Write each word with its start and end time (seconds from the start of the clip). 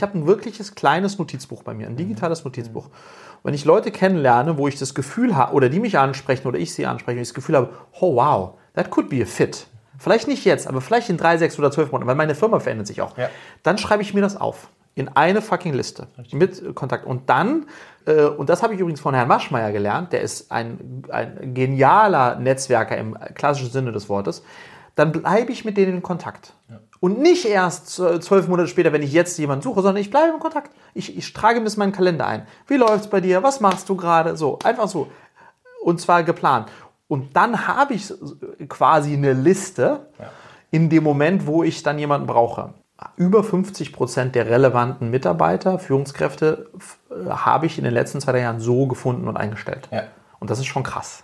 Ich 0.00 0.02
habe 0.02 0.16
ein 0.16 0.26
wirkliches 0.26 0.74
kleines 0.74 1.18
Notizbuch 1.18 1.62
bei 1.62 1.74
mir, 1.74 1.86
ein 1.86 1.94
digitales 1.94 2.42
Notizbuch. 2.42 2.88
Wenn 3.42 3.52
ich 3.52 3.66
Leute 3.66 3.90
kennenlerne, 3.90 4.56
wo 4.56 4.66
ich 4.66 4.78
das 4.78 4.94
Gefühl 4.94 5.36
habe, 5.36 5.52
oder 5.52 5.68
die 5.68 5.78
mich 5.78 5.98
ansprechen 5.98 6.48
oder 6.48 6.58
ich 6.58 6.72
sie 6.72 6.86
anspreche, 6.86 7.18
und 7.18 7.22
ich 7.22 7.28
das 7.28 7.34
Gefühl 7.34 7.54
habe, 7.54 7.68
oh 8.00 8.16
wow, 8.16 8.54
that 8.72 8.90
could 8.90 9.10
be 9.10 9.20
a 9.20 9.26
fit. 9.26 9.66
Vielleicht 9.98 10.26
nicht 10.26 10.46
jetzt, 10.46 10.66
aber 10.66 10.80
vielleicht 10.80 11.10
in 11.10 11.18
drei, 11.18 11.36
sechs 11.36 11.58
oder 11.58 11.70
zwölf 11.70 11.92
Monaten, 11.92 12.08
weil 12.08 12.14
meine 12.14 12.34
Firma 12.34 12.60
verändert 12.60 12.86
sich 12.86 13.02
auch. 13.02 13.18
Ja. 13.18 13.28
Dann 13.62 13.76
schreibe 13.76 14.02
ich 14.02 14.14
mir 14.14 14.22
das 14.22 14.40
auf. 14.40 14.68
In 14.94 15.08
eine 15.08 15.42
fucking 15.42 15.74
Liste. 15.74 16.06
Mit 16.32 16.74
Kontakt. 16.74 17.04
Und 17.04 17.28
dann, 17.28 17.66
äh, 18.06 18.22
und 18.22 18.48
das 18.48 18.62
habe 18.62 18.72
ich 18.72 18.80
übrigens 18.80 19.02
von 19.02 19.14
Herrn 19.14 19.28
Maschmeyer 19.28 19.70
gelernt, 19.70 20.14
der 20.14 20.22
ist 20.22 20.50
ein, 20.50 21.02
ein 21.10 21.52
genialer 21.52 22.36
Netzwerker 22.36 22.96
im 22.96 23.18
klassischen 23.34 23.70
Sinne 23.70 23.92
des 23.92 24.08
Wortes, 24.08 24.42
dann 24.94 25.12
bleibe 25.12 25.52
ich 25.52 25.66
mit 25.66 25.76
denen 25.76 25.96
in 25.96 26.02
Kontakt. 26.02 26.54
Und 27.00 27.18
nicht 27.18 27.46
erst 27.46 27.88
zwölf 27.88 28.46
Monate 28.46 28.68
später, 28.68 28.92
wenn 28.92 29.02
ich 29.02 29.12
jetzt 29.12 29.38
jemanden 29.38 29.62
suche, 29.62 29.80
sondern 29.80 30.02
ich 30.02 30.10
bleibe 30.10 30.34
in 30.34 30.38
Kontakt. 30.38 30.70
Ich, 30.92 31.16
ich 31.16 31.32
trage 31.32 31.60
mir 31.60 31.70
meinen 31.76 31.92
Kalender 31.92 32.26
ein. 32.26 32.46
Wie 32.66 32.76
läuft's 32.76 33.08
bei 33.08 33.22
dir? 33.22 33.42
Was 33.42 33.60
machst 33.60 33.88
du 33.88 33.96
gerade? 33.96 34.36
So, 34.36 34.58
einfach 34.62 34.86
so. 34.86 35.08
Und 35.82 36.00
zwar 36.00 36.22
geplant. 36.24 36.68
Und 37.08 37.34
dann 37.36 37.66
habe 37.66 37.94
ich 37.94 38.12
quasi 38.68 39.14
eine 39.14 39.32
Liste 39.32 40.10
in 40.70 40.90
dem 40.90 41.02
Moment, 41.02 41.46
wo 41.46 41.62
ich 41.62 41.82
dann 41.82 41.98
jemanden 41.98 42.26
brauche. 42.26 42.74
Über 43.16 43.42
50 43.42 43.94
Prozent 43.94 44.34
der 44.34 44.46
relevanten 44.46 45.10
Mitarbeiter, 45.10 45.78
Führungskräfte, 45.78 46.70
äh, 47.10 47.30
habe 47.30 47.64
ich 47.64 47.78
in 47.78 47.84
den 47.84 47.94
letzten 47.94 48.20
zwei 48.20 48.32
drei 48.32 48.40
Jahren 48.42 48.60
so 48.60 48.86
gefunden 48.86 49.26
und 49.26 49.38
eingestellt. 49.38 49.88
Ja. 49.90 50.04
Und 50.38 50.50
das 50.50 50.58
ist 50.58 50.66
schon 50.66 50.82
krass. 50.82 51.22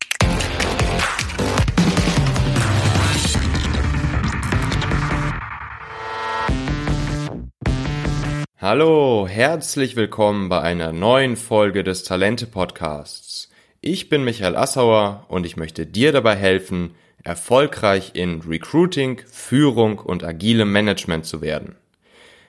Hallo, 8.69 9.29
herzlich 9.29 9.95
willkommen 9.95 10.49
bei 10.49 10.60
einer 10.60 10.91
neuen 10.91 11.37
Folge 11.37 11.85
des 11.85 12.02
Talente 12.02 12.49
Podcasts. 12.49 13.49
Ich 13.80 14.09
bin 14.09 14.24
Michael 14.24 14.57
Assauer 14.57 15.24
und 15.29 15.46
ich 15.46 15.57
möchte 15.57 15.87
dir 15.87 16.10
dabei 16.10 16.35
helfen, 16.35 16.96
erfolgreich 17.23 18.10
in 18.15 18.41
Recruiting, 18.41 19.21
Führung 19.30 20.01
und 20.01 20.24
agilem 20.24 20.73
Management 20.73 21.26
zu 21.26 21.43
werden. 21.43 21.76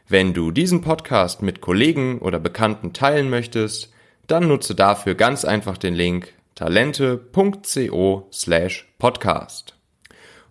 Wenn 0.08 0.33
du 0.33 0.50
diesen 0.50 0.81
Podcast 0.81 1.44
mit 1.44 1.61
Kollegen 1.61 2.17
oder 2.17 2.39
Bekannten 2.39 2.94
teilen 2.94 3.30
möchtest, 3.30 3.94
dann 4.25 4.47
nutze 4.47 4.73
dafür 4.73 5.14
ganz 5.14 5.45
einfach 5.45 5.77
den 5.77 5.94
Link 5.94 6.33
talente.co 6.55 8.27
slash 8.33 8.92
podcast. 8.97 9.75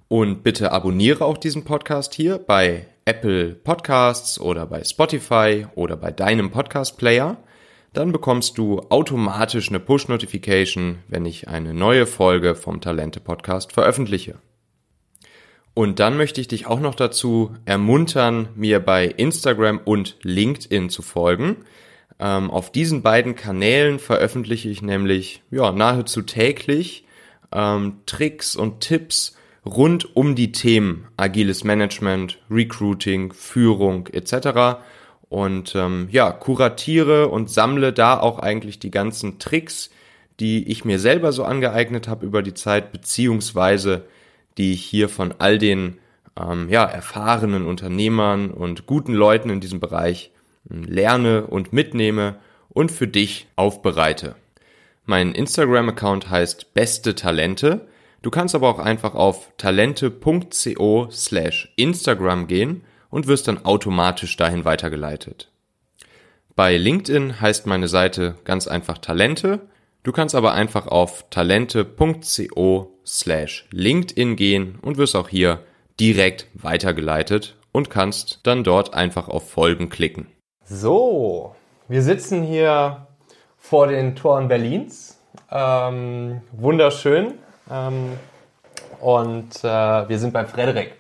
Und 0.07 0.45
bitte 0.45 0.71
abonniere 0.71 1.25
auch 1.25 1.39
diesen 1.39 1.65
Podcast 1.65 2.15
hier 2.15 2.39
bei 2.39 2.87
Apple 3.09 3.55
Podcasts 3.55 4.41
oder 4.41 4.67
bei 4.67 4.83
Spotify 4.83 5.69
oder 5.77 5.97
bei 5.97 6.11
deinem 6.11 6.51
Podcast 6.51 6.99
Player. 6.99 7.37
Dann 7.93 8.11
bekommst 8.11 8.59
du 8.59 8.81
automatisch 8.89 9.69
eine 9.69 9.79
Push-Notification, 9.79 10.99
wenn 11.07 11.25
ich 11.25 11.47
eine 11.47 11.73
neue 11.73 12.07
Folge 12.07 12.57
vom 12.57 12.81
Talente 12.81 13.21
Podcast 13.21 13.73
veröffentliche. 13.73 14.41
Und 15.73 16.01
dann 16.01 16.17
möchte 16.17 16.41
ich 16.41 16.49
dich 16.49 16.67
auch 16.67 16.81
noch 16.81 16.97
dazu 16.97 17.55
ermuntern, 17.65 18.49
mir 18.57 18.81
bei 18.81 19.07
Instagram 19.07 19.79
und 19.85 20.17
LinkedIn 20.23 20.91
zu 20.91 21.03
folgen. 21.03 21.59
Ähm, 22.19 22.51
auf 22.51 22.73
diesen 22.73 23.03
beiden 23.03 23.37
Kanälen 23.37 24.01
veröffentliche 24.01 24.69
ich 24.69 24.83
nämlich 24.83 25.45
ja, 25.53 25.71
nahezu 25.71 26.23
täglich 26.23 27.07
ähm, 27.53 28.01
Tricks 28.05 28.57
und 28.57 28.81
Tipps 28.81 29.36
rund 29.67 30.17
um 30.17 30.35
die 30.35 30.53
Themen 30.53 31.09
agiles 31.17 31.65
Management, 31.65 32.39
Recruiting, 32.51 33.33
Führung 33.33 34.07
etc. 34.09 34.79
Und 35.29 35.75
ähm, 35.75 36.09
ja, 36.11 36.31
kuratiere 36.31 37.29
und 37.29 37.51
sammle 37.51 37.93
da 37.93 38.19
auch 38.19 38.39
eigentlich 38.39 38.79
die 38.79 38.91
ganzen 38.91 39.39
Tricks, 39.39 39.91
die 40.39 40.69
ich 40.69 40.85
mir 40.85 40.99
selber 40.99 41.33
so 41.33 41.45
angeeignet 41.45 42.09
habe 42.09 42.27
über 42.27 42.43
die 42.43 42.55
Zeit, 42.55 42.93
beziehungsweise 42.93 44.05
die 44.57 44.73
ich 44.73 44.85
hier 44.85 45.09
von 45.09 45.35
all 45.39 45.59
den 45.59 45.99
ähm, 46.39 46.69
ja, 46.69 46.85
erfahrenen 46.85 47.67
Unternehmern 47.67 48.51
und 48.51 48.87
guten 48.87 49.15
Leuten 49.15 49.51
in 49.51 49.61
diesem 49.61 49.81
Bereich 49.81 50.31
ähm, 50.71 50.85
lerne 50.85 51.47
und 51.47 51.73
mitnehme 51.73 52.37
und 52.69 52.93
für 52.93 53.09
dich 53.09 53.49
aufbereite. 53.57 54.37
Mein 55.05 55.33
Instagram-Account 55.33 56.31
heißt 56.31 56.75
Beste 56.75 57.15
Talente. 57.15 57.87
Du 58.23 58.31
kannst 58.31 58.55
aber 58.55 58.69
auch 58.69 58.79
einfach 58.79 59.15
auf 59.15 59.53
talente.co 59.57 61.09
slash 61.11 61.73
Instagram 61.77 62.47
gehen 62.47 62.83
und 63.11 63.27
wirst 63.27 63.49
dann 63.49 63.65
automatisch 63.65 64.37
dahin 64.37 64.65
weitergeleitet. 64.65 65.51
Bei 66.55 66.77
LinkedIn 66.77 67.41
heißt 67.41 67.67
meine 67.67 67.89
Seite 67.89 68.37
ganz 68.45 68.67
einfach 68.67 68.99
Talente. 68.99 69.61
Du 70.03 70.13
kannst 70.13 70.35
aber 70.35 70.53
einfach 70.53 70.87
auf 70.87 71.27
talente.co 71.31 72.93
slash 73.05 73.67
LinkedIn 73.71 74.37
gehen 74.37 74.79
und 74.81 74.97
wirst 74.97 75.17
auch 75.17 75.29
hier 75.29 75.61
direkt 76.01 76.47
weitergeleitet 76.55 77.57
und 77.73 77.91
kannst 77.91 78.41
dann 78.45 78.65
dort 78.65 78.95
einfach 78.95 79.29
auf 79.29 79.51
Folgen 79.51 79.89
klicken. 79.91 80.29
So, 80.65 81.55
wir 81.89 82.03
sitzen 82.03 82.43
hier 82.43 83.07
vor 83.57 83.89
den 83.89 84.17
Toren 84.17 84.49
Berlins. 84.49 85.21
Ähm, 85.51 86.41
wunderschön. 86.53 87.35
Ähm, 87.71 88.19
und 89.01 89.65
äh, 89.65 90.09
wir 90.09 90.19
sind 90.19 90.33
bei 90.33 90.45
Frederik. 90.45 90.95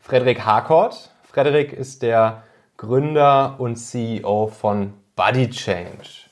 Frederik 0.00 0.44
Harcourt. 0.44 1.10
Frederik 1.24 1.72
ist 1.72 2.02
der 2.02 2.42
Gründer 2.76 3.56
und 3.58 3.76
CEO 3.76 4.48
von 4.48 4.92
Body 5.14 5.50
Change. 5.50 6.26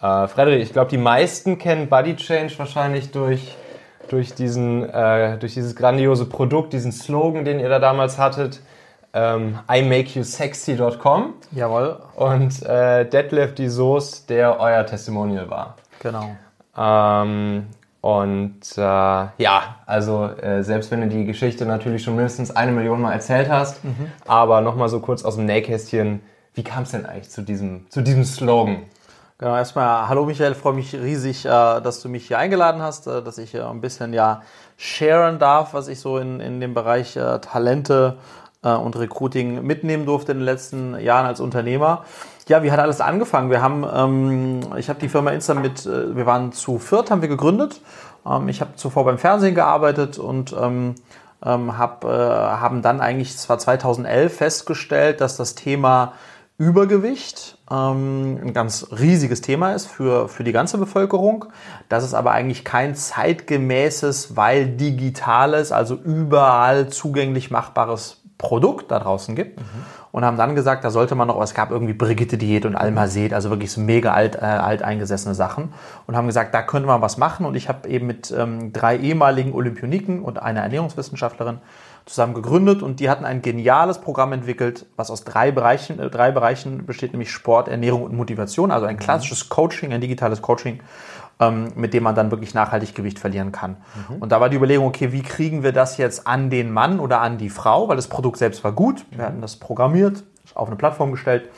Äh, 0.00 0.26
Frederik, 0.28 0.62
ich 0.62 0.72
glaube, 0.72 0.90
die 0.90 0.98
meisten 0.98 1.58
kennen 1.58 1.88
Body 1.88 2.16
Change 2.16 2.54
wahrscheinlich 2.58 3.10
durch, 3.10 3.56
durch, 4.08 4.34
diesen, 4.34 4.88
äh, 4.88 5.38
durch 5.38 5.54
dieses 5.54 5.76
grandiose 5.76 6.26
Produkt, 6.26 6.72
diesen 6.72 6.92
Slogan, 6.92 7.44
den 7.44 7.60
ihr 7.60 7.68
da 7.68 7.78
damals 7.78 8.18
hattet. 8.18 8.60
Ähm, 9.16 9.60
IMakeYouSexy.com 9.68 11.34
Jawohl, 11.52 12.00
und 12.16 12.62
äh, 12.64 13.08
Detlef 13.08 13.54
die 13.54 13.68
Soße, 13.68 14.26
der 14.26 14.58
euer 14.58 14.84
Testimonial 14.84 15.48
war. 15.48 15.76
genau. 16.00 16.36
Ähm, 16.76 17.68
und 18.04 18.60
äh, 18.76 18.80
ja, 18.82 19.76
also 19.86 20.26
äh, 20.26 20.62
selbst 20.62 20.90
wenn 20.90 21.00
du 21.00 21.08
die 21.08 21.24
Geschichte 21.24 21.64
natürlich 21.64 22.02
schon 22.02 22.16
mindestens 22.16 22.54
eine 22.54 22.70
Million 22.70 23.00
Mal 23.00 23.14
erzählt 23.14 23.48
hast, 23.48 23.80
aber 24.26 24.60
nochmal 24.60 24.90
so 24.90 25.00
kurz 25.00 25.24
aus 25.24 25.36
dem 25.36 25.46
Nähkästchen, 25.46 26.20
wie 26.52 26.62
kam 26.62 26.82
es 26.82 26.90
denn 26.90 27.06
eigentlich 27.06 27.30
zu 27.30 27.40
diesem, 27.40 27.90
zu 27.90 28.02
diesem 28.02 28.26
Slogan? 28.26 28.82
Genau, 29.38 29.56
erstmal, 29.56 30.06
hallo 30.06 30.26
Michael, 30.26 30.54
freue 30.54 30.74
mich 30.74 30.92
riesig, 30.94 31.46
äh, 31.46 31.48
dass 31.48 32.02
du 32.02 32.10
mich 32.10 32.26
hier 32.26 32.36
eingeladen 32.36 32.82
hast, 32.82 33.06
äh, 33.06 33.22
dass 33.22 33.38
ich 33.38 33.58
ein 33.58 33.80
bisschen 33.80 34.12
ja 34.12 34.42
sharen 34.76 35.38
darf, 35.38 35.72
was 35.72 35.88
ich 35.88 35.98
so 35.98 36.18
in, 36.18 36.40
in 36.40 36.60
dem 36.60 36.74
Bereich 36.74 37.16
äh, 37.16 37.38
Talente 37.38 38.18
äh, 38.62 38.74
und 38.74 38.98
Recruiting 38.98 39.62
mitnehmen 39.62 40.04
durfte 40.04 40.32
in 40.32 40.40
den 40.40 40.44
letzten 40.44 41.00
Jahren 41.00 41.24
als 41.24 41.40
Unternehmer. 41.40 42.04
Ja, 42.46 42.62
wie 42.62 42.70
hat 42.70 42.78
alles 42.78 43.00
angefangen? 43.00 43.50
Wir 43.50 43.62
haben, 43.62 43.86
ähm, 43.90 44.60
ich 44.76 44.88
habe 44.90 45.00
die 45.00 45.08
Firma 45.08 45.30
Insta 45.30 45.54
mit, 45.54 45.86
äh, 45.86 46.14
wir 46.14 46.26
waren 46.26 46.52
zu 46.52 46.78
viert, 46.78 47.10
haben 47.10 47.22
wir 47.22 47.28
gegründet. 47.28 47.80
Ähm, 48.26 48.48
ich 48.48 48.60
habe 48.60 48.76
zuvor 48.76 49.04
beim 49.04 49.18
Fernsehen 49.18 49.54
gearbeitet 49.54 50.18
und 50.18 50.54
ähm, 50.58 50.94
ähm, 51.42 51.78
hab, 51.78 52.04
äh, 52.04 52.08
haben 52.08 52.82
dann 52.82 53.00
eigentlich, 53.00 53.36
zwar 53.36 53.58
2011 53.58 54.36
festgestellt, 54.36 55.20
dass 55.22 55.36
das 55.36 55.54
Thema 55.54 56.12
Übergewicht 56.56 57.58
ähm, 57.70 58.38
ein 58.42 58.52
ganz 58.52 58.88
riesiges 58.92 59.40
Thema 59.40 59.72
ist 59.72 59.86
für, 59.86 60.28
für 60.28 60.44
die 60.44 60.52
ganze 60.52 60.78
Bevölkerung. 60.78 61.46
Das 61.88 62.04
ist 62.04 62.14
aber 62.14 62.32
eigentlich 62.32 62.64
kein 62.64 62.94
zeitgemäßes, 62.94 64.36
weil 64.36 64.68
digitales, 64.68 65.72
also 65.72 65.96
überall 65.96 66.90
zugänglich 66.90 67.50
machbares 67.50 68.22
Produkt 68.38 68.90
da 68.90 68.98
draußen 68.98 69.34
gibt. 69.34 69.60
Und 70.14 70.24
haben 70.24 70.36
dann 70.36 70.54
gesagt, 70.54 70.84
da 70.84 70.92
sollte 70.92 71.16
man 71.16 71.26
noch, 71.26 71.42
es 71.42 71.54
gab 71.54 71.72
irgendwie 71.72 71.92
Brigitte-Diät 71.92 72.66
und 72.66 72.76
Almased, 72.76 73.32
also 73.32 73.50
wirklich 73.50 73.72
so 73.72 73.80
mega 73.80 74.12
alt, 74.12 74.36
äh, 74.36 74.44
alteingesessene 74.44 75.34
Sachen. 75.34 75.72
Und 76.06 76.16
haben 76.16 76.28
gesagt, 76.28 76.54
da 76.54 76.62
könnte 76.62 76.86
man 76.86 77.02
was 77.02 77.18
machen. 77.18 77.44
Und 77.44 77.56
ich 77.56 77.68
habe 77.68 77.88
eben 77.88 78.06
mit 78.06 78.30
ähm, 78.30 78.72
drei 78.72 78.96
ehemaligen 78.96 79.52
Olympioniken 79.52 80.22
und 80.22 80.40
einer 80.40 80.60
Ernährungswissenschaftlerin 80.60 81.58
zusammen 82.06 82.34
gegründet 82.34 82.80
und 82.80 83.00
die 83.00 83.10
hatten 83.10 83.24
ein 83.24 83.42
geniales 83.42 84.00
Programm 84.00 84.32
entwickelt, 84.32 84.86
was 84.94 85.10
aus 85.10 85.24
drei 85.24 85.50
Bereichen, 85.50 85.98
äh, 85.98 86.10
drei 86.10 86.30
Bereichen 86.30 86.86
besteht, 86.86 87.10
nämlich 87.10 87.32
Sport, 87.32 87.66
Ernährung 87.66 88.04
und 88.04 88.14
Motivation, 88.14 88.70
also 88.70 88.86
ein 88.86 88.98
klassisches 88.98 89.48
Coaching, 89.48 89.92
ein 89.92 90.00
digitales 90.00 90.42
Coaching, 90.42 90.78
ähm, 91.40 91.72
mit 91.74 91.94
dem 91.94 92.02
man 92.02 92.14
dann 92.14 92.30
wirklich 92.30 92.54
nachhaltig 92.54 92.94
Gewicht 92.94 93.18
verlieren 93.18 93.52
kann. 93.52 93.76
Und 94.20 94.32
da 94.32 94.40
war 94.40 94.48
die 94.48 94.56
Überlegung, 94.56 94.86
okay, 94.86 95.12
wie 95.12 95.22
kriegen 95.22 95.62
wir 95.62 95.72
das 95.72 95.96
jetzt 95.96 96.26
an 96.26 96.50
den 96.50 96.72
Mann 96.72 97.00
oder 97.00 97.20
an 97.20 97.38
die 97.38 97.50
Frau, 97.50 97.88
weil 97.88 97.96
das 97.96 98.08
Produkt 98.08 98.38
selbst 98.38 98.62
war 98.64 98.72
gut, 98.72 99.04
wir 99.10 99.24
hatten 99.24 99.40
das 99.40 99.56
programmiert, 99.56 100.24
auf 100.54 100.68
eine 100.68 100.76
Plattform 100.76 101.10
gestellt. 101.10 101.48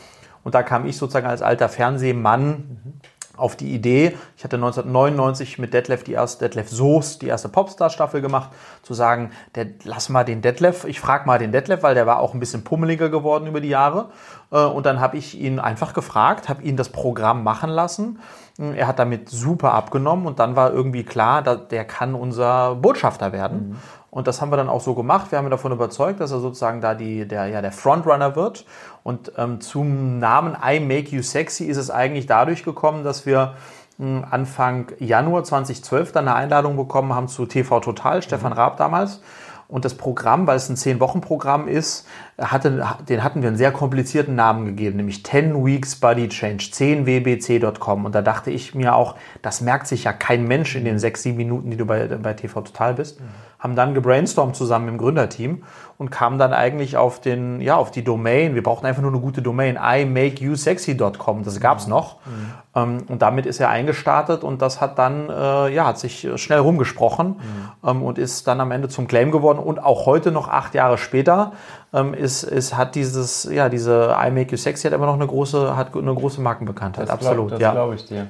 Und 0.44 0.54
da 0.54 0.62
kam 0.62 0.86
ich 0.86 0.96
sozusagen 0.96 1.26
als 1.26 1.42
alter 1.42 1.68
Fernsehmann 1.68 3.00
auf 3.36 3.56
die 3.56 3.74
Idee, 3.74 4.16
ich 4.36 4.44
hatte 4.44 4.56
1999 4.56 5.58
mit 5.58 5.74
Detlef 5.74 6.04
die 6.04 6.12
erste 6.12 6.44
Detlef 6.44 6.68
Soos 6.68 7.18
die 7.18 7.28
erste 7.28 7.48
Popstar-Staffel 7.48 8.20
gemacht, 8.20 8.50
zu 8.82 8.94
sagen, 8.94 9.30
der, 9.54 9.66
lass 9.84 10.08
mal 10.08 10.24
den 10.24 10.42
Detlef, 10.42 10.84
ich 10.84 11.00
frage 11.00 11.26
mal 11.26 11.38
den 11.38 11.52
Detlef, 11.52 11.82
weil 11.82 11.94
der 11.94 12.06
war 12.06 12.20
auch 12.20 12.34
ein 12.34 12.40
bisschen 12.40 12.64
pummeliger 12.64 13.08
geworden 13.08 13.46
über 13.46 13.60
die 13.60 13.68
Jahre. 13.68 14.10
Äh, 14.50 14.64
und 14.64 14.86
dann 14.86 15.00
habe 15.00 15.16
ich 15.16 15.38
ihn 15.38 15.58
einfach 15.58 15.94
gefragt, 15.94 16.48
habe 16.48 16.62
ihn 16.62 16.76
das 16.76 16.88
Programm 16.88 17.42
machen 17.42 17.70
lassen. 17.70 18.18
Er 18.58 18.86
hat 18.86 18.98
damit 18.98 19.28
super 19.28 19.74
abgenommen 19.74 20.26
und 20.26 20.38
dann 20.38 20.56
war 20.56 20.72
irgendwie 20.72 21.04
klar, 21.04 21.42
der 21.42 21.84
kann 21.84 22.14
unser 22.14 22.74
Botschafter 22.76 23.32
werden. 23.32 23.68
Mhm. 23.68 23.76
Und 24.16 24.26
das 24.26 24.40
haben 24.40 24.50
wir 24.50 24.56
dann 24.56 24.70
auch 24.70 24.80
so 24.80 24.94
gemacht. 24.94 25.30
Wir 25.30 25.36
haben 25.36 25.46
ihn 25.46 25.50
davon 25.50 25.72
überzeugt, 25.72 26.20
dass 26.20 26.32
er 26.32 26.40
sozusagen 26.40 26.80
da 26.80 26.94
die, 26.94 27.28
der, 27.28 27.48
ja, 27.48 27.60
der 27.60 27.70
Frontrunner 27.70 28.34
wird. 28.34 28.64
Und 29.02 29.32
ähm, 29.36 29.60
zum 29.60 30.18
Namen 30.18 30.56
I 30.66 30.80
Make 30.80 31.14
You 31.14 31.20
Sexy 31.20 31.66
ist 31.66 31.76
es 31.76 31.90
eigentlich 31.90 32.24
dadurch 32.24 32.64
gekommen, 32.64 33.04
dass 33.04 33.26
wir 33.26 33.56
hm, 33.98 34.24
Anfang 34.30 34.90
Januar 35.00 35.44
2012 35.44 36.12
dann 36.12 36.28
eine 36.28 36.34
Einladung 36.34 36.78
bekommen 36.78 37.14
haben 37.14 37.28
zu 37.28 37.44
TV 37.44 37.80
Total, 37.80 38.22
Stefan 38.22 38.52
mhm. 38.52 38.58
Raab 38.58 38.78
damals. 38.78 39.20
Und 39.68 39.84
das 39.84 39.92
Programm, 39.92 40.46
weil 40.46 40.56
es 40.56 40.70
ein 40.70 40.76
10-Wochen-Programm 40.76 41.68
ist, 41.68 42.06
hatte, 42.38 42.86
den 43.08 43.24
hatten 43.24 43.42
wir 43.42 43.48
einen 43.48 43.56
sehr 43.56 43.72
komplizierten 43.72 44.34
Namen 44.34 44.66
gegeben, 44.66 44.96
nämlich 44.96 45.24
10 45.24 45.64
Weeks 45.64 45.96
Body 45.96 46.28
Change, 46.28 46.64
10wbc.com. 46.64 48.04
Und 48.04 48.14
da 48.14 48.22
dachte 48.22 48.50
ich 48.50 48.74
mir 48.74 48.94
auch, 48.94 49.14
das 49.42 49.60
merkt 49.60 49.86
sich 49.86 50.04
ja 50.04 50.12
kein 50.12 50.46
Mensch 50.46 50.76
in 50.76 50.84
den 50.84 50.98
sechs, 50.98 51.22
sieben 51.22 51.38
Minuten, 51.38 51.70
die 51.70 51.76
du 51.76 51.86
bei, 51.86 52.06
bei 52.06 52.34
TV 52.34 52.60
Total 52.60 52.94
bist. 52.94 53.20
Mhm 53.20 53.24
haben 53.58 53.74
dann 53.74 53.94
gebrainstormt 53.94 54.54
zusammen 54.54 54.88
im 54.88 54.98
Gründerteam 54.98 55.64
und 55.98 56.10
kamen 56.10 56.38
dann 56.38 56.52
eigentlich 56.52 56.96
auf 56.96 57.20
den, 57.20 57.60
ja, 57.60 57.76
auf 57.76 57.90
die 57.90 58.04
Domain. 58.04 58.54
Wir 58.54 58.62
brauchten 58.62 58.86
einfach 58.86 59.02
nur 59.02 59.10
eine 59.10 59.20
gute 59.20 59.40
Domain, 59.40 59.76
imakeyousexy.com. 59.76 61.42
Das 61.42 61.58
gab's 61.58 61.86
mhm. 61.86 61.90
noch. 61.90 62.16
Mhm. 62.26 62.52
Ähm, 62.74 63.02
und 63.08 63.22
damit 63.22 63.46
ist 63.46 63.58
er 63.58 63.70
eingestartet 63.70 64.44
und 64.44 64.60
das 64.60 64.80
hat 64.80 64.98
dann, 64.98 65.30
äh, 65.30 65.74
ja, 65.74 65.86
hat 65.86 65.98
sich 65.98 66.28
schnell 66.36 66.58
rumgesprochen 66.58 67.28
mhm. 67.28 67.88
ähm, 67.88 68.02
und 68.02 68.18
ist 68.18 68.46
dann 68.46 68.60
am 68.60 68.70
Ende 68.70 68.88
zum 68.88 69.08
Claim 69.08 69.32
geworden. 69.32 69.58
Und 69.58 69.82
auch 69.82 70.06
heute 70.06 70.32
noch 70.32 70.48
acht 70.48 70.74
Jahre 70.74 70.98
später 70.98 71.52
ähm, 71.94 72.12
ist, 72.26 72.42
ist, 72.42 72.76
hat 72.76 72.94
dieses, 72.94 73.44
ja, 73.44 73.68
diese 73.68 74.14
I 74.20 74.30
Make 74.30 74.50
You 74.50 74.56
Sexy 74.56 74.88
hat 74.88 74.92
immer 74.92 75.06
noch 75.06 75.14
eine 75.14 75.26
große, 75.26 75.76
hat 75.76 75.96
eine 75.96 76.14
große 76.14 76.40
Markenbekanntheit. 76.40 77.04
Das 77.04 77.10
Absolut. 77.10 77.48
Glaub, 77.48 77.50
das 77.50 77.60
ja. 77.60 77.72
glaube 77.72 77.94
ich 77.94 78.04
dir. 78.04 78.26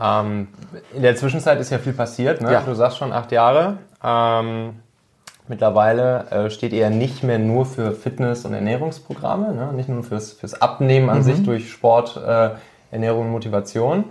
Ähm, 0.00 0.48
in 0.94 1.02
der 1.02 1.16
Zwischenzeit 1.16 1.60
ist 1.60 1.70
ja 1.70 1.78
viel 1.78 1.92
passiert. 1.92 2.40
Ne? 2.40 2.52
Ja. 2.52 2.60
Du 2.60 2.74
sagst 2.74 2.98
schon 2.98 3.12
acht 3.12 3.30
Jahre. 3.30 3.78
Ähm, 4.02 4.80
mittlerweile 5.48 6.30
äh, 6.30 6.50
steht 6.50 6.72
ihr 6.72 6.90
nicht 6.90 7.22
mehr 7.22 7.38
nur 7.38 7.66
für 7.66 7.92
Fitness- 7.92 8.44
und 8.44 8.54
Ernährungsprogramme, 8.54 9.54
ne? 9.54 9.72
nicht 9.72 9.88
nur 9.88 10.02
fürs, 10.02 10.32
fürs 10.32 10.60
Abnehmen 10.60 11.08
an 11.10 11.18
mhm. 11.18 11.22
sich 11.22 11.42
durch 11.42 11.70
Sport, 11.70 12.16
äh, 12.16 12.50
Ernährung 12.90 13.26
und 13.26 13.32
Motivation. 13.32 14.04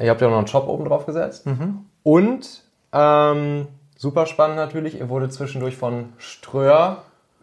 Ihr 0.00 0.10
habt 0.10 0.20
ja 0.20 0.28
noch 0.28 0.38
einen 0.38 0.46
Job 0.46 0.66
oben 0.68 0.84
drauf 0.84 1.06
gesetzt. 1.06 1.46
Mhm. 1.46 1.86
Und 2.02 2.62
ähm, 2.92 3.68
super 3.96 4.26
spannend 4.26 4.56
natürlich, 4.56 4.98
ihr 4.98 5.08
wurde 5.08 5.28
zwischendurch 5.28 5.76
von 5.76 6.12
Ströer 6.18 7.02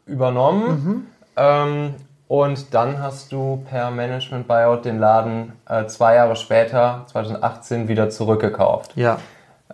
übernommen. 0.09 0.67
Mhm. 0.67 1.07
Ähm, 1.37 1.95
und 2.27 2.73
dann 2.75 3.01
hast 3.01 3.31
du 3.31 3.63
per 3.69 3.89
Management 3.89 4.47
Buyout 4.47 4.85
den 4.85 4.99
Laden 4.99 5.53
äh, 5.67 5.87
zwei 5.87 6.15
Jahre 6.15 6.35
später, 6.35 7.05
2018, 7.07 7.87
wieder 7.87 8.09
zurückgekauft. 8.09 8.91
Ja. 8.95 9.17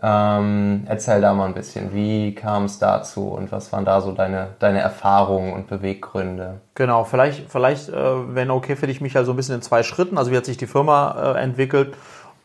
Ähm, 0.02 0.84
erzähl 0.88 1.20
da 1.20 1.34
mal 1.34 1.48
ein 1.48 1.54
bisschen, 1.54 1.94
wie 1.94 2.36
kam 2.36 2.66
es 2.66 2.80
dazu 2.80 3.30
und 3.30 3.52
was 3.52 3.72
waren 3.72 3.86
da 3.86 4.02
so 4.02 4.12
deine, 4.12 4.50
deine 4.60 4.80
Erfahrungen 4.80 5.54
und 5.54 5.68
Beweggründe? 5.68 6.60
Genau, 6.76 7.06
vielleicht, 7.06 7.50
vielleicht 7.50 7.90
äh, 7.90 8.36
wenn 8.36 8.52
okay 8.52 8.76
für 8.76 8.88
dich, 8.88 9.02
Michael, 9.02 9.26
so 9.26 9.34
ein 9.34 9.36
bisschen 9.38 9.56
in 9.56 9.62
zwei 9.62 9.84
Schritten. 9.84 10.18
Also 10.18 10.32
wie 10.32 10.38
hat 10.38 10.46
sich 10.46 10.58
die 10.58 10.68
Firma 10.68 11.34
äh, 11.36 11.42
entwickelt 11.42 11.96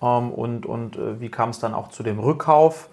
ähm, 0.02 0.30
und, 0.32 0.66
und 0.66 0.96
äh, 0.96 1.20
wie 1.20 1.28
kam 1.28 1.50
es 1.50 1.58
dann 1.58 1.74
auch 1.74 1.88
zu 1.88 2.02
dem 2.02 2.18
Rückkauf? 2.18 2.88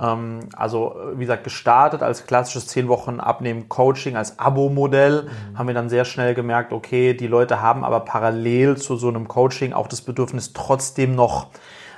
Ähm, 0.00 0.40
also 0.54 0.94
äh, 0.94 1.18
wie 1.18 1.22
gesagt, 1.22 1.44
gestartet 1.44 2.02
als 2.02 2.26
klassisches 2.26 2.68
10 2.68 2.88
Wochen 2.88 3.20
Abnehmen-Coaching, 3.20 4.16
als 4.16 4.38
Abo-Modell, 4.38 5.24
mhm. 5.24 5.58
haben 5.58 5.66
wir 5.66 5.74
dann 5.74 5.88
sehr 5.88 6.04
schnell 6.04 6.34
gemerkt, 6.34 6.72
okay, 6.72 7.14
die 7.14 7.26
Leute 7.26 7.60
haben 7.60 7.84
aber 7.84 8.00
parallel 8.00 8.76
zu 8.76 8.96
so 8.96 9.08
einem 9.08 9.28
Coaching 9.28 9.72
auch 9.72 9.88
das 9.88 10.02
Bedürfnis 10.02 10.52
trotzdem 10.52 11.14
noch 11.14 11.48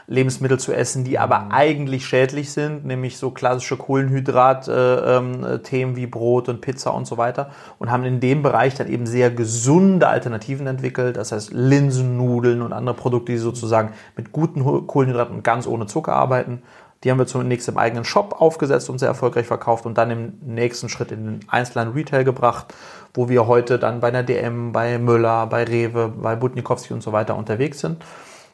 Lebensmittel 0.07 0.59
zu 0.59 0.73
essen, 0.73 1.05
die 1.05 1.19
aber 1.19 1.41
mhm. 1.41 1.53
eigentlich 1.53 2.07
schädlich 2.07 2.53
sind, 2.53 2.85
nämlich 2.85 3.17
so 3.17 3.31
klassische 3.31 3.77
Kohlenhydrat-Themen 3.77 5.41
äh, 5.43 5.83
ähm, 5.83 5.97
wie 5.97 6.07
Brot 6.07 6.49
und 6.49 6.61
Pizza 6.61 6.93
und 6.93 7.07
so 7.07 7.17
weiter 7.17 7.51
und 7.79 7.91
haben 7.91 8.05
in 8.05 8.21
dem 8.21 8.43
Bereich 8.43 8.75
dann 8.75 8.89
eben 8.89 9.07
sehr 9.07 9.31
gesunde 9.31 10.09
Alternativen 10.09 10.67
entwickelt, 10.67 11.17
das 11.17 11.33
heißt 11.33 11.53
Linsennudeln 11.53 12.61
und 12.61 12.73
andere 12.73 12.95
Produkte, 12.95 13.33
die 13.33 13.39
sozusagen 13.39 13.93
mit 14.17 14.33
guten 14.33 14.63
Kohlenhydraten 14.87 15.37
und 15.37 15.45
ganz 15.45 15.67
ohne 15.67 15.87
Zucker 15.87 16.13
arbeiten. 16.13 16.63
Die 17.03 17.11
haben 17.11 17.19
wir 17.19 17.27
zunächst 17.27 17.69
im 17.69 17.77
eigenen 17.77 18.05
Shop 18.05 18.41
aufgesetzt 18.41 18.89
und 18.89 18.99
sehr 18.99 19.09
erfolgreich 19.09 19.47
verkauft 19.47 19.85
und 19.85 19.99
dann 19.99 20.11
im 20.11 20.33
nächsten 20.43 20.89
Schritt 20.89 21.13
in 21.13 21.25
den 21.25 21.41
einzelnen 21.49 21.93
Retail 21.93 22.25
gebracht, 22.25 22.75
wo 23.13 23.29
wir 23.29 23.47
heute 23.47 23.79
dann 23.79 24.01
bei 24.01 24.09
einer 24.09 24.23
DM, 24.23 24.73
bei 24.73 24.99
Müller, 24.99 25.47
bei 25.47 25.65
Rewe, 25.65 26.09
bei 26.09 26.35
Butnikowski 26.35 26.95
und 26.95 27.03
so 27.03 27.13
weiter 27.13 27.37
unterwegs 27.37 27.81
sind 27.81 28.03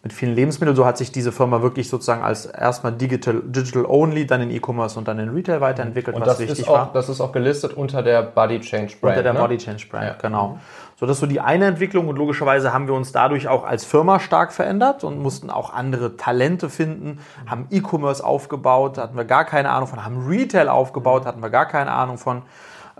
mit 0.02 0.14
vielen 0.14 0.34
Lebensmitteln. 0.34 0.74
So 0.74 0.86
hat 0.86 0.96
sich 0.96 1.12
diese 1.12 1.30
Firma 1.30 1.60
wirklich 1.60 1.88
sozusagen 1.88 2.22
als 2.22 2.46
erstmal 2.46 2.92
digital, 2.92 3.42
digital 3.44 3.84
only, 3.84 4.26
dann 4.26 4.40
in 4.40 4.50
E-Commerce 4.50 4.98
und 4.98 5.06
dann 5.06 5.18
in 5.18 5.28
Retail 5.28 5.60
weiterentwickelt, 5.60 6.16
und 6.16 6.22
was 6.22 6.28
das 6.28 6.38
wichtig 6.40 6.60
ist 6.60 6.68
auch, 6.68 6.74
war. 6.74 6.90
Das 6.94 7.08
ist 7.08 7.20
auch 7.20 7.32
gelistet 7.32 7.74
unter 7.74 8.02
der 8.02 8.22
Body 8.22 8.60
Change 8.60 8.94
Brand. 9.00 9.16
Unter 9.16 9.22
der 9.22 9.32
ne? 9.34 9.38
Body 9.38 9.58
Change 9.58 9.86
Brand, 9.90 10.06
ja. 10.06 10.16
genau. 10.20 10.58
So, 10.98 11.06
das 11.06 11.16
ist 11.16 11.20
so 11.20 11.26
die 11.26 11.40
eine 11.40 11.66
Entwicklung 11.66 12.08
und 12.08 12.16
logischerweise 12.16 12.72
haben 12.72 12.86
wir 12.86 12.94
uns 12.94 13.12
dadurch 13.12 13.48
auch 13.48 13.64
als 13.64 13.84
Firma 13.84 14.20
stark 14.20 14.52
verändert 14.52 15.04
und 15.04 15.18
mussten 15.18 15.50
auch 15.50 15.72
andere 15.72 16.16
Talente 16.16 16.70
finden, 16.70 17.20
haben 17.46 17.66
E-Commerce 17.70 18.24
aufgebaut, 18.24 18.98
da 18.98 19.02
hatten 19.02 19.16
wir 19.16 19.24
gar 19.24 19.44
keine 19.44 19.70
Ahnung 19.70 19.88
von, 19.88 20.04
haben 20.04 20.26
Retail 20.26 20.68
aufgebaut, 20.68 21.26
hatten 21.26 21.42
wir 21.42 21.50
gar 21.50 21.66
keine 21.66 21.92
Ahnung 21.92 22.18
von. 22.18 22.42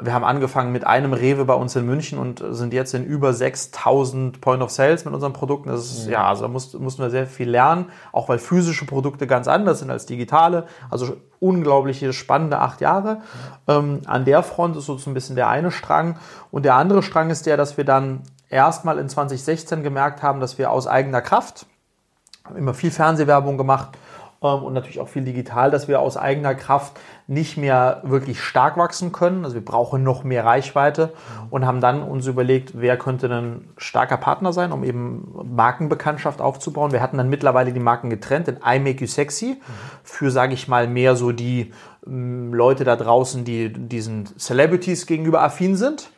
Wir 0.03 0.15
haben 0.15 0.25
angefangen 0.25 0.73
mit 0.73 0.87
einem 0.87 1.13
Rewe 1.13 1.45
bei 1.45 1.55
uns 1.55 1.77
in 1.77 1.85
München 1.85 2.19
und 2.19 2.43
sind 2.51 2.73
jetzt 2.73 2.95
in 2.95 3.05
über 3.05 3.33
6000 3.33 4.41
Point 4.41 4.63
of 4.63 4.71
Sales 4.71 5.05
mit 5.05 5.13
unseren 5.13 5.33
Produkten. 5.33 5.69
Das 5.69 5.91
ist, 5.91 6.09
ja, 6.09 6.27
also 6.27 6.43
da 6.43 6.49
mussten, 6.49 6.83
mussten 6.83 7.03
wir 7.03 7.11
sehr 7.11 7.27
viel 7.27 7.51
lernen, 7.51 7.87
auch 8.13 8.29
weil 8.29 8.39
physische 8.39 8.87
Produkte 8.87 9.27
ganz 9.27 9.49
anders 9.49 9.81
sind 9.81 9.91
als 9.91 10.07
digitale. 10.07 10.67
Also 10.91 11.17
unglaubliche, 11.39 12.13
spannende 12.13 12.59
acht 12.59 12.81
Jahre. 12.81 13.23
Ähm, 13.69 14.01
an 14.07 14.25
der 14.25 14.43
Front 14.43 14.77
ist 14.77 14.87
so 14.87 14.99
ein 15.07 15.15
bisschen 15.15 15.37
der 15.37 15.49
eine 15.49 15.71
Strang. 15.71 16.19
Und 16.51 16.65
der 16.65 16.75
andere 16.75 17.03
Strang 17.03 17.31
ist 17.31 17.47
der, 17.47 17.57
dass 17.57 17.77
wir 17.77 17.85
dann 17.85 18.23
erstmal 18.49 18.99
in 18.99 19.09
2016 19.09 19.83
gemerkt 19.83 20.23
haben, 20.23 20.41
dass 20.41 20.59
wir 20.59 20.71
aus 20.71 20.87
eigener 20.87 21.21
Kraft, 21.21 21.67
haben 22.45 22.57
immer 22.57 22.75
viel 22.75 22.91
Fernsehwerbung 22.91 23.57
gemacht, 23.57 23.91
und 24.41 24.73
natürlich 24.73 25.01
auch 25.01 25.09
viel 25.09 25.23
digital, 25.23 25.71
dass 25.71 25.87
wir 25.87 26.01
aus 26.01 26.17
eigener 26.17 26.55
Kraft 26.55 26.99
nicht 27.27 27.59
mehr 27.59 28.01
wirklich 28.05 28.41
stark 28.41 28.79
wachsen 28.79 29.13
können. 29.13 29.45
Also 29.45 29.55
wir 29.55 29.65
brauchen 29.65 30.03
noch 30.03 30.25
mehr 30.25 30.47
Reichweite 30.47 31.13
und 31.51 31.67
haben 31.67 31.83
dann 31.83 32.03
uns 32.03 32.27
überlegt, 32.27 32.73
wer 32.75 32.97
könnte 32.97 33.29
ein 33.29 33.69
starker 33.77 34.17
Partner 34.17 34.55
sein, 34.55 34.73
um 34.73 34.83
eben 34.83 35.31
Markenbekanntschaft 35.55 36.41
aufzubauen. 36.41 36.91
Wir 36.91 37.03
hatten 37.03 37.19
dann 37.19 37.29
mittlerweile 37.29 37.75
die 37.75 37.81
Marken 37.81 38.09
getrennt 38.09 38.49
in 38.49 38.57
I 38.67 38.79
Make 38.79 39.03
You 39.03 39.07
Sexy 39.07 39.61
für, 40.03 40.31
sage 40.31 40.55
ich 40.55 40.69
mal, 40.69 40.89
mehr 40.89 41.17
so 41.17 41.33
die 41.33 41.73
ähm, 42.07 42.55
Leute 42.55 42.85
da 42.85 42.97
draußen, 42.97 43.45
die 43.45 43.71
diesen 43.71 44.27
Celebrities 44.39 45.07
gegenüber 45.07 45.43
affin 45.43 45.77
sind 45.77 46.11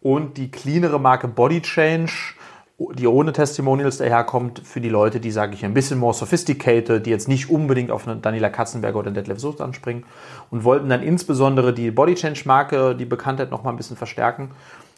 und 0.00 0.36
die 0.36 0.52
cleanere 0.52 1.00
Marke 1.00 1.26
Body 1.26 1.60
Change 1.60 2.12
die 2.78 3.08
ohne 3.08 3.32
Testimonials 3.32 3.98
daherkommt, 3.98 4.60
für 4.64 4.80
die 4.80 4.88
Leute, 4.88 5.18
die, 5.18 5.32
sage 5.32 5.54
ich, 5.54 5.64
ein 5.64 5.74
bisschen 5.74 5.98
more 5.98 6.14
sophisticated, 6.14 7.04
die 7.04 7.10
jetzt 7.10 7.26
nicht 7.26 7.50
unbedingt 7.50 7.90
auf 7.90 8.06
eine 8.06 8.20
Daniela 8.20 8.50
Katzenberger 8.50 9.00
oder 9.00 9.10
Detlef 9.10 9.40
Soest 9.40 9.60
anspringen 9.60 10.04
und 10.50 10.62
wollten 10.62 10.88
dann 10.88 11.02
insbesondere 11.02 11.72
die 11.72 11.90
Body 11.90 12.14
Change 12.14 12.42
Marke, 12.44 12.94
die 12.94 13.04
Bekanntheit 13.04 13.50
noch 13.50 13.64
mal 13.64 13.70
ein 13.70 13.76
bisschen 13.76 13.96
verstärken. 13.96 14.52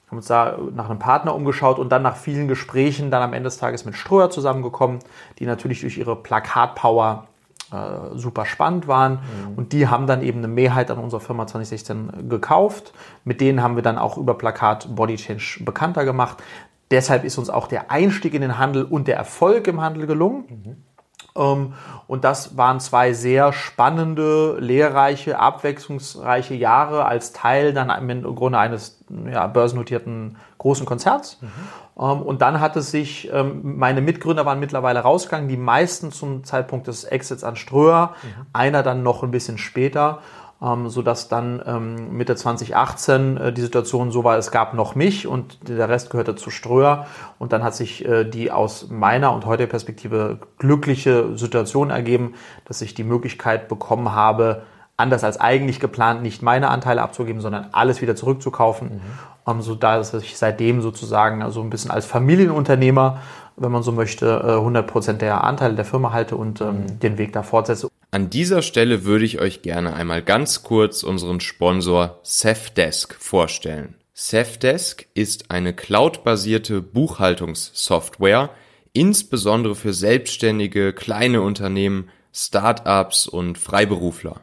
Haben 0.09 0.19
uns 0.19 0.27
da 0.27 0.59
nach 0.75 0.91
einem 0.91 0.99
Partner 0.99 1.35
umgeschaut 1.35 1.79
und 1.79 1.91
dann 1.91 2.03
nach 2.03 2.17
vielen 2.17 2.49
Gesprächen 2.49 3.11
dann 3.11 3.23
am 3.23 3.33
Ende 3.33 3.47
des 3.47 3.57
Tages 3.57 3.87
mit 3.87 3.95
Ströer 3.95 4.29
zusammengekommen, 4.29 4.99
die 5.39 5.47
natürlich 5.47 5.81
durch 5.81 5.97
ihre 5.97 6.17
Plakatpower 6.17 7.29
äh, 7.73 8.19
super 8.19 8.45
spannend 8.45 8.89
waren. 8.89 9.13
Mhm. 9.13 9.55
Und 9.57 9.73
die 9.73 9.87
haben 9.87 10.09
dann 10.09 10.23
eben 10.23 10.39
eine 10.39 10.49
Mehrheit 10.49 10.91
an 10.91 10.99
unserer 10.99 11.21
Firma 11.21 11.47
2016 11.47 12.29
gekauft. 12.29 12.93
Mit 13.25 13.41
denen 13.41 13.63
haben 13.63 13.77
wir 13.77 13.85
dann 13.85 13.97
auch 13.97 14.19
über 14.19 14.35
Plakat 14.35 14.95
Body 14.97 15.15
Change 15.15 15.61
bekannter 15.65 16.05
gemacht. 16.05 16.43
Deshalb 16.90 17.25
ist 17.25 17.38
uns 17.38 17.50
auch 17.50 17.68
der 17.68 17.90
Einstieg 17.90 18.35
in 18.35 18.42
den 18.42 18.59
Handel 18.59 18.85
und 18.85 19.06
der 19.06 19.16
Erfolg 19.16 19.66
im 19.68 19.80
Handel 19.80 20.06
gelungen. 20.06 20.44
Mhm. 20.49 20.76
Und 21.35 22.25
das 22.25 22.56
waren 22.56 22.80
zwei 22.80 23.12
sehr 23.12 23.52
spannende, 23.52 24.59
lehrreiche, 24.59 25.38
abwechslungsreiche 25.38 26.54
Jahre 26.54 27.04
als 27.04 27.32
Teil 27.32 27.73
dann 27.73 27.90
im 27.90 28.35
Grunde 28.35 28.59
eines 28.59 29.04
ja, 29.30 29.47
börsennotierten 29.47 30.37
großen 30.59 30.87
Konzerts. 30.87 31.38
Mhm. 31.40 31.49
Und 31.94 32.42
dann 32.42 32.61
hat 32.61 32.76
es 32.76 32.90
sich, 32.90 33.30
ähm, 33.32 33.61
meine 33.62 34.00
Mitgründer 34.00 34.47
waren 34.47 34.59
mittlerweile 34.59 35.00
rausgegangen, 35.00 35.49
die 35.49 35.56
meisten 35.56 36.12
zum 36.12 36.44
Zeitpunkt 36.44 36.87
des 36.87 37.04
Exits 37.04 37.44
an 37.44 37.56
Ströer, 37.56 38.14
mhm. 38.23 38.47
einer 38.52 38.82
dann 38.82 39.02
noch 39.02 39.23
ein 39.23 39.30
bisschen 39.30 39.59
später. 39.59 40.20
Ähm, 40.62 40.88
sodass 40.88 41.29
dann 41.29 41.62
ähm, 41.64 42.17
Mitte 42.17 42.37
2018 42.37 43.37
äh, 43.37 43.52
die 43.52 43.62
Situation 43.62 44.11
so 44.11 44.25
war, 44.25 44.37
es 44.37 44.50
gab 44.50 44.75
noch 44.75 44.95
mich 44.95 45.26
und 45.26 45.69
der 45.69 45.88
Rest 45.88 46.11
gehörte 46.11 46.37
zu 46.37 46.50
Ströer. 46.50 47.07
Und 47.38 47.52
dann 47.52 47.64
hat 47.64 47.75
sich 47.75 48.05
äh, 48.05 48.25
die 48.25 48.50
aus 48.50 48.88
meiner 48.90 49.33
und 49.33 49.47
heutiger 49.47 49.71
Perspektive 49.71 50.38
glückliche 50.59 51.37
Situation 51.37 51.90
ergeben, 51.90 52.35
dass 52.67 52.83
ich 52.83 52.95
die 52.95 53.05
Möglichkeit 53.05 53.69
bekommen 53.69 54.12
habe, 54.12 54.62
anders 54.99 55.25
als 55.25 55.40
eigentlich 55.40 55.81
geplant, 55.81 56.23
nicht 56.23 56.43
meine 56.43 56.69
Anteile 56.69 57.00
abzugeben, 57.00 57.40
sondern 57.40 57.69
alles 57.73 58.02
wieder 58.02 58.14
zurückzukaufen. 58.14 58.88
Mhm. 58.88 59.00
Um, 59.47 59.62
so 59.62 59.75
dass 59.75 60.12
ich 60.12 60.37
seitdem 60.37 60.83
sozusagen 60.83 61.43
also 61.43 61.62
ein 61.62 61.71
bisschen 61.71 61.90
als 61.90 62.05
Familienunternehmer, 62.05 63.23
wenn 63.57 63.73
man 63.73 63.83
so 63.83 63.90
möchte, 63.90 64.45
100 64.45 64.85
äh, 64.85 64.87
Prozent 64.87 65.23
der 65.23 65.43
Anteile 65.43 65.75
der 65.75 65.87
Firma 65.87 66.12
halte 66.12 66.37
und 66.37 66.61
ähm, 66.61 66.83
mhm. 66.83 67.00
den 67.00 67.17
Weg 67.17 67.33
da 67.33 67.43
fortsetze. 67.43 67.89
An 68.12 68.29
dieser 68.29 68.62
Stelle 68.62 69.05
würde 69.05 69.25
ich 69.25 69.40
euch 69.40 69.62
gerne 69.62 69.95
einmal 69.95 70.23
ganz 70.23 70.64
kurz 70.64 71.05
unseren 71.05 71.40
Sponsor 71.40 72.19
Safdesk 72.25 73.14
vorstellen. 73.14 73.95
Safdesk 74.12 75.07
ist 75.14 75.52
eine 75.52 75.73
cloudbasierte 75.73 76.83
Buchhaltungssoftware, 76.83 78.50
insbesondere 78.93 79.76
für 79.76 79.93
selbstständige 79.93 80.93
kleine 80.93 81.40
Unternehmen, 81.40 82.11
Startups 82.33 83.29
und 83.29 83.59
Freiberufler. 83.59 84.40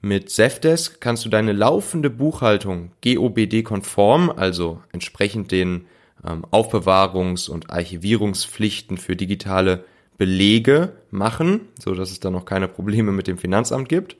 Mit 0.00 0.30
Zefdesk 0.30 1.00
kannst 1.00 1.24
du 1.24 1.28
deine 1.28 1.52
laufende 1.52 2.10
Buchhaltung 2.10 2.92
GOBD-konform, 3.02 4.30
also 4.30 4.80
entsprechend 4.92 5.52
den 5.52 5.86
ähm, 6.26 6.46
Aufbewahrungs- 6.50 7.50
und 7.50 7.70
Archivierungspflichten 7.70 8.96
für 8.96 9.16
digitale 9.16 9.84
Belege 10.20 10.92
machen, 11.10 11.62
so 11.78 11.94
dass 11.94 12.10
es 12.10 12.20
dann 12.20 12.34
noch 12.34 12.44
keine 12.44 12.68
Probleme 12.68 13.10
mit 13.10 13.26
dem 13.26 13.38
Finanzamt 13.38 13.88
gibt. 13.88 14.16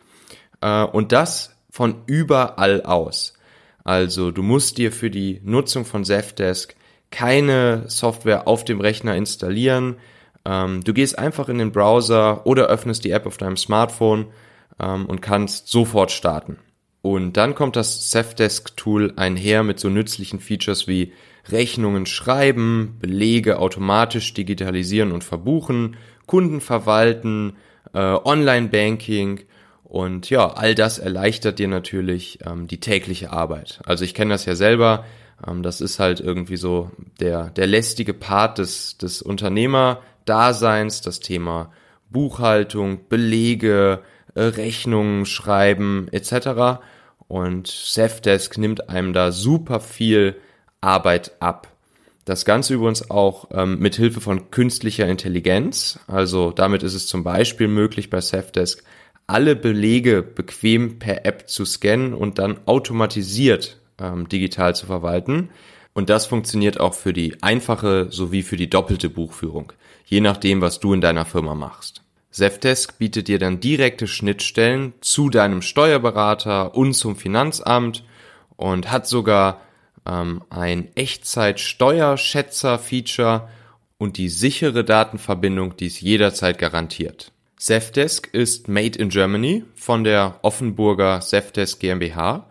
Äh, 0.63 0.85
und 0.85 1.13
das 1.13 1.55
von 1.71 1.97
überall 2.07 2.83
aus. 2.85 3.35
Also 3.85 4.31
du 4.31 4.43
musst 4.43 4.79
dir 4.79 4.93
für 4.93 5.11
die 5.11 5.43
Nutzung 5.45 5.85
von 5.85 6.07
Zefdesk 6.07 6.75
keine 7.11 7.85
Software 7.89 8.49
auf 8.49 8.65
dem 8.65 8.81
Rechner 8.81 9.15
installieren. 9.15 9.97
Ähm, 10.47 10.83
du 10.83 10.95
gehst 10.95 11.19
einfach 11.19 11.51
in 11.51 11.59
den 11.59 11.71
Browser 11.71 12.47
oder 12.47 12.69
öffnest 12.69 13.05
die 13.05 13.11
App 13.11 13.27
auf 13.27 13.37
deinem 13.37 13.59
Smartphone 13.59 14.29
ähm, 14.81 15.05
und 15.05 15.21
kannst 15.21 15.69
sofort 15.69 16.13
starten. 16.13 16.57
Und 17.03 17.37
dann 17.37 17.55
kommt 17.55 17.77
das 17.77 18.11
Safdesk-Tool 18.11 19.13
einher 19.17 19.65
mit 19.65 19.79
so 19.79 19.91
nützlichen 19.91 20.41
Features 20.41 20.89
wie 20.89 21.13
Rechnungen 21.49 22.07
schreiben, 22.07 22.97
Belege 23.01 23.59
automatisch 23.59 24.35
digitalisieren 24.35 25.13
und 25.13 25.25
verbuchen, 25.25 25.97
Kunden 26.27 26.61
verwalten, 26.61 27.55
äh, 27.93 27.99
Online-Banking 27.99 29.41
und 29.91 30.31
ja, 30.31 30.53
all 30.53 30.77
das 30.77 30.99
erleichtert 30.99 31.59
dir 31.59 31.67
natürlich 31.67 32.39
ähm, 32.47 32.69
die 32.69 32.79
tägliche 32.79 33.33
Arbeit. 33.33 33.81
Also 33.85 34.05
ich 34.05 34.15
kenne 34.15 34.33
das 34.33 34.45
ja 34.45 34.55
selber, 34.55 35.05
ähm, 35.47 35.65
das 35.65 35.81
ist 35.81 35.99
halt 35.99 36.21
irgendwie 36.21 36.57
so 36.57 36.93
der, 37.19 37.51
der 37.51 37.67
lästige 37.67 38.15
Part 38.15 38.59
des, 38.59 38.99
des 38.99 39.21
Unternehmerdaseins, 39.21 41.01
das 41.01 41.19
Thema 41.19 41.73
Buchhaltung, 42.09 43.09
Belege, 43.09 44.03
äh, 44.37 44.43
Rechnungen 44.43 45.27
schreiben 45.27 46.07
etc. 46.13 46.81
Und 47.27 47.67
Safdesk 47.67 48.59
nimmt 48.59 48.89
einem 48.89 49.13
da 49.13 49.33
super 49.33 49.81
viel 49.81 50.37
Arbeit 50.81 51.33
ab. 51.41 51.69
Das 52.25 52.45
Ganze 52.45 52.75
übrigens 52.75 53.11
auch 53.11 53.49
ähm, 53.53 53.79
mit 53.79 53.97
Hilfe 53.97 54.21
von 54.21 54.51
künstlicher 54.51 55.09
Intelligenz. 55.09 55.99
Also 56.07 56.51
damit 56.51 56.83
ist 56.83 56.95
es 56.95 57.07
zum 57.07 57.25
Beispiel 57.25 57.69
möglich 57.69 58.11
bei 58.11 58.21
Safdesk 58.21 58.85
alle 59.27 59.57
Belege 59.57 60.23
bequem 60.23 60.99
per 60.99 61.25
App 61.25 61.49
zu 61.49 61.65
scannen 61.65 62.15
und 62.15 62.39
dann 62.39 62.59
automatisiert 62.67 63.79
ähm, 63.99 64.29
digital 64.29 64.75
zu 64.75 64.87
verwalten. 64.87 65.51
Und 65.93 66.09
das 66.09 66.27
funktioniert 66.27 66.79
auch 66.79 66.95
für 66.95 67.13
die 67.13 67.43
einfache 67.43 68.09
sowie 68.11 68.43
für 68.43 68.57
die 68.57 68.71
doppelte 68.71 69.11
Buchführung, 69.11 69.73
je 70.05 70.21
nachdem, 70.21 70.61
was 70.61 70.81
du 70.81 70.93
in 70.95 71.01
deiner 71.01 71.25
Firma 71.25 71.55
machst. 71.55 72.03
Zefdesk 72.31 72.99
bietet 72.99 73.27
dir 73.27 73.39
dann 73.41 73.61
direkte 73.61 74.07
Schnittstellen 74.07 74.95
zu 75.01 75.31
deinem 75.31 75.63
Steuerberater 75.63 76.77
und 76.77 76.95
zum 76.95 77.17
Finanzamt 77.17 78.05
und 78.57 78.93
hat 78.93 79.09
sogar 79.09 79.61
ähm, 80.11 80.43
ein 80.51 80.89
Echtzeit-Steuerschätzer-Feature 80.95 83.49
und 83.99 84.17
die 84.17 84.29
sichere 84.29 84.85
Datenverbindung, 84.85 85.77
die 85.77 85.87
es 85.87 86.01
jederzeit 86.01 86.59
garantiert. 86.59 87.33
Zefdesk 87.57 88.29
ist 88.33 88.69
made 88.69 88.97
in 88.99 89.09
Germany 89.11 89.65
von 89.75 90.05
der 90.05 90.39
Offenburger 90.43 91.21
Zefdesk 91.21 91.81
GmbH 91.81 92.47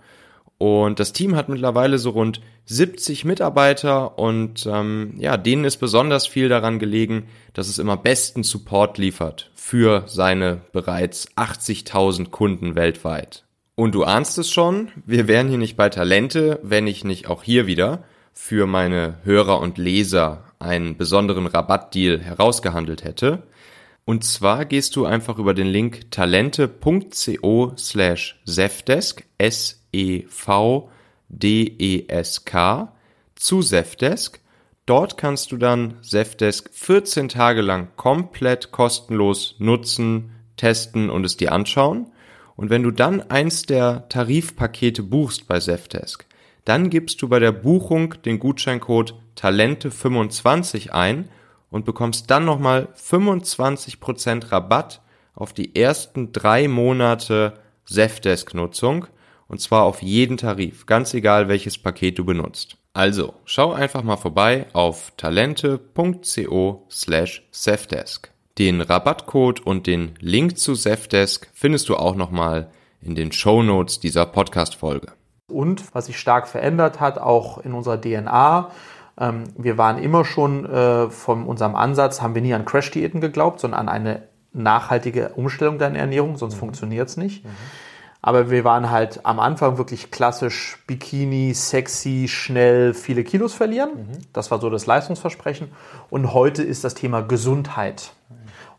und 0.60 1.00
das 1.00 1.14
Team 1.14 1.36
hat 1.36 1.50
mittlerweile 1.50 1.98
so 1.98 2.12
rund 2.12 2.42
70 2.66 3.26
Mitarbeiter 3.26 4.20
und 4.20 4.68
ähm, 4.72 5.16
ja, 5.18 5.38
denen 5.38 5.66
ist 5.66 5.78
besonders 5.78 6.28
viel 6.28 6.50
daran 6.50 6.78
gelegen, 6.78 7.28
dass 7.54 7.68
es 7.68 7.80
immer 7.80 7.98
besten 7.98 8.44
Support 8.44 9.00
liefert 9.00 9.50
für 9.56 10.04
seine 10.06 10.62
bereits 10.72 11.36
80.000 11.36 12.30
Kunden 12.30 12.76
weltweit. 12.76 13.46
Und 13.80 13.96
du 13.96 14.04
ahnst 14.04 14.38
es 14.38 14.52
schon, 14.52 14.90
wir 15.06 15.30
wären 15.30 15.48
hier 15.48 15.58
nicht 15.58 15.78
bei 15.78 15.88
Talente, 15.88 16.60
wenn 16.64 16.86
ich 16.86 17.06
nicht 17.06 17.30
auch 17.30 17.44
hier 17.44 17.66
wieder 17.66 18.04
für 18.34 18.68
meine 18.68 19.20
Hörer 19.24 19.62
und 19.62 19.78
Leser 19.78 20.44
einen 20.60 20.98
besonderen 20.98 21.48
Rabattdeal 21.48 22.20
herausgehandelt 22.20 23.06
hätte. 23.06 23.44
Und 24.04 24.26
zwar 24.26 24.66
gehst 24.66 24.98
du 24.98 25.06
einfach 25.06 25.38
über 25.38 25.54
den 25.54 25.68
Link 25.68 26.12
talente.co 26.12 27.72
slash 27.78 28.42
Zefdesk, 28.46 29.24
S-E-V 29.38 30.90
D-E-S-K 31.30 32.94
zu 33.36 33.62
Zefdesk. 33.62 34.42
Dort 34.88 35.18
kannst 35.18 35.54
du 35.54 35.58
dann 35.58 36.00
Zefdesk 36.02 36.70
14 36.74 37.30
Tage 37.30 37.62
lang 37.62 37.88
komplett 37.96 38.72
kostenlos 38.72 39.56
nutzen, 39.58 40.32
testen 40.58 41.10
und 41.10 41.24
es 41.24 41.38
dir 41.38 41.54
anschauen. 41.54 42.12
Und 42.60 42.70
wenn 42.70 42.84
du 42.84 42.92
dann 42.92 43.22
eins 43.22 43.62
der 43.62 44.10
Tarifpakete 44.10 45.02
buchst 45.02 45.48
bei 45.48 45.62
Zefdesk, 45.62 46.26
dann 46.66 46.90
gibst 46.90 47.22
du 47.22 47.30
bei 47.30 47.40
der 47.40 47.54
Buchung 47.54 48.16
den 48.26 48.38
Gutscheincode 48.38 49.16
Talente25 49.38 50.90
ein 50.90 51.30
und 51.70 51.86
bekommst 51.86 52.30
dann 52.30 52.44
nochmal 52.44 52.90
25% 53.02 54.52
Rabatt 54.52 55.00
auf 55.36 55.54
die 55.54 55.74
ersten 55.74 56.34
drei 56.34 56.68
Monate 56.68 57.54
Zefdesk-Nutzung 57.86 59.08
und 59.48 59.62
zwar 59.62 59.84
auf 59.84 60.02
jeden 60.02 60.36
Tarif, 60.36 60.86
ganz 60.86 61.14
egal 61.14 61.48
welches 61.48 61.78
Paket 61.78 62.20
du 62.20 62.26
benutzt. 62.26 62.76
Also, 62.92 63.36
schau 63.46 63.72
einfach 63.72 64.04
mal 64.04 64.18
vorbei 64.18 64.66
auf 64.74 65.14
talente.co 65.16 66.88
slash 66.92 67.48
Zefdesk. 67.54 68.32
Den 68.58 68.82
Rabattcode 68.82 69.66
und 69.66 69.88
den 69.88 70.16
Link 70.20 70.58
zu 70.58 70.74
Zefdesk 70.74 71.50
findest 71.54 71.88
du 71.90 71.96
auch 71.96 72.16
nochmal 72.16 72.70
in 73.02 73.16
den 73.16 73.32
Show 73.32 73.64
Notes 73.64 74.00
dieser 74.00 74.26
Podcast-Folge. 74.26 75.14
Und 75.48 75.96
was 75.96 76.08
sich 76.08 76.20
stark 76.20 76.48
verändert 76.48 77.00
hat, 77.00 77.18
auch 77.18 77.58
in 77.60 77.74
unserer 77.74 78.00
DNA, 78.00 78.72
ähm, 79.20 79.46
wir 79.58 79.78
waren 79.78 79.98
immer 79.98 80.26
schon 80.26 80.66
äh, 80.66 81.10
von 81.10 81.46
unserem 81.46 81.76
Ansatz, 81.76 82.22
haben 82.22 82.36
wir 82.36 82.42
nie 82.42 82.54
an 82.54 82.66
Crash-Diäten 82.66 83.22
geglaubt, 83.22 83.60
sondern 83.60 83.82
an 83.82 83.90
eine 83.90 84.24
nachhaltige 84.52 85.30
Umstellung 85.30 85.78
deiner 85.78 86.00
Ernährung, 86.00 86.38
sonst 86.38 86.56
mhm. 86.56 86.60
funktioniert 86.60 87.08
es 87.10 87.18
nicht. 87.18 87.46
Mhm. 87.46 87.50
Aber 88.22 88.52
wir 88.52 88.64
waren 88.66 88.90
halt 88.90 89.26
am 89.26 89.40
Anfang 89.40 89.78
wirklich 89.78 90.12
klassisch 90.12 90.78
Bikini, 90.88 91.54
sexy, 91.54 92.28
schnell, 92.28 92.94
viele 92.94 93.24
Kilos 93.24 93.54
verlieren. 93.54 93.92
Mhm. 93.96 94.18
Das 94.34 94.52
war 94.52 94.60
so 94.60 94.70
das 94.70 94.86
Leistungsversprechen. 94.86 95.70
Und 96.10 96.34
heute 96.34 96.64
ist 96.64 96.84
das 96.84 96.96
Thema 96.96 97.22
Gesundheit 97.22 98.12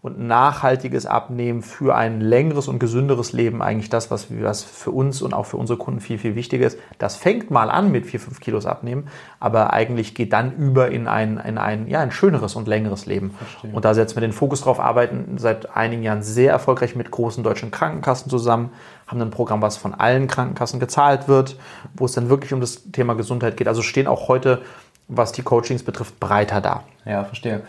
und 0.02 0.18
nachhaltiges 0.18 1.04
Abnehmen 1.04 1.62
für 1.62 1.94
ein 1.94 2.23
längeres 2.23 2.68
und 2.68 2.78
gesünderes 2.78 3.32
Leben 3.32 3.61
eigentlich 3.61 3.90
das, 3.90 4.11
was, 4.11 4.28
was 4.30 4.62
für 4.62 4.90
uns 4.90 5.20
und 5.20 5.35
auch 5.35 5.44
für 5.44 5.59
unsere 5.59 5.78
Kunden 5.78 6.00
viel, 6.00 6.16
viel 6.18 6.35
wichtiger 6.35 6.66
ist. 6.66 6.78
Das 6.99 7.16
fängt 7.16 7.50
mal 7.50 7.70
an 7.70 7.92
mit 7.92 8.06
4, 8.06 8.18
5 8.20 8.40
Kilos 8.40 8.64
abnehmen, 8.64 9.09
aber 9.40 9.75
eigentlich 9.75 10.14
geht 10.14 10.32
dann 10.32 10.56
über 10.56 10.90
in 10.90 11.06
ein, 11.06 11.37
in 11.37 11.59
ein, 11.59 11.87
ja, 11.87 12.00
ein 12.00 12.12
schöneres 12.12 12.56
und 12.56 12.66
längeres 12.66 13.04
Leben. 13.04 13.32
Verstehe. 13.32 13.73
Und 13.73 13.85
da 13.85 13.92
setzen 13.92 14.16
wir 14.16 14.23
den 14.23 14.32
Fokus 14.32 14.62
drauf, 14.62 14.80
arbeiten 14.80 15.37
seit 15.37 15.76
einigen 15.76 16.02
Jahren 16.02 16.23
sehr 16.23 16.50
erfolgreich 16.50 16.97
mit 16.97 17.11
großen 17.11 17.44
deutschen 17.44 17.70
Krankenkassen 17.70 18.30
zusammen, 18.30 18.70
haben 19.11 19.21
ein 19.21 19.31
Programm, 19.31 19.61
was 19.61 19.76
von 19.76 19.95
allen 19.95 20.29
Krankenkassen 20.29 20.79
gezahlt 20.79 21.26
wird, 21.29 21.57
wo 21.95 22.05
es 22.05 22.12
dann 22.12 22.29
wirklich 22.29 22.52
um 22.52 22.61
das 22.61 22.90
Thema 22.93 23.14
Gesundheit 23.14 23.57
geht. 23.57 23.69
Also 23.69 23.83
stehen 23.83 24.07
auch 24.07 24.29
heute, 24.29 24.62
was 25.09 25.33
die 25.33 25.43
Coachings 25.43 25.83
betrifft, 25.83 26.21
breiter 26.21 26.61
da. 26.61 26.85
Ja, 27.05 27.25
verstehe 27.25 27.62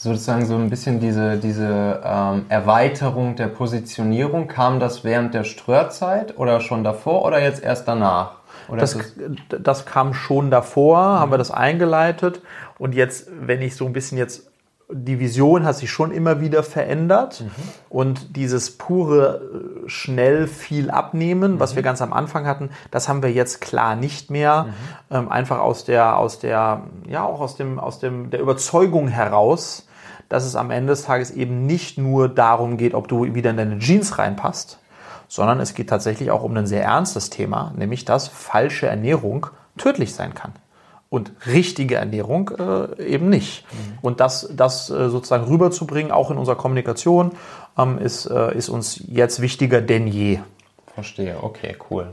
sozusagen 0.00 0.46
so 0.46 0.56
ein 0.56 0.70
bisschen 0.70 0.98
diese, 0.98 1.36
diese 1.36 2.00
ähm, 2.02 2.46
Erweiterung 2.48 3.36
der 3.36 3.48
Positionierung, 3.48 4.48
kam 4.48 4.80
das 4.80 5.04
während 5.04 5.34
der 5.34 5.44
Ströhrzeit 5.44 6.38
oder 6.38 6.60
schon 6.60 6.82
davor 6.84 7.22
oder 7.22 7.42
jetzt 7.42 7.62
erst 7.62 7.86
danach? 7.86 8.36
Das, 8.74 8.96
das, 9.48 9.84
kam 9.84 10.14
schon 10.14 10.50
davor, 10.50 10.98
mhm. 10.98 11.20
haben 11.20 11.32
wir 11.32 11.38
das 11.38 11.50
eingeleitet 11.50 12.40
und 12.78 12.94
jetzt, 12.94 13.28
wenn 13.40 13.60
ich 13.60 13.76
so 13.76 13.84
ein 13.84 13.92
bisschen 13.92 14.16
jetzt 14.16 14.49
die 14.92 15.20
Vision 15.20 15.64
hat 15.64 15.76
sich 15.76 15.90
schon 15.90 16.10
immer 16.10 16.40
wieder 16.40 16.62
verändert 16.62 17.42
Mhm. 17.42 17.50
und 17.88 18.36
dieses 18.36 18.76
pure 18.76 19.40
äh, 19.86 19.88
schnell 19.88 20.46
viel 20.46 20.90
abnehmen, 20.90 21.60
was 21.60 21.72
Mhm. 21.72 21.76
wir 21.76 21.82
ganz 21.82 22.02
am 22.02 22.12
Anfang 22.12 22.46
hatten, 22.46 22.70
das 22.90 23.08
haben 23.08 23.22
wir 23.22 23.32
jetzt 23.32 23.60
klar 23.60 23.96
nicht 23.96 24.30
mehr. 24.30 24.64
Mhm. 25.10 25.16
Ähm, 25.16 25.28
einfach 25.28 25.58
aus 25.60 25.84
der, 25.84 26.16
aus 26.16 26.38
der, 26.38 26.82
ja 27.08 27.24
auch 27.24 27.40
aus 27.40 27.56
dem, 27.56 27.78
aus 27.78 27.98
dem 28.00 28.30
der 28.30 28.40
Überzeugung 28.40 29.08
heraus, 29.08 29.86
dass 30.28 30.44
es 30.44 30.54
am 30.56 30.70
Ende 30.70 30.92
des 30.92 31.04
Tages 31.04 31.30
eben 31.32 31.66
nicht 31.66 31.98
nur 31.98 32.28
darum 32.28 32.76
geht, 32.76 32.94
ob 32.94 33.08
du 33.08 33.34
wieder 33.34 33.50
in 33.50 33.56
deine 33.56 33.78
Jeans 33.78 34.18
reinpasst, 34.18 34.78
sondern 35.28 35.60
es 35.60 35.74
geht 35.74 35.88
tatsächlich 35.88 36.30
auch 36.30 36.42
um 36.44 36.56
ein 36.56 36.66
sehr 36.66 36.84
ernstes 36.84 37.30
Thema, 37.30 37.72
nämlich 37.76 38.04
dass 38.04 38.28
falsche 38.28 38.86
Ernährung 38.86 39.46
tödlich 39.76 40.14
sein 40.14 40.34
kann. 40.34 40.52
Und 41.10 41.32
richtige 41.44 41.96
Ernährung 41.96 42.52
äh, 42.56 43.02
eben 43.02 43.28
nicht. 43.28 43.64
Und 44.00 44.20
das, 44.20 44.48
das 44.54 44.90
äh, 44.90 45.10
sozusagen 45.10 45.44
rüberzubringen, 45.44 46.12
auch 46.12 46.30
in 46.30 46.38
unserer 46.38 46.54
Kommunikation, 46.54 47.32
ähm, 47.76 47.98
ist, 47.98 48.26
äh, 48.26 48.56
ist 48.56 48.68
uns 48.68 49.02
jetzt 49.08 49.40
wichtiger 49.40 49.80
denn 49.80 50.06
je. 50.06 50.38
Verstehe, 50.94 51.42
okay, 51.42 51.76
cool. 51.90 52.10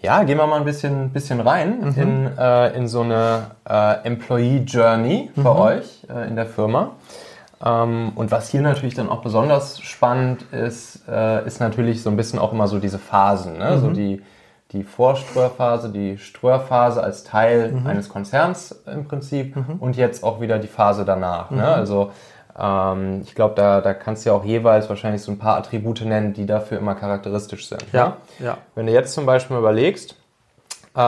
Ja, 0.00 0.22
gehen 0.22 0.36
wir 0.36 0.46
mal 0.46 0.58
ein 0.58 0.66
bisschen, 0.66 1.10
bisschen 1.10 1.40
rein 1.40 1.94
in, 1.96 2.38
äh, 2.38 2.76
in 2.76 2.88
so 2.88 3.00
eine 3.00 3.52
äh, 3.66 4.04
Employee 4.04 4.58
Journey 4.66 5.30
bei 5.34 5.50
euch 5.50 6.06
äh, 6.10 6.28
in 6.28 6.36
der 6.36 6.44
Firma. 6.44 6.90
Ähm, 7.64 8.12
und 8.14 8.30
was 8.30 8.50
hier 8.50 8.60
natürlich 8.60 8.94
dann 8.94 9.08
auch 9.08 9.22
besonders 9.22 9.80
spannend 9.80 10.42
ist, 10.52 11.08
ist 11.46 11.60
natürlich 11.60 12.02
so 12.02 12.10
ein 12.10 12.16
bisschen 12.16 12.38
auch 12.38 12.52
immer 12.52 12.66
so 12.66 12.78
diese 12.78 12.98
Phasen. 12.98 13.58
Ne? 13.58 13.78
So 13.78 13.90
die, 13.90 14.22
die 14.72 14.82
Vorströhrphase, 14.82 15.90
die 15.90 16.18
Ströhrphase 16.18 17.02
als 17.02 17.24
Teil 17.24 17.82
eines 17.84 18.08
Konzerns 18.08 18.72
im 18.86 19.04
Prinzip 19.04 19.56
und 19.78 19.96
jetzt 19.96 20.24
auch 20.24 20.40
wieder 20.40 20.58
die 20.58 20.68
Phase 20.68 21.04
danach. 21.04 21.50
Ne? 21.50 21.66
Also 21.66 22.10
ähm, 22.58 23.22
ich 23.22 23.34
glaube, 23.34 23.54
da, 23.54 23.80
da 23.80 23.94
kannst 23.94 24.24
du 24.24 24.30
ja 24.30 24.36
auch 24.36 24.44
jeweils 24.44 24.88
wahrscheinlich 24.88 25.22
so 25.22 25.30
ein 25.30 25.38
paar 25.38 25.56
Attribute 25.56 26.04
nennen, 26.04 26.32
die 26.32 26.46
dafür 26.46 26.78
immer 26.78 26.94
charakteristisch 26.94 27.68
sind. 27.68 27.84
Ja, 27.92 28.16
ne? 28.38 28.46
ja. 28.46 28.58
Wenn 28.74 28.86
du 28.86 28.92
jetzt 28.92 29.14
zum 29.14 29.26
Beispiel 29.26 29.54
mal 29.54 29.60
überlegst, 29.60 30.16
äh, 30.96 31.00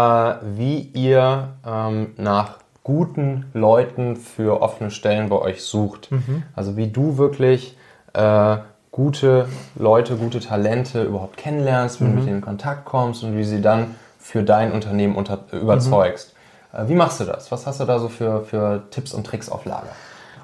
wie 0.42 0.80
ihr 0.94 1.48
ähm, 1.66 2.14
nach 2.16 2.58
guten 2.82 3.46
Leuten 3.52 4.14
für 4.14 4.62
offene 4.62 4.92
Stellen 4.92 5.28
bei 5.28 5.36
euch 5.36 5.64
sucht. 5.64 6.08
Also 6.54 6.76
wie 6.76 6.86
du 6.86 7.18
wirklich 7.18 7.76
äh, 8.12 8.58
gute 8.96 9.46
Leute, 9.74 10.16
gute 10.16 10.40
Talente 10.40 11.02
überhaupt 11.02 11.36
kennenlernst, 11.36 12.00
wie 12.00 12.04
du 12.06 12.10
mit 12.12 12.24
denen 12.24 12.36
in 12.36 12.40
Kontakt 12.40 12.86
kommst 12.86 13.22
und 13.22 13.36
wie 13.36 13.44
sie 13.44 13.60
dann 13.60 13.94
für 14.18 14.42
dein 14.42 14.72
Unternehmen 14.72 15.16
unter, 15.16 15.40
überzeugst. 15.52 16.34
Äh, 16.72 16.88
wie 16.88 16.94
machst 16.94 17.20
du 17.20 17.24
das? 17.24 17.52
Was 17.52 17.66
hast 17.66 17.78
du 17.78 17.84
da 17.84 17.98
so 17.98 18.08
für, 18.08 18.42
für 18.44 18.84
Tipps 18.90 19.12
und 19.12 19.26
Tricks 19.26 19.50
auf 19.50 19.66
Lager? 19.66 19.90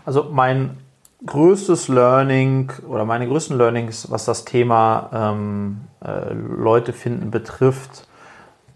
Also 0.04 0.28
mein 0.30 0.76
größtes 1.25 1.88
Learning 1.88 2.71
oder 2.87 3.06
meine 3.06 3.26
größten 3.26 3.56
Learnings, 3.56 4.11
was 4.11 4.26
das 4.26 4.44
Thema 4.44 5.09
ähm, 5.14 5.80
äh, 6.04 6.35
Leute 6.35 6.92
finden 6.92 7.30
betrifft, 7.30 8.06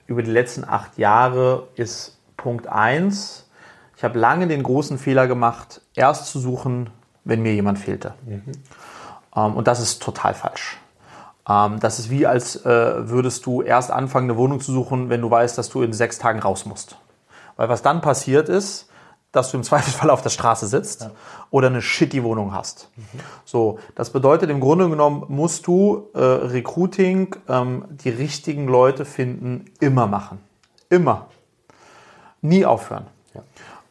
über 0.07 0.23
die 0.23 0.31
letzten 0.31 0.65
acht 0.65 0.97
Jahre 0.97 1.65
ist 1.75 2.17
Punkt 2.39 2.67
1. 2.67 3.47
Ich 3.95 4.05
habe 4.05 4.19
lange 4.19 4.47
den 4.47 4.63
großen 4.63 4.97
Fehler 4.97 5.27
gemacht, 5.27 5.83
erst 5.95 6.29
zu 6.29 6.39
suchen, 6.39 6.89
wenn 7.25 7.43
mir 7.43 7.53
jemand 7.53 7.79
fehlte. 7.79 8.15
Ähm, 8.27 8.43
und 9.41 9.67
das 9.69 9.81
ist 9.81 10.03
total 10.03 10.35
falsch. 10.35 10.79
Ähm, 11.49 11.79
das 11.81 11.99
ist 11.99 12.11
wie, 12.11 12.27
als 12.27 12.65
äh, 12.65 13.09
würdest 13.09 13.47
du 13.47 13.63
erst 13.63 13.91
anfangen, 13.91 14.31
eine 14.31 14.39
Wohnung 14.39 14.61
zu 14.61 14.73
suchen, 14.73 15.09
wenn 15.09 15.21
du 15.21 15.31
weißt, 15.31 15.57
dass 15.57 15.69
du 15.69 15.83
in 15.83 15.93
sechs 15.93 16.19
Tagen 16.19 16.41
raus 16.41 16.67
musst. 16.67 16.97
Weil 17.57 17.69
was 17.69 17.83
dann 17.83 18.01
passiert 18.01 18.49
ist, 18.49 18.89
dass 19.33 19.51
du 19.51 19.59
im 19.59 19.63
Zweifelsfall 19.65 20.11
auf 20.11 20.23
der 20.23 20.31
Straße 20.31 20.67
sitzt 20.67 21.09
oder 21.51 21.69
eine 21.69 21.83
shitty 21.83 22.23
Wohnung 22.25 22.53
hast. 22.53 22.91
So, 23.45 23.79
das 23.95 24.11
bedeutet 24.11 24.51
im 24.51 24.61
Grunde 24.61 24.89
genommen 24.89 25.25
musst 25.29 25.67
du 25.67 26.09
äh, 26.15 26.19
Recruiting, 26.19 27.37
ähm, 27.49 27.85
die 27.91 28.11
richtigen 28.11 28.67
Leute 28.67 29.05
finden, 29.05 29.67
immer 29.81 30.07
machen. 30.07 30.39
Immer. 30.89 31.27
Nie 32.41 32.65
aufhören. 32.65 33.07
Ähm, 33.35 33.43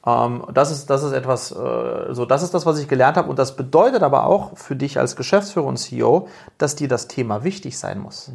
das, 0.05 0.69
ist, 0.69 0.87
das 0.91 1.01
ist 1.01 1.13
etwas, 1.13 1.51
äh, 1.51 2.13
so, 2.13 2.25
das 2.25 2.43
ist 2.43 2.53
das, 2.53 2.67
was 2.67 2.77
ich 2.77 2.87
gelernt 2.87 3.17
habe. 3.17 3.27
Und 3.27 3.39
das 3.39 3.55
bedeutet 3.55 4.03
aber 4.03 4.25
auch 4.25 4.55
für 4.55 4.75
dich 4.75 4.99
als 4.99 5.15
Geschäftsführer 5.15 5.65
und 5.65 5.77
CEO, 5.77 6.27
dass 6.59 6.75
dir 6.75 6.87
das 6.87 7.07
Thema 7.07 7.43
wichtig 7.43 7.79
sein 7.79 7.99
muss. 7.99 8.31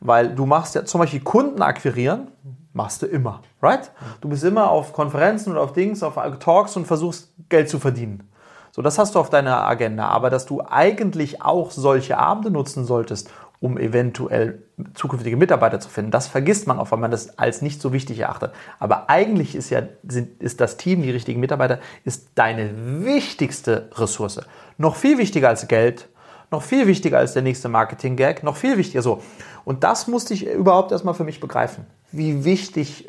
Weil 0.00 0.34
du 0.34 0.46
machst 0.46 0.74
ja 0.74 0.86
zum 0.86 1.00
Beispiel 1.00 1.20
Kunden 1.20 1.60
akquirieren, 1.60 2.28
machst 2.72 3.02
du 3.02 3.06
immer, 3.06 3.42
right? 3.60 3.90
Du 4.22 4.30
bist 4.30 4.42
immer 4.42 4.70
auf 4.70 4.94
Konferenzen 4.94 5.52
oder 5.52 5.60
auf 5.60 5.74
Dings, 5.74 6.02
auf 6.02 6.14
Talks 6.38 6.76
und 6.76 6.86
versuchst 6.86 7.28
Geld 7.50 7.68
zu 7.68 7.78
verdienen. 7.78 8.30
So, 8.74 8.80
das 8.80 8.98
hast 8.98 9.14
du 9.14 9.18
auf 9.18 9.28
deiner 9.28 9.66
Agenda. 9.66 10.08
Aber 10.08 10.30
dass 10.30 10.46
du 10.46 10.62
eigentlich 10.66 11.42
auch 11.42 11.70
solche 11.70 12.16
Abende 12.16 12.50
nutzen 12.50 12.86
solltest, 12.86 13.30
um 13.62 13.78
eventuell 13.78 14.60
zukünftige 14.94 15.36
Mitarbeiter 15.36 15.78
zu 15.78 15.88
finden, 15.88 16.10
das 16.10 16.26
vergisst 16.26 16.66
man 16.66 16.80
oft, 16.80 16.90
weil 16.90 16.98
man 16.98 17.12
das 17.12 17.38
als 17.38 17.62
nicht 17.62 17.80
so 17.80 17.92
wichtig 17.92 18.18
erachtet. 18.18 18.52
Aber 18.80 19.08
eigentlich 19.08 19.54
ist 19.54 19.70
ja 19.70 19.82
sind, 20.06 20.42
ist 20.42 20.60
das 20.60 20.76
Team, 20.76 21.00
die 21.02 21.12
richtigen 21.12 21.38
Mitarbeiter, 21.38 21.78
ist 22.04 22.30
deine 22.34 23.04
wichtigste 23.04 23.88
Ressource. 23.94 24.40
Noch 24.78 24.96
viel 24.96 25.16
wichtiger 25.16 25.48
als 25.48 25.68
Geld, 25.68 26.08
noch 26.50 26.62
viel 26.62 26.88
wichtiger 26.88 27.18
als 27.18 27.34
der 27.34 27.42
nächste 27.42 27.68
Marketing-Gag, 27.68 28.42
noch 28.42 28.56
viel 28.56 28.76
wichtiger 28.76 29.00
so. 29.00 29.22
Und 29.64 29.84
das 29.84 30.08
musste 30.08 30.34
ich 30.34 30.44
überhaupt 30.44 30.90
erstmal 30.90 31.14
für 31.14 31.24
mich 31.24 31.38
begreifen, 31.38 31.86
wie 32.10 32.44
wichtig 32.44 33.08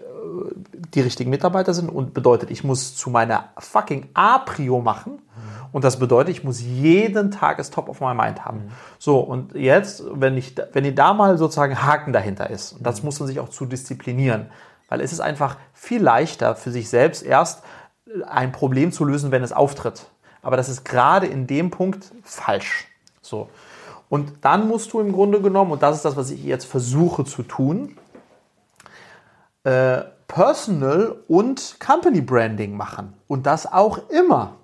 die 0.93 1.01
richtigen 1.01 1.29
Mitarbeiter 1.29 1.73
sind 1.73 1.89
und 1.89 2.13
bedeutet, 2.13 2.51
ich 2.51 2.63
muss 2.63 2.95
zu 2.95 3.09
meiner 3.09 3.49
fucking 3.57 4.09
A-Prio 4.13 4.81
machen. 4.81 5.21
Und 5.71 5.83
das 5.83 5.97
bedeutet, 5.97 6.37
ich 6.37 6.43
muss 6.43 6.61
jeden 6.61 7.31
Tag 7.31 7.57
es 7.57 7.71
top 7.71 7.89
of 7.89 7.99
my 7.99 8.13
mind 8.13 8.45
haben. 8.45 8.71
So, 8.99 9.19
und 9.19 9.55
jetzt, 9.55 10.03
wenn 10.13 10.37
ich, 10.37 10.55
wenn 10.71 10.85
ihr 10.85 10.93
da 10.93 11.15
mal 11.15 11.37
sozusagen 11.37 11.81
Haken 11.81 12.13
dahinter 12.13 12.49
ist, 12.49 12.73
und 12.73 12.85
das 12.85 13.01
muss 13.01 13.19
man 13.19 13.27
sich 13.27 13.39
auch 13.39 13.49
zu 13.49 13.65
disziplinieren, 13.65 14.51
weil 14.87 15.01
es 15.01 15.11
ist 15.11 15.19
einfach 15.19 15.57
viel 15.73 16.01
leichter 16.01 16.55
für 16.55 16.71
sich 16.71 16.89
selbst 16.89 17.23
erst 17.23 17.63
ein 18.27 18.51
Problem 18.51 18.91
zu 18.91 19.03
lösen, 19.03 19.31
wenn 19.31 19.41
es 19.41 19.51
auftritt. 19.51 20.05
Aber 20.43 20.57
das 20.57 20.69
ist 20.69 20.85
gerade 20.85 21.25
in 21.25 21.47
dem 21.47 21.71
Punkt 21.71 22.11
falsch. 22.23 22.87
So. 23.21 23.49
Und 24.09 24.33
dann 24.41 24.67
musst 24.67 24.93
du 24.93 24.99
im 24.99 25.11
Grunde 25.11 25.41
genommen, 25.41 25.71
und 25.71 25.81
das 25.81 25.95
ist 25.95 26.05
das, 26.05 26.15
was 26.15 26.29
ich 26.29 26.43
jetzt 26.43 26.65
versuche 26.65 27.25
zu 27.25 27.41
tun, 27.41 27.97
äh, 29.63 30.03
Personal 30.33 31.17
und 31.27 31.77
Company 31.79 32.21
Branding 32.21 32.75
machen. 32.75 33.13
Und 33.27 33.45
das 33.45 33.71
auch 33.71 34.09
immer. 34.09 34.55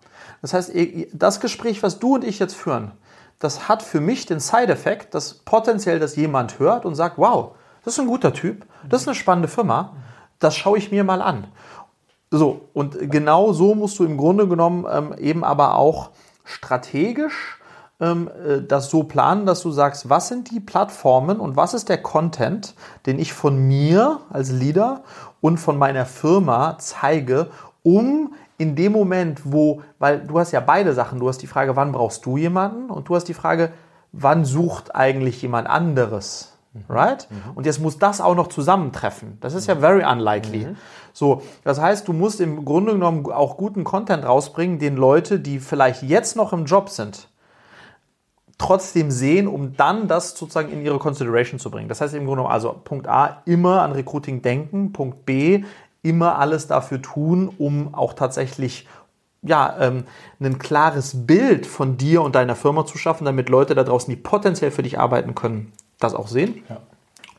Das 0.42 0.54
heißt, 0.54 0.72
das 1.14 1.40
Gespräch, 1.40 1.84
was 1.84 2.00
du 2.00 2.16
und 2.16 2.24
ich 2.24 2.40
jetzt 2.40 2.56
führen, 2.56 2.94
das 3.38 3.70
hat 3.70 3.84
für 3.84 4.02
mich 4.02 4.26
den 4.26 4.40
Side-Effekt, 4.40 5.14
dass 5.14 5.36
potenziell 5.36 6.00
das 6.00 6.16
jemand 6.16 6.58
hört 6.58 6.86
und 6.86 6.96
sagt, 6.96 7.20
wow, 7.20 7.52
das 7.86 7.94
ist 7.94 8.00
ein 8.00 8.08
guter 8.08 8.34
Typ, 8.34 8.66
das 8.90 9.04
ist 9.04 9.08
eine 9.08 9.16
spannende 9.16 9.48
Firma, 9.48 9.96
das 10.40 10.58
schaue 10.58 10.80
ich 10.80 10.90
mir 10.90 11.04
mal 11.04 11.22
an. 11.22 11.46
So, 12.32 12.62
und 12.74 13.12
genau 13.12 13.54
so 13.54 13.76
musst 13.76 14.00
du 14.00 14.06
im 14.06 14.18
Grunde 14.18 14.48
genommen 14.48 14.88
ähm, 14.92 15.14
eben 15.20 15.44
aber 15.44 15.76
auch 15.76 16.10
strategisch 16.46 17.60
ähm, 18.00 18.30
äh, 18.46 18.62
das 18.62 18.90
so 18.90 19.04
planen, 19.04 19.46
dass 19.46 19.62
du 19.62 19.72
sagst, 19.72 20.10
was 20.10 20.30
sind 20.30 20.52
die 20.52 20.60
Plattformen 20.60 21.40
und 21.40 21.56
was 21.56 21.74
ist 21.74 21.90
der 21.90 22.02
Content, 22.02 22.74
den 23.06 23.20
ich 23.20 23.34
von 23.34 23.58
mir 23.68 24.22
als 24.30 24.52
Leader 24.52 25.04
und 25.41 25.58
von 25.58 25.78
meiner 25.78 26.06
Firma 26.06 26.78
zeige, 26.80 27.49
um 27.84 28.34
in 28.58 28.75
dem 28.75 28.91
Moment, 28.91 29.41
wo, 29.45 29.82
weil 29.99 30.19
du 30.19 30.38
hast 30.38 30.52
ja 30.52 30.60
beide 30.60 30.93
Sachen, 30.93 31.19
du 31.19 31.30
hast 31.30 31.41
die 31.41 31.47
Frage, 31.47 31.75
wann 31.75 31.91
brauchst 31.93 32.25
du 32.25 32.38
jemanden 32.38 32.89
und 32.89 33.08
du 33.08 33.15
hast 33.15 33.25
die 33.25 33.34
Frage, 33.34 33.71
wann 34.12 34.43
sucht 34.43 34.95
eigentlich 34.95 35.41
jemand 35.41 35.67
anderes? 35.67 36.58
Right? 36.88 37.28
Und 37.56 37.65
jetzt 37.65 37.80
muss 37.80 37.97
das 37.97 38.21
auch 38.21 38.36
noch 38.36 38.47
zusammentreffen. 38.47 39.38
Das 39.41 39.54
ist 39.56 39.67
ja 39.67 39.75
very 39.78 40.04
unlikely. 40.06 40.67
So, 41.13 41.41
das 41.63 41.82
heißt, 41.82 42.08
du 42.08 42.13
musst 42.13 42.41
im 42.41 42.63
Grunde 42.63 42.93
genommen 42.93 43.25
auch 43.32 43.58
guten 43.58 43.84
Content 43.84 44.23
rausbringen, 44.25 44.78
den 44.78 44.95
Leute, 44.95 45.39
die 45.39 45.60
vielleicht 45.60 46.04
jetzt 46.04 46.36
noch 46.36 46.54
im 46.54 46.65
Job 46.65 46.89
sind, 46.89 47.29
trotzdem 48.60 49.10
sehen, 49.10 49.48
um 49.48 49.76
dann 49.76 50.08
das 50.08 50.38
sozusagen 50.38 50.72
in 50.72 50.86
ihre 50.86 51.00
Consideration 51.00 51.60
zu 51.60 51.72
bringen. 51.72 51.89
Das 51.89 52.02
heißt 52.02 52.13
im 52.13 52.26
Grunde 52.26 52.43
genommen, 52.43 52.54
also 52.54 52.80
Punkt 52.84 53.08
A, 53.08 53.41
immer 53.45 53.82
an 53.82 53.93
Recruiting 53.93 54.43
denken. 54.43 54.93
Punkt 54.93 55.26
B, 55.26 55.63
immer 56.04 56.38
alles 56.38 56.67
dafür 56.67 57.02
tun, 57.02 57.52
um 57.58 57.95
auch 57.95 58.13
tatsächlich 58.13 58.88
ja, 59.41 59.76
ähm, 59.80 60.04
ein 60.41 60.60
klares 60.60 61.26
Bild 61.26 61.65
von 61.65 61.98
dir 61.98 62.22
und 62.22 62.36
deiner 62.36 62.56
Firma 62.56 62.86
zu 62.86 62.98
schaffen, 62.98 63.26
damit 63.26 63.50
Leute 63.50 63.74
da 63.74 63.84
draußen, 63.84 64.13
die 64.13 64.22
potenziell 64.22 64.72
für 64.72 64.84
dich 64.84 65.00
arbeiten 65.00 65.34
können, 65.34 65.72
das 65.98 66.13
auch 66.13 66.28
sehen. 66.28 66.63
Ja. 66.69 66.78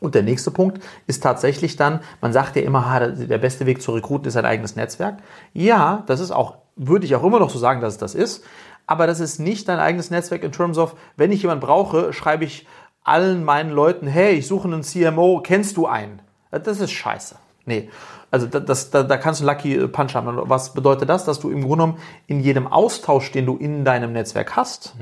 Und 0.01 0.15
der 0.15 0.23
nächste 0.23 0.51
Punkt 0.51 0.83
ist 1.07 1.23
tatsächlich 1.23 1.77
dann, 1.77 2.01
man 2.23 2.33
sagt 2.33 2.57
ja 2.57 2.63
immer, 2.63 2.91
ha, 2.91 3.07
der 3.07 3.39
beste 3.39 3.67
Weg 3.67 3.83
zu 3.83 3.93
rekruten 3.93 4.27
ist 4.27 4.37
ein 4.37 4.47
eigenes 4.47 4.75
Netzwerk. 4.75 5.19
Ja, 5.53 6.05
das 6.07 6.21
ist 6.21 6.31
auch, 6.31 6.57
würde 6.75 7.05
ich 7.05 7.15
auch 7.15 7.23
immer 7.23 7.39
noch 7.39 7.51
so 7.51 7.59
sagen, 7.59 7.83
dass 7.83 7.95
es 7.95 7.99
das 7.99 8.15
ist. 8.15 8.43
Aber 8.91 9.07
das 9.07 9.21
ist 9.21 9.39
nicht 9.39 9.69
dein 9.69 9.79
eigenes 9.79 10.11
Netzwerk 10.11 10.43
in 10.43 10.51
terms 10.51 10.77
of, 10.77 10.97
wenn 11.17 11.31
ich 11.31 11.43
jemanden 11.43 11.65
brauche, 11.65 12.13
schreibe 12.13 12.45
ich 12.45 12.67
allen 13.05 13.45
meinen 13.45 13.71
Leuten, 13.71 14.09
hey, 14.09 14.33
ich 14.35 14.49
suche 14.49 14.67
einen 14.67 14.83
CMO, 14.83 15.41
kennst 15.45 15.77
du 15.77 15.87
einen? 15.87 16.21
Das 16.51 16.81
ist 16.81 16.91
scheiße. 16.91 17.37
Nee. 17.67 17.89
Also 18.33 18.47
da- 18.49 18.59
das, 18.59 18.91
da, 18.91 19.05
da 19.05 19.17
kannst 19.17 19.41
du 19.41 19.45
Lucky 19.47 19.87
Punch 19.87 20.17
haben. 20.17 20.27
Was 20.49 20.75
bedeutet 20.75 21.09
das? 21.09 21.25
Dass 21.25 21.39
du 21.39 21.51
im 21.51 21.61
Grunde 21.61 21.85
genommen 21.85 21.99
in 22.27 22.41
jedem 22.41 22.67
Austausch, 22.67 23.31
den 23.31 23.47
du 23.47 23.57
in 23.57 23.85
deinem 23.85 24.13
Netzwerk 24.13 24.57
hast, 24.57 24.95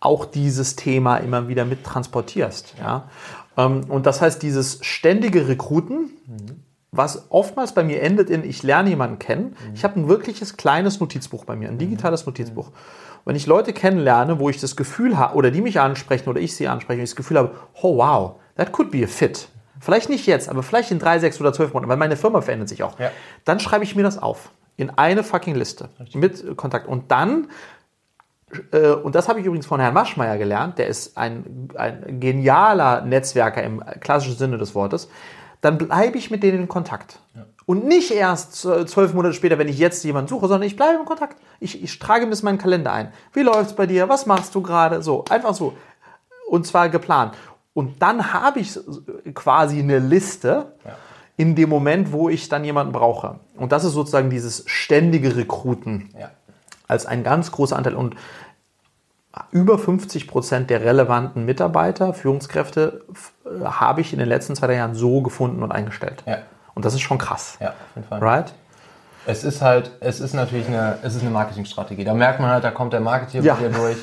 auch 0.00 0.26
dieses 0.26 0.76
Thema 0.76 1.16
immer 1.16 1.48
wieder 1.48 1.64
mit 1.64 1.82
transportierst. 1.82 2.74
Ja? 2.78 3.08
Ähm, 3.56 3.84
Und 3.88 4.04
das 4.04 4.20
heißt, 4.20 4.42
dieses 4.42 4.78
ständige 4.84 5.48
Rekruten, 5.48 6.10
was 6.92 7.24
oftmals 7.30 7.72
bei 7.72 7.84
mir 7.84 8.02
endet 8.02 8.28
in, 8.28 8.44
ich 8.44 8.62
lerne 8.62 8.90
jemanden 8.90 9.18
kennen. 9.18 9.56
Ich 9.74 9.82
habe 9.84 9.98
ein 9.98 10.08
wirkliches 10.08 10.56
kleines 10.58 11.00
Notizbuch 11.00 11.44
bei 11.46 11.56
mir, 11.56 11.68
ein 11.68 11.78
digitales 11.78 12.26
Notizbuch. 12.26 12.70
Wenn 13.24 13.36
ich 13.36 13.46
Leute 13.46 13.72
kennenlerne, 13.72 14.38
wo 14.38 14.48
ich 14.48 14.60
das 14.60 14.76
Gefühl 14.76 15.18
habe, 15.18 15.36
oder 15.36 15.50
die 15.50 15.60
mich 15.60 15.80
ansprechen 15.80 16.28
oder 16.28 16.40
ich 16.40 16.56
sie 16.56 16.68
anspreche, 16.68 16.98
und 16.98 17.04
ich 17.04 17.10
das 17.10 17.16
Gefühl 17.16 17.38
habe, 17.38 17.54
oh 17.82 17.98
wow, 17.98 18.36
that 18.56 18.72
could 18.72 18.90
be 18.90 19.04
a 19.04 19.06
fit. 19.06 19.48
Vielleicht 19.80 20.08
nicht 20.08 20.26
jetzt, 20.26 20.48
aber 20.48 20.62
vielleicht 20.62 20.90
in 20.90 20.98
drei, 20.98 21.18
sechs 21.18 21.40
oder 21.40 21.52
zwölf 21.52 21.72
Monaten, 21.72 21.88
weil 21.90 21.96
meine 21.96 22.16
Firma 22.16 22.40
verändert 22.40 22.68
sich 22.68 22.82
auch. 22.82 22.98
Ja. 22.98 23.10
Dann 23.44 23.60
schreibe 23.60 23.84
ich 23.84 23.96
mir 23.96 24.02
das 24.02 24.18
auf. 24.18 24.50
In 24.76 24.90
eine 24.90 25.24
fucking 25.24 25.54
Liste. 25.54 25.88
Mit 26.14 26.56
Kontakt. 26.56 26.86
Und 26.86 27.10
dann 27.10 27.48
äh, 28.72 28.90
und 28.90 29.14
das 29.14 29.28
habe 29.28 29.40
ich 29.40 29.46
übrigens 29.46 29.66
von 29.66 29.80
Herrn 29.80 29.94
Maschmeyer 29.94 30.38
gelernt, 30.38 30.78
der 30.78 30.88
ist 30.88 31.16
ein, 31.16 31.68
ein 31.76 32.20
genialer 32.20 33.02
Netzwerker 33.02 33.62
im 33.62 33.82
klassischen 34.00 34.36
Sinne 34.36 34.58
des 34.58 34.74
Wortes, 34.74 35.08
dann 35.60 35.78
bleibe 35.78 36.18
ich 36.18 36.30
mit 36.30 36.42
denen 36.42 36.62
in 36.62 36.68
Kontakt. 36.68 37.20
Und 37.70 37.84
nicht 37.86 38.10
erst 38.10 38.56
zwölf 38.56 39.14
Monate 39.14 39.32
später, 39.32 39.56
wenn 39.56 39.68
ich 39.68 39.78
jetzt 39.78 40.02
jemanden 40.02 40.26
suche, 40.26 40.48
sondern 40.48 40.66
ich 40.66 40.74
bleibe 40.74 40.98
in 40.98 41.04
Kontakt. 41.04 41.36
Ich, 41.60 41.80
ich 41.80 42.00
trage 42.00 42.26
mir 42.26 42.36
meinen 42.42 42.58
Kalender 42.58 42.92
ein. 42.92 43.12
Wie 43.32 43.42
läuft's 43.42 43.74
bei 43.74 43.86
dir? 43.86 44.08
Was 44.08 44.26
machst 44.26 44.56
du 44.56 44.60
gerade? 44.60 45.04
So, 45.04 45.24
einfach 45.30 45.54
so. 45.54 45.74
Und 46.48 46.66
zwar 46.66 46.88
geplant. 46.88 47.34
Und 47.72 48.02
dann 48.02 48.32
habe 48.32 48.58
ich 48.58 48.76
quasi 49.36 49.78
eine 49.78 50.00
Liste 50.00 50.72
in 51.36 51.54
dem 51.54 51.68
Moment, 51.68 52.10
wo 52.10 52.28
ich 52.28 52.48
dann 52.48 52.64
jemanden 52.64 52.92
brauche. 52.92 53.38
Und 53.56 53.70
das 53.70 53.84
ist 53.84 53.92
sozusagen 53.92 54.30
dieses 54.30 54.64
ständige 54.66 55.36
Rekruten 55.36 56.10
Ja. 56.18 56.32
als 56.88 57.06
ein 57.06 57.22
ganz 57.22 57.52
großer 57.52 57.76
Anteil. 57.76 57.94
Und 57.94 58.16
über 59.52 59.78
50 59.78 60.26
Prozent 60.26 60.70
der 60.70 60.80
relevanten 60.80 61.44
Mitarbeiter, 61.44 62.14
Führungskräfte, 62.14 63.04
äh, 63.44 63.64
habe 63.64 64.00
ich 64.00 64.12
in 64.12 64.18
den 64.18 64.28
letzten 64.28 64.56
zwei 64.56 64.66
drei 64.66 64.74
Jahren 64.74 64.96
so 64.96 65.22
gefunden 65.22 65.62
und 65.62 65.70
eingestellt. 65.70 66.24
Ja. 66.26 66.38
Und 66.80 66.86
das 66.86 66.94
ist 66.94 67.02
schon 67.02 67.18
krass. 67.18 67.58
Ja, 67.60 67.68
auf 67.68 67.74
jeden 67.94 68.08
Fall. 68.08 68.20
Right? 68.20 68.54
Es 69.26 69.44
ist 69.44 69.60
halt, 69.60 69.90
es 70.00 70.18
ist 70.18 70.32
natürlich 70.32 70.66
eine, 70.66 70.96
es 71.02 71.14
ist 71.14 71.20
eine 71.20 71.30
Marketingstrategie. 71.30 72.04
Da 72.04 72.14
merkt 72.14 72.40
man 72.40 72.48
halt, 72.48 72.64
da 72.64 72.70
kommt 72.70 72.94
der 72.94 73.00
Marketeer 73.00 73.42
Ja. 73.42 73.54
dir 73.56 73.68
durch. 73.68 73.98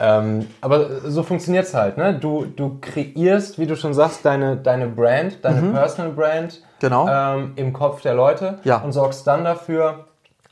Ähm, 0.00 0.48
aber 0.60 1.08
so 1.08 1.22
funktioniert 1.22 1.66
es 1.66 1.74
halt. 1.74 1.98
Ne? 1.98 2.14
Du, 2.14 2.44
du 2.46 2.78
kreierst, 2.80 3.60
wie 3.60 3.66
du 3.68 3.76
schon 3.76 3.94
sagst, 3.94 4.24
deine, 4.24 4.56
deine 4.56 4.88
Brand, 4.88 5.44
deine 5.44 5.70
Personal 5.72 6.10
Brand 6.14 6.54
Mhm. 6.54 6.64
Genau. 6.80 7.08
ähm, 7.08 7.52
im 7.54 7.72
Kopf 7.72 8.02
der 8.02 8.14
Leute 8.14 8.58
Ja. 8.64 8.78
und 8.78 8.90
sorgst 8.90 9.24
dann 9.28 9.44
dafür, 9.44 10.06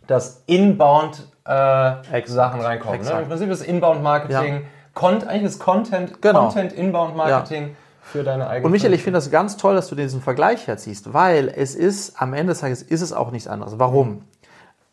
dass 0.06 0.44
inbound 0.46 1.24
äh, 1.44 1.90
Sachen 2.26 2.60
reinkommen. 2.60 3.02
Ne? 3.02 3.10
Im 3.20 3.28
Prinzip 3.28 3.50
ist 3.50 3.62
Inbound 3.64 4.00
Marketing, 4.00 4.64
Con 4.94 5.24
eigentlich 5.24 5.42
ist 5.42 5.58
Content, 5.58 6.22
Genau. 6.22 6.42
Content 6.44 6.72
Inbound 6.72 7.16
Marketing 7.16 7.74
für 8.04 8.22
deine 8.22 8.46
eigene 8.46 8.66
Und 8.66 8.72
Michael, 8.72 8.92
ich 8.94 9.02
finde 9.02 9.18
das 9.18 9.30
ganz 9.30 9.56
toll, 9.56 9.74
dass 9.74 9.88
du 9.88 9.94
diesen 9.94 10.20
Vergleich 10.20 10.66
herziehst, 10.66 11.12
weil 11.12 11.48
es 11.48 11.74
ist, 11.74 12.20
am 12.20 12.34
Ende 12.34 12.52
des 12.52 12.60
Tages 12.60 12.82
ist 12.82 13.00
es 13.00 13.12
auch 13.12 13.30
nichts 13.30 13.48
anderes. 13.48 13.78
Warum? 13.78 14.22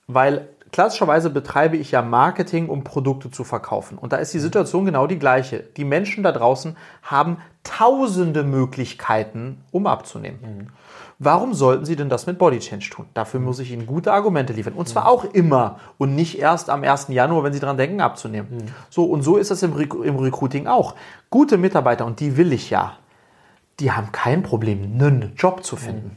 Weil 0.08 0.48
klassischerweise 0.72 1.30
betreibe 1.30 1.78
ich 1.78 1.92
ja 1.92 2.02
Marketing, 2.02 2.70
um 2.70 2.84
Produkte 2.84 3.30
zu 3.30 3.44
verkaufen. 3.44 3.98
Und 3.98 4.14
da 4.14 4.18
ist 4.18 4.34
die 4.34 4.40
Situation 4.40 4.86
genau 4.86 5.08
die 5.08 5.20
gleiche. 5.20 5.60
Die 5.60 5.86
Menschen 5.86 6.24
da 6.24 6.32
draußen 6.32 6.78
haben 7.04 7.38
tausende 7.64 8.44
Möglichkeiten, 8.44 9.64
um 9.72 9.86
abzunehmen. 9.86 10.72
Warum 11.20 11.54
sollten 11.54 11.86
sie 11.86 11.96
denn 11.96 12.10
das 12.10 12.26
mit 12.26 12.40
Body 12.40 12.58
Change 12.58 12.90
tun? 12.90 13.06
Dafür 13.14 13.40
muss 13.40 13.60
ich 13.60 13.72
ihnen 13.72 13.86
gute 13.86 14.12
Argumente 14.12 14.54
liefern. 14.54 14.74
Und 14.74 14.90
zwar 14.90 15.08
auch 15.08 15.24
immer 15.24 15.80
und 16.00 16.16
nicht 16.16 16.40
erst 16.40 16.72
am 16.72 16.84
1. 16.84 17.10
Januar, 17.10 17.44
wenn 17.44 17.54
sie 17.54 17.60
dran 17.60 17.78
denken, 17.78 18.02
abzunehmen. 18.02 18.74
So, 18.90 19.04
und 19.04 19.22
so 19.22 19.38
ist 19.38 19.52
das 19.52 19.62
im, 19.62 19.74
Rec 19.74 19.94
im 19.94 20.18
Recruiting 20.18 20.66
auch. 20.66 20.96
Gute 21.30 21.60
Mitarbeiter, 21.60 22.08
und 22.08 22.20
die 22.20 22.38
will 22.38 22.52
ich 22.52 22.72
ja, 22.72 22.98
die 23.80 23.92
haben 23.92 24.12
kein 24.12 24.44
Problem, 24.44 24.84
einen 24.84 25.34
Job 25.36 25.64
zu 25.64 25.76
finden. 25.76 26.16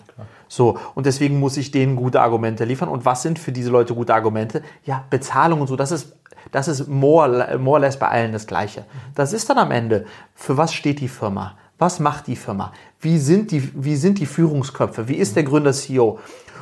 So, 0.49 0.79
und 0.95 1.07
deswegen 1.07 1.41
muss 1.41 1.57
ich 1.57 1.71
denen 1.71 1.97
gute 1.97 2.21
Argumente 2.21 2.65
liefern. 2.65 2.89
Und 2.89 3.05
was 3.05 3.23
sind 3.23 3.39
für 3.39 3.53
diese 3.53 3.71
Leute 3.71 3.95
gute 3.95 4.15
Argumente? 4.15 4.63
Ja, 4.85 5.05
Bezahlung 5.11 5.61
und 5.61 5.67
so, 5.67 5.77
das 5.77 5.91
ist, 5.91 6.15
das 6.53 6.69
ist 6.69 6.87
more, 6.87 7.59
more 7.59 7.77
or 7.77 7.81
less 7.81 7.99
bei 7.99 8.09
allen 8.09 8.33
das 8.33 8.47
Gleiche. 8.47 8.85
Das 9.15 9.33
ist 9.33 9.49
dann 9.49 9.59
am 9.59 9.71
Ende, 9.71 10.05
für 10.35 10.57
was 10.57 10.75
steht 10.75 11.01
die 11.01 11.09
Firma? 11.09 11.57
Was 11.79 11.99
macht 11.99 12.29
die 12.29 12.37
Firma? 12.37 12.73
Wie 13.01 13.19
sind 13.19 13.51
die, 13.51 13.71
wie 13.75 13.97
sind 13.97 14.19
die 14.19 14.27
Führungsköpfe? 14.27 15.09
Wie 15.09 15.17
ist 15.17 15.35
der 15.35 15.43
Gründer 15.43 15.73
CEO? 15.73 16.21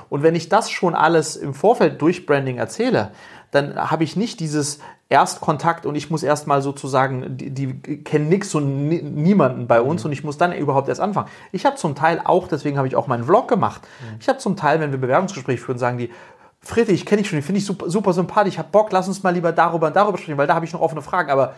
Und 0.08 0.22
wenn 0.22 0.34
ich 0.34 0.48
das 0.48 0.70
schon 0.70 0.94
alles 0.94 1.36
im 1.36 1.54
Vorfeld 1.54 2.00
durch 2.00 2.26
Branding 2.26 2.58
erzähle, 2.58 3.12
dann 3.52 3.76
habe 3.76 4.02
ich 4.02 4.16
nicht 4.16 4.40
dieses 4.40 4.80
Erstkontakt 5.10 5.84
und 5.84 5.94
ich 5.94 6.10
muss 6.10 6.22
erstmal 6.22 6.62
sozusagen, 6.62 7.36
die, 7.36 7.50
die 7.50 8.02
kennen 8.02 8.28
nix 8.28 8.54
und 8.54 8.88
ni 8.88 9.02
niemanden 9.02 9.66
bei 9.66 9.82
uns 9.82 10.04
und 10.04 10.10
ich 10.10 10.24
muss 10.24 10.38
dann 10.38 10.52
überhaupt 10.52 10.88
erst 10.88 11.02
anfangen. 11.02 11.28
Ich 11.52 11.66
habe 11.66 11.76
zum 11.76 11.94
Teil 11.94 12.20
auch, 12.24 12.48
deswegen 12.48 12.78
habe 12.78 12.88
ich 12.88 12.96
auch 12.96 13.06
meinen 13.06 13.24
Vlog 13.24 13.46
gemacht, 13.48 13.82
ich 14.18 14.28
habe 14.28 14.38
zum 14.38 14.56
Teil, 14.56 14.80
wenn 14.80 14.90
wir 14.90 14.98
Bewerbungsgespräche 14.98 15.62
führen, 15.62 15.78
sagen 15.78 15.98
die, 15.98 16.10
Friedrich, 16.62 17.00
ich 17.00 17.06
kenne 17.06 17.20
dich 17.20 17.28
schon, 17.28 17.38
die 17.38 17.42
finde 17.42 17.58
ich 17.58 17.66
super, 17.66 17.90
super 17.90 18.14
sympathisch, 18.14 18.54
ich 18.54 18.58
habe 18.58 18.68
Bock, 18.72 18.90
lass 18.90 19.06
uns 19.06 19.22
mal 19.22 19.34
lieber 19.34 19.52
darüber 19.52 19.88
und 19.88 19.96
darüber 19.96 20.16
sprechen, 20.16 20.38
weil 20.38 20.46
da 20.46 20.54
habe 20.54 20.64
ich 20.64 20.72
noch 20.72 20.80
offene 20.80 21.02
Fragen, 21.02 21.30
aber 21.30 21.54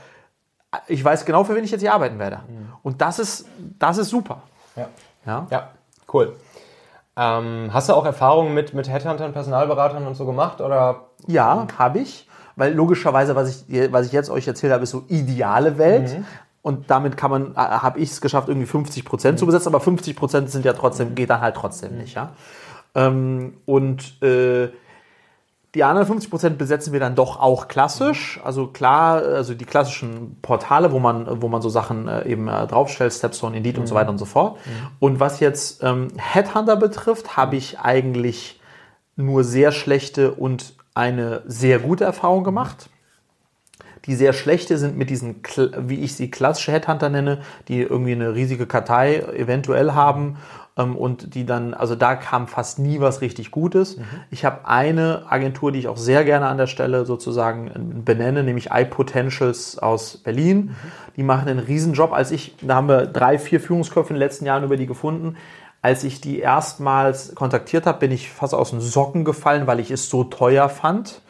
ich 0.89 1.05
weiß 1.05 1.25
genau, 1.25 1.45
für 1.45 1.55
wen 1.55 1.63
ich 1.63 1.71
jetzt 1.71 1.83
hier 1.83 1.95
arbeiten 1.95 2.19
werde. 2.19 2.41
Und 2.83 3.01
das 3.01 3.21
ist, 3.21 3.47
das 3.79 3.99
ist 3.99 4.09
super. 4.09 4.43
Ja. 4.75 4.89
Ja? 5.25 5.47
Ja, 5.51 5.71
cool. 6.13 6.35
Ähm, 7.17 7.71
hast 7.73 7.89
du 7.89 7.95
auch 7.95 8.05
Erfahrungen 8.05 8.55
mit, 8.55 8.75
mit 8.75 8.89
Headhuntern, 8.89 9.33
Personalberatern 9.33 10.07
und 10.07 10.15
so 10.15 10.27
gemacht? 10.27 10.61
Oder? 10.61 11.07
Ja, 11.27 11.67
habe 11.79 12.01
ich. 12.01 12.29
Weil 12.57 12.73
logischerweise, 12.73 13.35
was 13.35 13.67
ich, 13.69 13.93
was 13.93 14.07
ich 14.07 14.13
jetzt 14.13 14.31
euch 14.31 14.47
erzählt 14.47 14.73
habe, 14.73 14.85
ist 14.85 14.91
so 14.91 15.05
ideale 15.09 15.79
Welt. 15.79 16.17
Und 16.63 16.91
damit 16.91 17.17
kann 17.17 17.31
man, 17.31 17.57
habe 17.57 17.99
ich 17.99 18.11
es 18.11 18.21
geschafft, 18.21 18.49
irgendwie 18.49 18.67
50 18.67 19.05
Prozent 19.05 19.39
zu 19.39 19.45
besetzen, 19.45 19.69
aber 19.69 19.81
50 19.81 20.17
Prozent 20.17 20.51
sind 20.51 20.65
ja 20.65 20.73
trotzdem, 20.73 21.15
geht 21.15 21.29
dann 21.29 21.43
halt 21.43 21.57
trotzdem 21.57 21.99
nicht, 21.99 22.15
ja. 22.15 22.33
Ähm, 22.95 23.59
und 23.67 24.23
äh, 24.23 24.71
die 25.75 25.83
anderen 25.83 26.07
50 26.07 26.31
Prozent 26.31 26.59
besetzen 26.59 26.93
wir 26.93 27.01
dann 27.01 27.17
doch 27.17 27.41
auch 27.41 27.67
klassisch. 27.67 28.41
Also 28.45 28.69
klar, 28.69 29.23
also 29.23 29.55
die 29.55 29.65
klassischen 29.65 30.37
Portale, 30.41 30.93
wo 30.93 31.01
man, 31.01 31.43
wo 31.43 31.49
man 31.49 31.63
so 31.63 31.69
Sachen 31.69 32.07
äh, 32.07 32.29
eben 32.29 32.47
äh, 32.47 32.67
draufstellt, 32.67 33.13
Stepstone, 33.13 33.57
Indeed 33.57 33.79
und 33.79 33.89
so 33.89 33.95
weiter 33.95 34.11
und 34.11 34.19
so 34.19 34.25
fort. 34.25 34.59
Und 35.01 35.19
was 35.19 35.41
jetzt 35.41 35.83
ähm, 35.83 36.09
Headhunter 36.17 36.77
betrifft, 36.77 37.37
habe 37.37 37.57
ich 37.57 37.81
eigentlich 37.81 38.61
nur 39.17 39.43
sehr 39.43 39.73
schlechte 39.73 40.33
und 40.33 40.75
eine 40.95 41.43
sehr 41.47 41.81
gute 41.81 42.05
Erfahrung 42.05 42.45
gemacht. 42.45 42.89
Die 44.05 44.15
sehr 44.15 44.33
schlechte 44.33 44.79
sind 44.79 44.97
mit 44.97 45.11
diesen, 45.11 45.43
wie 45.79 46.01
ich 46.01 46.15
sie 46.15 46.31
klassische 46.31 46.73
Headhunter 46.73 47.09
nenne, 47.09 47.41
die 47.69 47.81
irgendwie 47.81 48.13
eine 48.13 48.35
riesige 48.35 48.67
Kartei 48.67 49.21
eventuell 49.35 49.93
haben 49.93 50.37
ähm, 50.77 50.97
und 50.97 51.35
die 51.35 51.47
dann, 51.47 51.75
also 51.75 51.95
da 51.95 52.17
kam 52.17 52.47
fast 52.47 52.79
nie 52.79 53.01
was 53.01 53.21
richtig 53.21 53.51
Gutes. 53.51 53.99
Ich 54.31 54.45
habe 54.45 54.67
eine 54.67 55.25
Agentur, 55.29 55.73
die 55.73 55.79
ich 55.79 55.89
auch 55.89 55.97
sehr 55.97 56.25
gerne 56.25 56.47
an 56.47 56.59
der 56.59 56.67
Stelle 56.67 57.07
sozusagen 57.07 57.69
äh, 57.69 57.73
benenne, 57.77 58.43
nämlich 58.43 58.71
iPotentials 58.73 59.79
aus 59.79 60.19
Berlin. 60.19 60.75
Die 61.17 61.23
machen 61.23 61.49
einen 61.49 61.61
Riesenjob. 61.61 62.13
Als 62.13 62.31
ich, 62.31 62.57
da 62.61 62.77
haben 62.77 62.89
wir 62.89 63.07
drei, 63.07 63.39
vier 63.39 63.61
Führungsköpfe 63.61 64.11
in 64.11 64.17
den 64.17 64.21
letzten 64.21 64.47
Jahren 64.47 64.65
über 64.65 64.77
die 64.77 64.87
gefunden. 64.87 65.37
Als 65.83 66.03
ich 66.03 66.21
die 66.21 66.39
erstmals 66.39 67.35
kontaktiert 67.35 67.87
habe, 67.87 67.99
bin 67.99 68.11
ich 68.11 68.31
fast 68.31 68.55
aus 68.55 68.71
den 68.71 68.81
Socken 68.81 69.25
gefallen, 69.25 69.67
weil 69.67 69.81
ich 69.81 69.91
es 69.91 70.09
so 70.09 70.25
teuer 70.25 70.69
fand 70.69 71.21
ähm, 71.21 71.25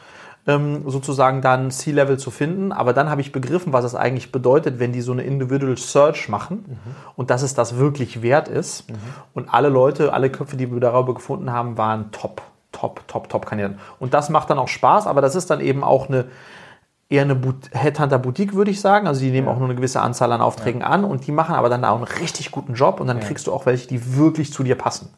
sozusagen 0.46 1.40
dann 1.40 1.70
C-Level 1.70 2.18
zu 2.18 2.30
finden. 2.30 2.72
Aber 2.72 2.92
dann 2.92 3.08
habe 3.08 3.22
ich 3.22 3.32
begriffen, 3.32 3.72
was 3.72 3.84
es 3.84 3.94
eigentlich 3.94 4.30
bedeutet, 4.30 4.78
wenn 4.78 4.92
die 4.92 5.00
so 5.00 5.12
eine 5.12 5.22
Individual 5.22 5.76
Search 5.76 6.28
machen 6.28 6.78
und 7.16 7.30
dass 7.30 7.42
es 7.42 7.54
das 7.54 7.76
wirklich 7.76 8.20
wert 8.20 8.48
ist. 8.48 8.84
Und 9.32 9.52
alle 9.52 9.70
Leute, 9.70 10.12
alle 10.12 10.30
Köpfe, 10.30 10.56
die 10.56 10.70
wir 10.70 10.80
darüber 10.80 11.14
gefunden 11.14 11.50
haben, 11.50 11.78
waren 11.78 12.12
top, 12.12 12.42
top, 12.72 13.06
top, 13.08 13.28
top 13.30 13.46
Kandidaten. 13.46 13.78
Und 13.98 14.12
das 14.12 14.28
macht 14.28 14.50
dann 14.50 14.58
auch 14.58 14.68
Spaß, 14.68 15.06
aber 15.06 15.22
das 15.22 15.34
ist 15.34 15.48
dann 15.48 15.60
eben 15.60 15.82
auch 15.82 16.08
eine 16.08 16.26
eher 17.10 17.22
eine 17.22 17.34
Bout- 17.34 17.68
Headhunter-Boutique, 17.72 18.54
würde 18.54 18.70
ich 18.70 18.80
sagen. 18.80 19.06
Also 19.06 19.20
die 19.20 19.30
nehmen 19.30 19.48
auch 19.48 19.58
nur 19.58 19.66
eine 19.66 19.74
gewisse 19.74 20.00
Anzahl 20.00 20.32
an 20.32 20.40
Aufträgen 20.40 20.82
an 20.82 21.04
und 21.04 21.26
die 21.26 21.32
machen 21.32 21.54
aber 21.54 21.68
dann 21.68 21.84
auch 21.84 21.96
einen 21.96 22.04
richtig 22.04 22.50
guten 22.50 22.74
Job 22.74 22.98
und 23.00 23.06
dann 23.06 23.20
kriegst 23.20 23.46
du 23.46 23.52
auch 23.52 23.66
welche, 23.66 23.86
die 23.88 24.16
wirklich 24.16 24.52
zu 24.52 24.62
dir 24.62 24.74
passen. 24.76 25.10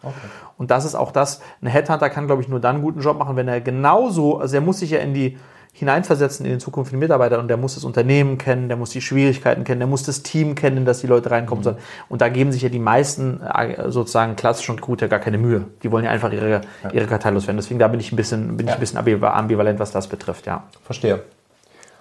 Und 0.58 0.70
das 0.70 0.84
ist 0.84 0.94
auch 0.94 1.12
das, 1.12 1.40
ein 1.62 1.68
Headhunter 1.68 2.10
kann, 2.10 2.26
glaube 2.26 2.42
ich, 2.42 2.48
nur 2.48 2.60
dann 2.60 2.76
einen 2.76 2.84
guten 2.84 3.00
Job 3.00 3.18
machen, 3.18 3.36
wenn 3.36 3.48
er 3.48 3.60
genauso, 3.60 4.38
also 4.38 4.56
er 4.56 4.60
muss 4.62 4.80
sich 4.80 4.90
ja 4.90 4.98
in 4.98 5.14
die 5.14 5.38
hineinversetzen 5.72 6.46
in 6.46 6.52
den 6.52 6.58
zukünftigen 6.60 6.98
Mitarbeiter 6.98 7.38
und 7.38 7.48
der 7.48 7.58
muss 7.58 7.74
das 7.74 7.84
Unternehmen 7.84 8.38
kennen, 8.38 8.68
der 8.68 8.78
muss 8.78 8.88
die 8.90 9.02
Schwierigkeiten 9.02 9.62
kennen, 9.62 9.78
der 9.80 9.86
muss 9.86 10.02
das 10.04 10.22
Team 10.22 10.54
kennen, 10.54 10.78
in 10.78 10.84
das 10.86 11.00
die 11.02 11.06
Leute 11.06 11.30
reinkommen 11.30 11.62
sollen. 11.62 11.76
Und 12.08 12.22
da 12.22 12.30
geben 12.30 12.50
sich 12.50 12.62
ja 12.62 12.70
die 12.70 12.78
meisten 12.78 13.42
äh, 13.42 13.90
sozusagen 13.90 14.36
klassischen 14.36 14.76
Recruiter 14.76 15.06
gar 15.08 15.18
keine 15.18 15.36
Mühe. 15.36 15.66
Die 15.82 15.92
wollen 15.92 16.06
ja 16.06 16.10
einfach 16.10 16.32
ihre, 16.32 16.62
ihre 16.94 17.06
Kartei 17.06 17.28
loswerden. 17.28 17.58
Deswegen 17.58 17.78
da 17.78 17.88
bin 17.88 18.00
ich 18.00 18.10
ein 18.10 18.16
bisschen, 18.16 18.56
bin 18.56 18.66
ich 18.68 18.72
ein 18.72 18.80
bisschen 18.80 18.98
ambival- 18.98 19.32
ambivalent, 19.32 19.78
was 19.78 19.92
das 19.92 20.06
betrifft, 20.08 20.46
ja. 20.46 20.62
Verstehe. 20.82 21.22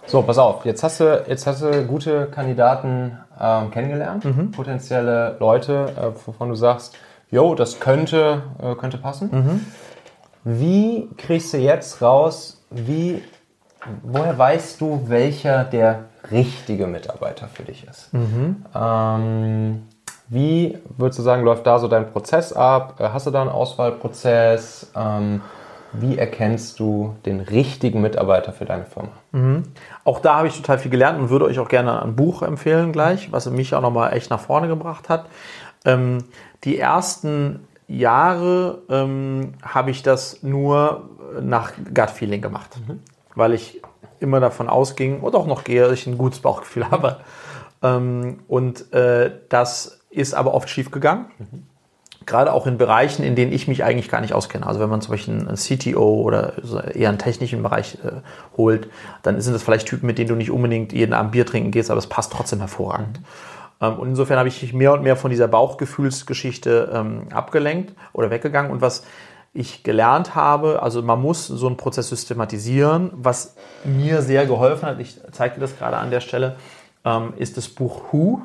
So, 0.07 0.21
pass 0.21 0.37
auf, 0.37 0.65
jetzt 0.65 0.83
hast 0.83 0.99
du, 0.99 1.23
jetzt 1.27 1.47
hast 1.47 1.61
du 1.63 1.83
gute 1.85 2.27
Kandidaten 2.27 3.17
ähm, 3.39 3.71
kennengelernt, 3.71 4.23
potenzielle 4.51 5.35
Leute, 5.39 5.87
äh, 5.97 6.27
wovon 6.27 6.49
du 6.49 6.55
sagst, 6.55 6.95
jo, 7.31 7.55
das 7.55 7.79
könnte, 7.79 8.43
äh, 8.61 8.75
könnte 8.75 8.97
passen. 8.97 9.65
Wie 10.43 11.09
kriegst 11.17 11.53
du 11.53 11.57
jetzt 11.57 12.01
raus, 12.03 12.61
wie, 12.69 13.23
woher 14.03 14.37
weißt 14.37 14.79
du, 14.79 15.05
welcher 15.07 15.63
der 15.63 16.05
richtige 16.31 16.85
Mitarbeiter 16.87 17.47
für 17.47 17.63
dich 17.63 17.87
ist? 17.87 18.09
Ähm, 18.75 19.87
wie 20.29 20.77
würdest 20.97 21.19
du 21.19 21.23
sagen, 21.23 21.43
läuft 21.43 21.65
da 21.67 21.79
so 21.79 21.87
dein 21.87 22.11
Prozess 22.11 22.53
ab? 22.53 22.95
Äh, 22.99 23.09
Hast 23.09 23.25
du 23.25 23.31
da 23.31 23.41
einen 23.41 23.49
Auswahlprozess? 23.49 24.91
Ähm, 24.95 25.41
wie 25.99 26.17
erkennst 26.17 26.79
du 26.79 27.15
den 27.25 27.39
richtigen 27.39 28.01
Mitarbeiter 28.01 28.53
für 28.53 28.65
deine 28.65 28.85
Firma? 28.85 29.09
Auch 30.03 30.19
da 30.19 30.37
habe 30.37 30.47
ich 30.47 30.55
total 30.55 30.79
viel 30.79 30.91
gelernt 30.91 31.19
und 31.19 31.29
würde 31.29 31.45
euch 31.45 31.59
auch 31.59 31.67
gerne 31.67 32.01
ein 32.01 32.15
Buch 32.15 32.41
empfehlen 32.41 32.91
gleich, 32.91 33.31
was 33.31 33.49
mich 33.49 33.73
auch 33.75 33.81
nochmal 33.81 34.13
echt 34.13 34.29
nach 34.29 34.39
vorne 34.39 34.67
gebracht 34.67 35.09
hat. 35.09 35.27
Ähm, 35.85 36.19
die 36.63 36.77
ersten 36.77 37.67
Jahre 37.87 38.81
ähm, 38.89 39.53
habe 39.63 39.91
ich 39.91 40.03
das 40.03 40.41
nur 40.43 41.09
nach 41.41 41.73
Gut-Feeling 41.93 42.41
gemacht, 42.41 42.77
weil 43.35 43.53
ich 43.53 43.81
immer 44.19 44.39
davon 44.39 44.69
ausging 44.69 45.19
und 45.19 45.35
auch 45.35 45.45
noch 45.45 45.63
gehe, 45.63 45.81
dass 45.83 45.93
ich 45.93 46.07
ein 46.07 46.17
gutes 46.17 46.39
Bauchgefühl 46.39 46.89
habe. 46.89 47.17
Ähm, 47.83 48.39
und 48.47 48.91
äh, 48.93 49.31
das 49.49 50.01
ist 50.09 50.33
aber 50.33 50.53
oft 50.53 50.69
schief 50.69 50.91
gegangen. 50.91 51.25
Gerade 52.25 52.53
auch 52.53 52.65
in 52.67 52.77
Bereichen, 52.77 53.23
in 53.23 53.35
denen 53.35 53.51
ich 53.51 53.67
mich 53.67 53.83
eigentlich 53.83 54.09
gar 54.09 54.21
nicht 54.21 54.33
auskenne. 54.33 54.65
Also 54.65 54.79
wenn 54.79 54.89
man 54.89 55.01
zum 55.01 55.11
Beispiel 55.11 55.33
einen 55.33 55.55
CTO 55.55 56.21
oder 56.21 56.53
eher 56.93 57.09
einen 57.09 57.17
technischen 57.19 57.61
Bereich 57.61 57.97
äh, 58.03 58.21
holt, 58.57 58.89
dann 59.23 59.39
sind 59.41 59.53
das 59.53 59.63
vielleicht 59.63 59.87
Typen, 59.87 60.07
mit 60.07 60.17
denen 60.17 60.29
du 60.29 60.35
nicht 60.35 60.51
unbedingt 60.51 60.93
jeden 60.93 61.13
Abend 61.13 61.31
Bier 61.33 61.45
trinken 61.45 61.71
gehst, 61.71 61.91
aber 61.91 61.99
es 61.99 62.07
passt 62.07 62.31
trotzdem 62.31 62.59
hervorragend. 62.59 63.19
Ähm, 63.81 63.99
und 63.99 64.09
insofern 64.09 64.37
habe 64.37 64.49
ich 64.49 64.61
mich 64.61 64.73
mehr 64.73 64.93
und 64.93 65.03
mehr 65.03 65.15
von 65.15 65.31
dieser 65.31 65.47
Bauchgefühlsgeschichte 65.47 66.91
ähm, 66.93 67.27
abgelenkt 67.31 67.93
oder 68.13 68.31
weggegangen. 68.31 68.71
Und 68.71 68.81
was 68.81 69.03
ich 69.53 69.83
gelernt 69.83 70.35
habe, 70.35 70.83
also 70.83 71.01
man 71.01 71.21
muss 71.21 71.47
so 71.47 71.67
einen 71.67 71.77
Prozess 71.77 72.09
systematisieren. 72.09 73.11
Was 73.13 73.55
mir 73.85 74.21
sehr 74.21 74.45
geholfen 74.45 74.87
hat, 74.87 74.99
ich 74.99 75.17
zeige 75.31 75.55
dir 75.55 75.61
das 75.61 75.77
gerade 75.77 75.97
an 75.97 76.11
der 76.11 76.19
Stelle, 76.19 76.57
ähm, 77.05 77.33
ist 77.37 77.55
das 77.57 77.69
Buch 77.69 78.11
Who. 78.11 78.41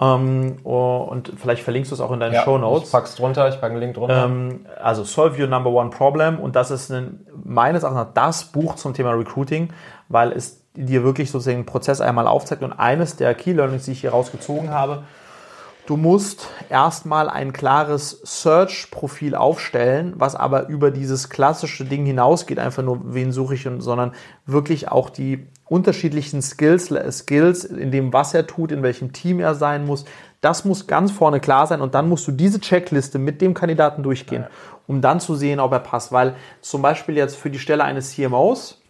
Ähm, 0.00 0.56
oh, 0.64 1.06
und 1.08 1.32
vielleicht 1.36 1.62
verlinkst 1.62 1.92
du 1.92 1.94
es 1.94 2.00
auch 2.00 2.10
in 2.10 2.20
deinen 2.20 2.34
Show 2.42 2.58
Notes. 2.58 2.86
Ich 2.88 2.92
pack's 2.92 3.14
drunter, 3.14 3.48
ich 3.48 3.60
packe 3.60 3.72
einen 3.72 3.80
Link 3.80 3.94
drunter. 3.94 4.24
Ähm, 4.24 4.66
also 4.82 5.04
Solve 5.04 5.40
Your 5.40 5.48
Number 5.48 5.70
One 5.70 5.90
Problem 5.90 6.40
und 6.40 6.56
das 6.56 6.70
ist 6.70 6.90
ein, 6.90 7.26
meines 7.44 7.84
Erachtens 7.84 8.14
das 8.14 8.44
Buch 8.46 8.74
zum 8.74 8.92
Thema 8.92 9.12
Recruiting, 9.12 9.72
weil 10.08 10.32
es 10.32 10.64
dir 10.74 11.04
wirklich 11.04 11.30
sozusagen 11.30 11.58
den 11.58 11.66
Prozess 11.66 12.00
einmal 12.00 12.26
aufzeigt 12.26 12.62
und 12.62 12.72
eines 12.72 13.16
der 13.16 13.34
Key 13.34 13.52
Learnings, 13.52 13.84
die 13.84 13.92
ich 13.92 14.00
hier 14.00 14.10
rausgezogen 14.10 14.70
habe, 14.70 15.04
du 15.86 15.96
musst 15.96 16.48
erstmal 16.68 17.28
ein 17.28 17.52
klares 17.52 18.20
Search-Profil 18.24 19.36
aufstellen, 19.36 20.14
was 20.16 20.34
aber 20.34 20.66
über 20.66 20.90
dieses 20.90 21.28
klassische 21.30 21.84
Ding 21.84 22.04
hinausgeht, 22.04 22.58
einfach 22.58 22.82
nur 22.82 23.14
wen 23.14 23.30
suche 23.30 23.54
ich, 23.54 23.66
und, 23.68 23.80
sondern 23.80 24.12
wirklich 24.46 24.88
auch 24.88 25.10
die 25.10 25.46
unterschiedlichen 25.66 26.42
Skills, 26.42 26.92
Skills 27.10 27.64
in 27.64 27.90
dem, 27.90 28.12
was 28.12 28.34
er 28.34 28.46
tut, 28.46 28.70
in 28.70 28.82
welchem 28.82 29.12
Team 29.12 29.40
er 29.40 29.54
sein 29.54 29.86
muss, 29.86 30.04
das 30.40 30.64
muss 30.64 30.86
ganz 30.86 31.10
vorne 31.10 31.40
klar 31.40 31.66
sein 31.66 31.80
und 31.80 31.94
dann 31.94 32.08
musst 32.08 32.28
du 32.28 32.32
diese 32.32 32.60
Checkliste 32.60 33.18
mit 33.18 33.40
dem 33.40 33.54
Kandidaten 33.54 34.02
durchgehen, 34.02 34.44
um 34.86 35.00
dann 35.00 35.20
zu 35.20 35.34
sehen, 35.34 35.60
ob 35.60 35.72
er 35.72 35.80
passt. 35.80 36.12
Weil 36.12 36.34
zum 36.60 36.82
Beispiel 36.82 37.16
jetzt 37.16 37.36
für 37.36 37.50
die 37.50 37.58
Stelle 37.58 37.84
eines 37.84 38.10
CMOs, 38.12 38.82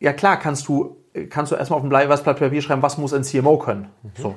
ja 0.00 0.12
klar, 0.14 0.38
kannst 0.38 0.68
du, 0.68 0.96
kannst 1.28 1.52
du 1.52 1.56
erstmal 1.56 1.78
auf 1.78 1.84
ein 1.84 1.90
Blei- 1.90 2.08
was 2.08 2.22
Blatt 2.22 2.38
Papier 2.38 2.62
schreiben, 2.62 2.82
was 2.82 2.96
muss 2.96 3.12
ein 3.12 3.24
CMO 3.24 3.58
können. 3.58 3.88
So. 4.16 4.36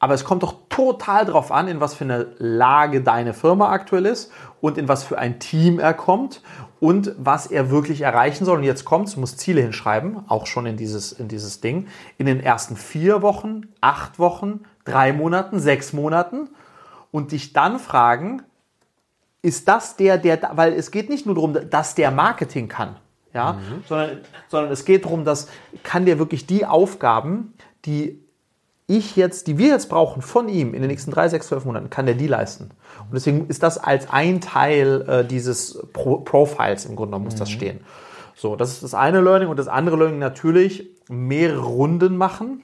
Aber 0.00 0.14
es 0.14 0.24
kommt 0.24 0.42
doch 0.42 0.54
total 0.68 1.24
drauf 1.24 1.50
an, 1.50 1.66
in 1.68 1.80
was 1.80 1.94
für 1.94 2.04
eine 2.04 2.28
Lage 2.38 3.02
deine 3.02 3.34
Firma 3.34 3.70
aktuell 3.70 4.06
ist 4.06 4.30
und 4.60 4.78
in 4.78 4.88
was 4.88 5.02
für 5.02 5.18
ein 5.18 5.40
Team 5.40 5.80
er 5.80 5.94
kommt 5.94 6.42
und 6.80 7.12
was 7.18 7.48
er 7.48 7.70
wirklich 7.70 8.02
erreichen 8.02 8.44
soll. 8.44 8.58
Und 8.58 8.64
jetzt 8.64 8.84
kommt's, 8.84 9.14
du 9.14 9.20
musst 9.20 9.40
Ziele 9.40 9.60
hinschreiben, 9.60 10.28
auch 10.28 10.46
schon 10.46 10.66
in 10.66 10.76
dieses, 10.76 11.12
in 11.12 11.26
dieses 11.26 11.60
Ding. 11.60 11.88
In 12.16 12.26
den 12.26 12.40
ersten 12.40 12.76
vier 12.76 13.22
Wochen, 13.22 13.62
acht 13.80 14.18
Wochen, 14.18 14.60
drei 14.84 15.12
Monaten, 15.12 15.58
sechs 15.58 15.92
Monaten 15.92 16.48
und 17.10 17.32
dich 17.32 17.52
dann 17.52 17.78
fragen, 17.78 18.42
ist 19.42 19.68
das 19.68 19.96
der, 19.96 20.18
der, 20.18 20.50
weil 20.54 20.72
es 20.74 20.90
geht 20.90 21.08
nicht 21.08 21.26
nur 21.26 21.34
darum, 21.34 21.56
dass 21.70 21.94
der 21.94 22.10
Marketing 22.10 22.68
kann, 22.68 22.96
ja, 23.32 23.58
sondern, 23.86 24.18
sondern 24.48 24.72
es 24.72 24.84
geht 24.84 25.04
darum, 25.04 25.24
dass 25.24 25.48
kann 25.82 26.06
der 26.06 26.18
wirklich 26.18 26.46
die 26.46 26.66
Aufgaben, 26.66 27.54
die 27.84 28.27
ich 28.88 29.14
jetzt, 29.16 29.46
die 29.46 29.58
wir 29.58 29.68
jetzt 29.68 29.88
brauchen 29.88 30.22
von 30.22 30.48
ihm 30.48 30.74
in 30.74 30.80
den 30.80 30.90
nächsten 30.90 31.10
drei, 31.10 31.28
sechs, 31.28 31.46
zwölf 31.46 31.64
Monaten, 31.64 31.90
kann 31.90 32.06
der 32.06 32.16
die 32.16 32.26
leisten. 32.26 32.70
Und 33.04 33.14
deswegen 33.14 33.46
ist 33.46 33.62
das 33.62 33.78
als 33.78 34.10
ein 34.10 34.40
Teil 34.40 35.02
äh, 35.02 35.24
dieses 35.24 35.80
Pro 35.92 36.18
Profiles 36.18 36.86
im 36.86 36.96
Grunde 36.96 37.10
genommen 37.10 37.26
muss 37.26 37.36
das 37.36 37.50
stehen. 37.50 37.80
So, 38.34 38.56
das 38.56 38.72
ist 38.72 38.82
das 38.82 38.94
eine 38.94 39.20
Learning 39.20 39.48
und 39.48 39.58
das 39.58 39.68
andere 39.68 39.96
Learning 39.96 40.18
natürlich 40.18 40.88
mehrere 41.08 41.60
Runden 41.60 42.16
machen, 42.16 42.62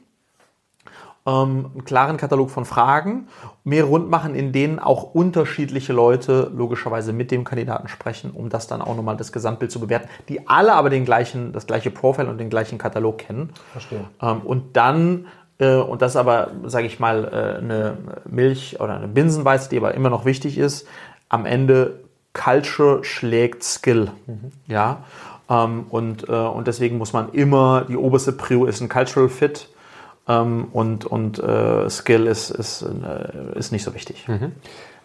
ähm, 1.26 1.70
einen 1.72 1.84
klaren 1.84 2.16
Katalog 2.16 2.50
von 2.50 2.64
Fragen, 2.64 3.28
mehrere 3.64 3.88
Runden 3.88 4.10
machen, 4.10 4.34
in 4.34 4.52
denen 4.52 4.78
auch 4.78 5.14
unterschiedliche 5.14 5.92
Leute 5.92 6.50
logischerweise 6.54 7.12
mit 7.12 7.30
dem 7.30 7.44
Kandidaten 7.44 7.88
sprechen, 7.88 8.30
um 8.30 8.50
das 8.50 8.66
dann 8.66 8.82
auch 8.82 8.94
nochmal 8.94 9.16
das 9.16 9.32
Gesamtbild 9.32 9.72
zu 9.72 9.80
bewerten, 9.80 10.08
die 10.28 10.46
alle 10.48 10.74
aber 10.74 10.90
den 10.90 11.04
gleichen, 11.04 11.52
das 11.52 11.66
gleiche 11.66 11.90
Profil 11.90 12.28
und 12.28 12.38
den 12.38 12.50
gleichen 12.50 12.78
Katalog 12.78 13.18
kennen. 13.18 13.50
Verstehe. 13.72 14.04
Ähm, 14.20 14.40
und 14.42 14.76
dann, 14.76 15.26
und 15.60 16.02
das 16.02 16.12
ist 16.12 16.16
aber, 16.16 16.48
sage 16.64 16.86
ich 16.86 16.98
mal, 16.98 17.24
äh, 17.24 17.58
eine 17.62 17.96
Milch 18.28 18.80
oder 18.80 18.96
eine 18.96 19.08
Binsenweisheit, 19.08 19.72
die 19.72 19.76
aber 19.78 19.94
immer 19.94 20.10
noch 20.10 20.24
wichtig 20.24 20.58
ist, 20.58 20.86
am 21.28 21.46
Ende 21.46 22.00
Culture 22.32 23.04
schlägt 23.04 23.62
Skill. 23.62 24.10
Ja. 24.66 24.98
Ähm, 25.48 25.86
und, 25.90 26.28
äh, 26.28 26.32
und 26.32 26.66
deswegen 26.66 26.98
muss 26.98 27.12
man 27.12 27.30
immer, 27.32 27.82
die 27.88 27.96
oberste 27.96 28.32
Prio 28.32 28.64
ist 28.64 28.80
ein 28.80 28.88
Cultural 28.88 29.28
Fit. 29.28 29.68
Ähm, 30.26 30.68
und 30.72 31.04
und 31.04 31.38
äh, 31.38 31.88
Skill 31.90 32.26
ist, 32.26 32.50
ist, 32.50 32.82
äh, 32.82 33.58
ist 33.58 33.72
nicht 33.72 33.84
so 33.84 33.94
wichtig. 33.94 34.26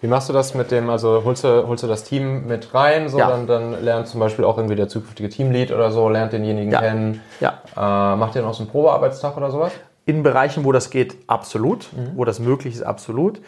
Wie 0.02 0.08
machst 0.08 0.30
du 0.30 0.34
das 0.34 0.56
mit 0.56 0.72
dem, 0.72 0.90
also 0.90 1.24
holst 1.26 1.44
du, 1.44 1.68
holst 1.68 1.84
du 1.84 1.88
das 1.88 2.06
Team 2.06 2.48
mit 2.48 2.74
rein, 2.74 3.10
so 3.10 3.20
Ja. 3.20 3.28
dann, 3.28 3.46
dann 3.46 3.84
lernt 3.84 4.08
zum 4.08 4.22
Beispiel 4.22 4.46
auch 4.46 4.56
irgendwie 4.58 4.78
der 4.78 4.88
zukünftige 4.88 5.28
Teamlead 5.28 5.74
oder 5.74 5.92
so, 5.92 6.08
lernt 6.08 6.32
denjenigen 6.32 6.72
Ja. 6.72 6.80
kennen. 6.80 7.22
Ja. 7.42 7.62
Äh, 7.76 8.16
macht 8.16 8.34
ihr 8.36 8.42
noch 8.44 8.54
so 8.54 8.64
einen 8.64 8.72
Probearbeitstag 8.72 9.36
oder 9.36 9.52
sowas? 9.52 9.74
In 10.10 10.24
Bereichen, 10.24 10.66
wo 10.66 10.72
das 10.72 10.90
geht, 10.90 11.18
absolut. 11.28 11.90
Wo 12.16 12.26
das 12.26 12.40
möglich 12.40 12.74
ist, 12.74 12.82
absolut. 12.82 13.42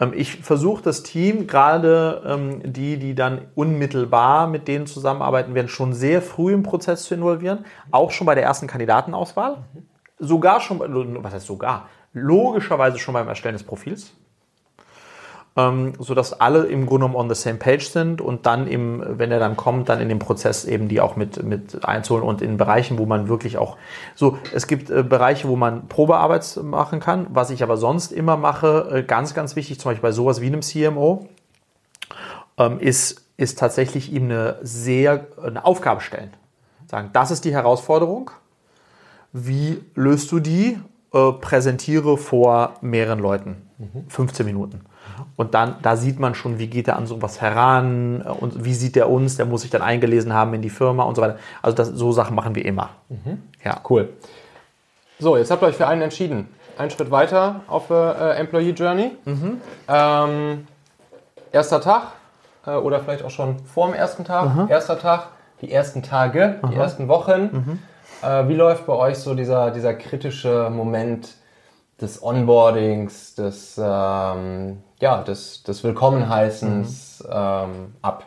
Ähm, 0.00 0.12
ich 0.16 0.38
versuche 0.42 0.82
das 0.82 1.04
Team, 1.04 1.46
gerade 1.46 2.24
ähm, 2.26 2.72
die, 2.72 2.96
die 2.96 3.14
dann 3.14 3.42
unmittelbar 3.54 4.48
mit 4.48 4.66
denen 4.66 4.88
zusammenarbeiten 4.88 5.54
werden, 5.54 5.68
schon 5.68 5.92
sehr 5.92 6.20
früh 6.20 6.52
im 6.52 6.64
Prozess 6.64 7.04
zu 7.04 7.14
involvieren. 7.14 7.64
Auch 7.92 8.10
schon 8.10 8.26
bei 8.26 8.34
der 8.34 8.42
ersten 8.42 8.66
Kandidatenauswahl. 8.66 9.58
Sogar 10.18 10.60
schon, 10.60 10.80
was 11.22 11.34
heißt 11.34 11.46
sogar? 11.46 11.88
Logischerweise 12.12 12.98
schon 12.98 13.14
beim 13.14 13.28
Erstellen 13.28 13.54
des 13.54 13.62
Profils. 13.62 14.12
Ähm, 15.56 15.94
sodass 15.98 16.40
alle 16.40 16.66
im 16.66 16.86
Grunde 16.86 17.06
genommen 17.06 17.16
on 17.16 17.34
the 17.34 17.40
same 17.40 17.56
page 17.56 17.88
sind 17.88 18.20
und 18.20 18.46
dann 18.46 18.68
im, 18.68 19.02
wenn 19.18 19.32
er 19.32 19.40
dann 19.40 19.56
kommt, 19.56 19.88
dann 19.88 20.00
in 20.00 20.08
dem 20.08 20.20
Prozess 20.20 20.64
eben 20.64 20.88
die 20.88 21.00
auch 21.00 21.16
mit, 21.16 21.42
mit 21.42 21.84
einzuholen 21.84 22.24
und 22.24 22.42
in 22.42 22.58
Bereichen, 22.58 22.96
wo 22.98 23.06
man 23.06 23.28
wirklich 23.28 23.58
auch 23.58 23.76
so, 24.14 24.38
es 24.54 24.68
gibt 24.68 24.88
äh, 24.88 25.02
Bereiche, 25.02 25.48
wo 25.48 25.56
man 25.56 25.88
Probearbeit 25.88 26.60
machen 26.62 27.00
kann, 27.00 27.26
was 27.30 27.50
ich 27.50 27.64
aber 27.64 27.76
sonst 27.76 28.12
immer 28.12 28.36
mache, 28.36 28.88
äh, 28.92 29.02
ganz, 29.02 29.34
ganz 29.34 29.56
wichtig, 29.56 29.80
zum 29.80 29.90
Beispiel 29.90 30.02
bei 30.02 30.12
sowas 30.12 30.40
wie 30.40 30.46
einem 30.46 30.62
CMO, 30.62 31.26
ähm, 32.58 32.78
ist, 32.78 33.24
ist 33.36 33.58
tatsächlich 33.58 34.12
ihm 34.12 34.24
eine 34.24 34.58
sehr, 34.62 35.26
eine 35.42 35.64
Aufgabe 35.64 36.00
stellen. 36.02 36.30
Sagen, 36.86 37.10
das 37.12 37.30
ist 37.30 37.44
die 37.44 37.52
Herausforderung. 37.52 38.30
Wie 39.32 39.82
löst 39.94 40.30
du 40.32 40.40
die? 40.40 40.78
Äh, 41.12 41.32
präsentiere 41.32 42.18
vor 42.18 42.74
mehreren 42.80 43.18
Leuten. 43.18 43.56
15 44.08 44.44
Minuten. 44.44 44.80
Und 45.38 45.54
dann, 45.54 45.76
da 45.82 45.96
sieht 45.96 46.18
man 46.18 46.34
schon, 46.34 46.58
wie 46.58 46.66
geht 46.66 46.88
er 46.88 46.96
an 46.96 47.06
sowas 47.06 47.40
heran 47.40 48.24
äh, 48.26 48.28
und 48.28 48.64
wie 48.64 48.74
sieht 48.74 48.96
er 48.96 49.08
uns, 49.08 49.36
der 49.36 49.46
muss 49.46 49.62
sich 49.62 49.70
dann 49.70 49.82
eingelesen 49.82 50.32
haben 50.32 50.52
in 50.52 50.62
die 50.62 50.68
Firma 50.68 51.04
und 51.04 51.14
so 51.14 51.22
weiter. 51.22 51.36
Also 51.62 51.76
das, 51.76 51.88
so 51.90 52.10
Sachen 52.10 52.34
machen 52.34 52.56
wir 52.56 52.64
immer. 52.64 52.90
Ja. 53.64 53.80
Cool. 53.88 54.08
So, 55.20 55.36
jetzt 55.36 55.52
habt 55.52 55.62
ihr 55.62 55.68
euch 55.68 55.76
für 55.76 55.86
einen 55.86 56.02
entschieden. 56.02 56.48
Ein 56.76 56.90
Schritt 56.90 57.12
weiter 57.12 57.60
auf 57.68 57.88
äh, 57.90 58.32
Employee 58.32 58.72
Journey. 58.72 59.12
Ähm, 59.88 60.66
erster 61.52 61.80
Tag 61.80 62.02
äh, 62.66 62.72
oder 62.72 62.98
vielleicht 62.98 63.24
auch 63.24 63.30
schon 63.30 63.60
vor 63.60 63.86
dem 63.86 63.94
ersten 63.94 64.24
Tag. 64.24 64.68
Erster 64.68 64.98
Tag, 64.98 65.28
die 65.60 65.70
ersten 65.70 66.02
Tage, 66.02 66.60
die 66.68 66.74
ersten 66.74 67.06
Wochen. 67.06 67.78
Äh, 68.22 68.48
wie 68.48 68.54
läuft 68.54 68.86
bei 68.86 68.92
euch 68.92 69.18
so 69.18 69.34
dieser, 69.34 69.70
dieser 69.70 69.94
kritische 69.94 70.68
Moment 70.68 71.36
des 72.00 72.22
Onboardings, 72.22 73.34
des, 73.34 73.76
ähm, 73.82 74.78
ja, 75.00 75.22
des, 75.22 75.62
des 75.62 75.82
Willkommenheißens 75.84 77.24
ähm, 77.30 77.94
ab? 78.02 78.26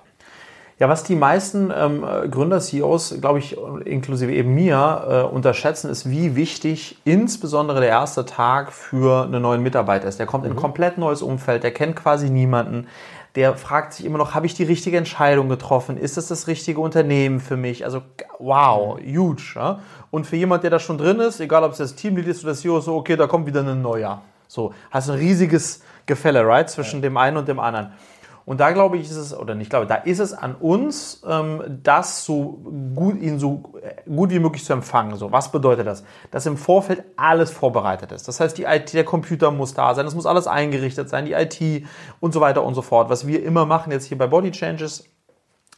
Ja, 0.82 0.90
was 0.90 1.04
die 1.04 1.16
meisten 1.16 1.72
ähm, 1.76 2.04
Gründer, 2.32 2.60
CEOs, 2.60 3.22
glaube 3.22 3.38
ich, 3.38 3.56
inklusive 3.86 4.32
eben 4.32 4.56
mir, 4.56 5.06
äh, 5.08 5.22
unterschätzen, 5.32 5.92
ist, 5.92 6.10
wie 6.10 6.36
wichtig 6.36 6.98
insbesondere 7.04 7.82
der 7.82 7.90
erste 7.90 8.26
Tag 8.26 8.72
für 8.74 9.26
einen 9.26 9.44
neuen 9.44 9.62
Mitarbeiter 9.62 10.08
ist. 10.08 10.18
Der 10.18 10.26
kommt 10.26 10.44
in 10.44 10.54
ein 10.54 10.56
komplett 10.58 10.98
neues 10.98 11.22
Umfeld, 11.22 11.62
der 11.64 11.72
kennt 11.72 11.96
quasi 11.96 12.32
niemanden. 12.32 12.88
Der 13.36 13.56
fragt 13.56 13.94
sich 13.94 14.06
immer 14.06 14.18
noch, 14.18 14.34
habe 14.34 14.46
ich 14.46 14.54
die 14.54 14.64
richtige 14.64 14.98
Entscheidung 14.98 15.48
getroffen? 15.48 15.96
Ist 15.98 16.18
das 16.18 16.28
das 16.28 16.48
richtige 16.48 16.82
Unternehmen 16.82 17.40
für 17.40 17.56
mich? 17.56 17.86
Also, 17.86 18.02
wow, 18.40 19.00
huge. 19.00 19.54
Ja? 19.56 19.80
Und 20.10 20.28
für 20.28 20.36
jemand, 20.36 20.64
der 20.64 20.70
da 20.70 20.80
schon 20.80 20.98
drin 20.98 21.20
ist, 21.20 21.40
egal 21.40 21.64
ob 21.64 21.72
es 21.72 21.78
das 21.78 21.96
Teamlead 21.96 22.28
ist 22.28 22.44
oder 22.44 22.54
CEO, 22.54 22.82
so, 22.82 22.96
okay, 22.96 23.16
da 23.16 23.28
kommt 23.28 23.46
wieder 23.46 23.62
ein 23.62 23.82
neuer. 23.82 24.22
So, 24.48 24.74
hast 24.90 25.10
ein 25.10 25.18
riesiges 25.18 25.82
Gefälle, 26.06 26.46
right, 26.46 26.70
zwischen 26.70 26.98
ja. 26.98 27.04
dem 27.04 27.16
einen 27.16 27.38
und 27.38 27.48
dem 27.48 27.60
anderen. 27.60 27.94
Und 28.46 28.60
da 28.60 28.72
glaube 28.72 28.98
ich, 28.98 29.04
ist 29.04 29.18
es, 29.18 29.38
oder 29.38 29.56
nicht 29.56 29.70
glaube, 29.70 29.86
da 29.86 29.96
ist 29.96 30.20
es 30.20 30.34
an 30.34 30.56
uns, 30.56 31.22
ähm, 31.28 31.80
das 31.84 32.26
so 32.26 32.64
gut, 32.96 33.22
ihn 33.22 33.40
so 33.40 33.74
gut 34.06 34.32
wie 34.32 34.40
möglich 34.40 34.64
zu 34.64 34.74
empfangen. 34.74 35.16
So, 35.16 35.32
was 35.32 35.52
bedeutet 35.52 35.88
das? 35.88 36.04
Dass 36.32 36.46
im 36.46 36.58
Vorfeld 36.58 37.04
alles 37.18 37.52
vorbereitet 37.52 38.12
ist. 38.12 38.28
Das 38.28 38.40
heißt, 38.40 38.58
die 38.58 38.64
IT, 38.64 38.94
der 38.94 39.06
Computer 39.06 39.52
muss 39.52 39.74
da 39.74 39.94
sein, 39.94 40.06
es 40.06 40.16
muss 40.16 40.26
alles 40.26 40.48
eingerichtet 40.48 41.10
sein, 41.10 41.26
die 41.26 41.34
IT 41.34 41.86
und 42.20 42.34
so 42.34 42.42
weiter 42.42 42.64
und 42.64 42.74
so 42.74 42.82
fort. 42.82 43.10
Was 43.10 43.28
wir 43.28 43.44
immer 43.44 43.66
machen 43.66 43.92
jetzt 43.92 44.06
hier 44.06 44.18
bei 44.18 44.28
Body 44.28 44.52
Changes, 44.52 45.06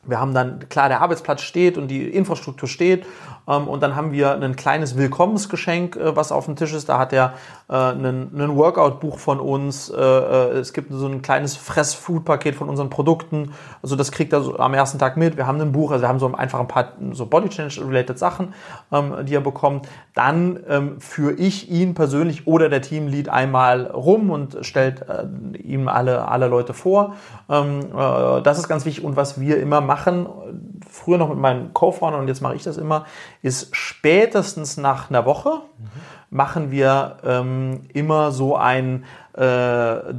wir 0.06 0.20
haben 0.20 0.34
dann, 0.34 0.68
klar, 0.68 0.90
der 0.90 1.02
Arbeitsplatz 1.02 1.42
steht 1.42 1.78
und 1.78 1.88
die 1.88 2.10
Infrastruktur 2.10 2.68
steht. 2.68 3.06
Ähm, 3.48 3.68
und 3.68 3.84
dann 3.84 3.96
haben 3.96 4.12
wir 4.12 4.34
ein 4.34 4.56
kleines 4.56 4.98
Willkommensgeschenk, 4.98 5.96
äh, 5.96 6.16
was 6.16 6.32
auf 6.32 6.46
dem 6.46 6.56
Tisch 6.56 6.74
ist. 6.74 6.90
Da 6.90 7.00
hat 7.00 7.14
er 7.14 7.34
äh, 7.70 7.74
ein 7.74 8.56
Workout-Buch 8.56 9.20
von 9.20 9.40
uns. 9.40 9.90
Äh, 9.90 10.02
es 10.02 10.74
gibt 10.74 10.92
so 10.92 11.08
ein 11.08 11.22
kleines 11.22 11.56
Fress-Food-Paket 11.56 12.56
von 12.56 12.70
unseren 12.70 12.90
Produkten. 12.90 13.54
Also 13.82 13.96
das 13.96 14.12
kriegt 14.12 14.34
er 14.34 14.42
so 14.42 14.58
am 14.58 14.74
ersten 14.74 15.00
Tag 15.00 15.18
mit. 15.18 15.38
Wir 15.38 15.48
haben 15.48 15.60
ein 15.60 15.72
Buch, 15.72 15.92
also 15.92 16.04
wir 16.04 16.10
haben 16.10 16.20
so 16.20 16.34
einfach 16.34 16.60
ein 16.60 16.68
paar 16.68 16.94
so 17.12 17.26
Body 17.26 17.50
Change-related 17.50 18.18
Sachen, 18.18 18.54
ähm, 18.92 19.26
die 19.26 19.36
er 19.36 19.42
bekommt. 19.42 19.88
Dann 20.14 20.60
ähm, 20.70 21.00
führe 21.00 21.34
ich 21.34 21.70
ihn 21.70 21.94
persönlich 21.94 22.48
oder 22.48 22.70
der 22.70 22.82
Teamlead 22.82 23.30
einmal 23.30 23.88
rum 23.88 24.30
und 24.30 24.58
stellt 24.62 25.06
ihm 25.58 25.88
alle, 25.88 26.28
alle 26.28 26.48
Leute 26.48 26.74
vor. 26.74 27.16
Das 27.48 28.58
ist 28.58 28.68
ganz 28.68 28.86
wichtig. 28.86 29.04
Und 29.04 29.16
was 29.16 29.40
wir 29.40 29.60
immer 29.60 29.82
machen, 29.82 30.28
früher 30.90 31.18
noch 31.18 31.30
mit 31.30 31.38
meinen 31.38 31.74
Co-Foundern 31.74 32.22
und 32.22 32.28
jetzt 32.28 32.42
mache 32.42 32.56
ich 32.56 32.64
das 32.64 32.78
immer, 32.78 33.06
ist 33.44 33.76
spätestens 33.76 34.78
nach 34.78 35.12
einer 35.12 35.26
Woche 35.26 35.62
machen 36.32 36.72
wir 36.72 37.18
ähm, 37.24 37.82
immer 37.94 38.32
so 38.32 38.56
ein 38.56 39.04
äh, 39.34 39.42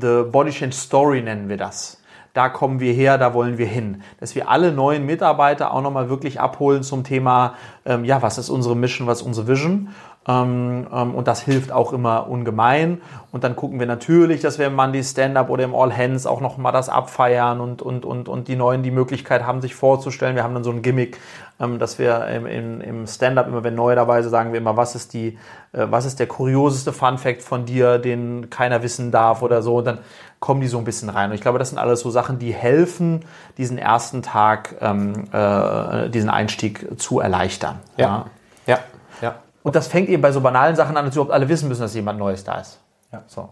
The 0.00 0.22
Body 0.30 0.52
Change 0.52 0.76
Story 0.76 1.22
nennen 1.22 1.48
wir 1.48 1.56
das 1.56 1.98
da 2.34 2.48
kommen 2.48 2.80
wir 2.80 2.92
her, 2.92 3.16
da 3.16 3.32
wollen 3.32 3.58
wir 3.58 3.66
hin. 3.66 4.02
Dass 4.18 4.34
wir 4.34 4.50
alle 4.50 4.72
neuen 4.72 5.06
Mitarbeiter 5.06 5.72
auch 5.72 5.80
nochmal 5.80 6.10
wirklich 6.10 6.40
abholen 6.40 6.82
zum 6.82 7.04
Thema, 7.04 7.54
ähm, 7.86 8.04
ja, 8.04 8.22
was 8.22 8.38
ist 8.38 8.50
unsere 8.50 8.76
Mission, 8.76 9.06
was 9.06 9.20
ist 9.20 9.26
unsere 9.26 9.46
Vision 9.46 9.90
ähm, 10.26 10.86
ähm, 10.92 11.14
und 11.14 11.28
das 11.28 11.42
hilft 11.42 11.70
auch 11.70 11.92
immer 11.92 12.28
ungemein. 12.28 13.02
Und 13.30 13.44
dann 13.44 13.56
gucken 13.56 13.78
wir 13.78 13.86
natürlich, 13.86 14.40
dass 14.40 14.58
wir 14.58 14.68
im 14.68 14.74
Monday 14.74 15.02
Stand-Up 15.02 15.50
oder 15.50 15.64
im 15.64 15.74
All 15.74 15.94
Hands 15.94 16.24
auch 16.26 16.40
nochmal 16.40 16.72
das 16.72 16.88
abfeiern 16.88 17.60
und, 17.60 17.82
und, 17.82 18.04
und, 18.04 18.28
und 18.28 18.48
die 18.48 18.56
Neuen 18.56 18.82
die 18.82 18.90
Möglichkeit 18.90 19.44
haben, 19.44 19.60
sich 19.60 19.74
vorzustellen. 19.74 20.36
Wir 20.36 20.44
haben 20.44 20.54
dann 20.54 20.64
so 20.64 20.70
ein 20.70 20.82
Gimmick, 20.82 21.18
ähm, 21.60 21.78
dass 21.78 21.98
wir 21.98 22.26
im, 22.28 22.46
im, 22.46 22.80
im 22.80 23.06
Stand-Up 23.06 23.48
immer, 23.48 23.64
wenn 23.64 23.74
neue 23.74 23.96
dabei 23.96 24.22
sind, 24.22 24.30
sagen 24.30 24.52
wir 24.52 24.60
immer, 24.60 24.76
was 24.76 24.94
ist, 24.94 25.12
die, 25.12 25.38
äh, 25.72 25.86
was 25.90 26.06
ist 26.06 26.20
der 26.20 26.26
kurioseste 26.26 26.92
Fun-Fact 26.92 27.42
von 27.42 27.66
dir, 27.66 27.98
den 27.98 28.48
keiner 28.48 28.82
wissen 28.82 29.10
darf 29.10 29.42
oder 29.42 29.60
so. 29.62 29.76
Und 29.76 29.84
dann 29.86 29.98
kommen 30.40 30.60
die 30.60 30.68
so 30.68 30.78
ein 30.78 30.84
bisschen 30.84 31.10
rein. 31.10 31.30
Und 31.30 31.34
ich 31.34 31.42
glaube, 31.42 31.58
das 31.58 31.70
sind 31.70 31.78
alles 31.78 32.00
so 32.00 32.10
Sachen, 32.10 32.38
die 32.38 32.52
helfen, 32.52 33.24
diesen 33.58 33.76
ersten 33.76 34.22
Tag, 34.22 34.76
ähm, 34.80 35.24
äh, 35.32 36.08
diesen 36.08 36.30
Einstieg 36.30 37.00
zu 37.00 37.20
erleichtern. 37.20 37.80
ja. 37.98 38.26
ja. 38.66 38.78
ja. 39.20 39.34
Und 39.64 39.74
das 39.74 39.88
fängt 39.88 40.10
eben 40.10 40.20
bei 40.20 40.30
so 40.30 40.42
banalen 40.42 40.76
Sachen 40.76 40.94
an, 40.96 41.06
dass 41.06 41.14
überhaupt 41.14 41.32
alle 41.32 41.48
wissen 41.48 41.68
müssen, 41.68 41.80
dass 41.80 41.94
jemand 41.94 42.18
Neues 42.18 42.44
da 42.44 42.60
ist. 42.60 42.78
Ja. 43.10 43.22
So. 43.26 43.48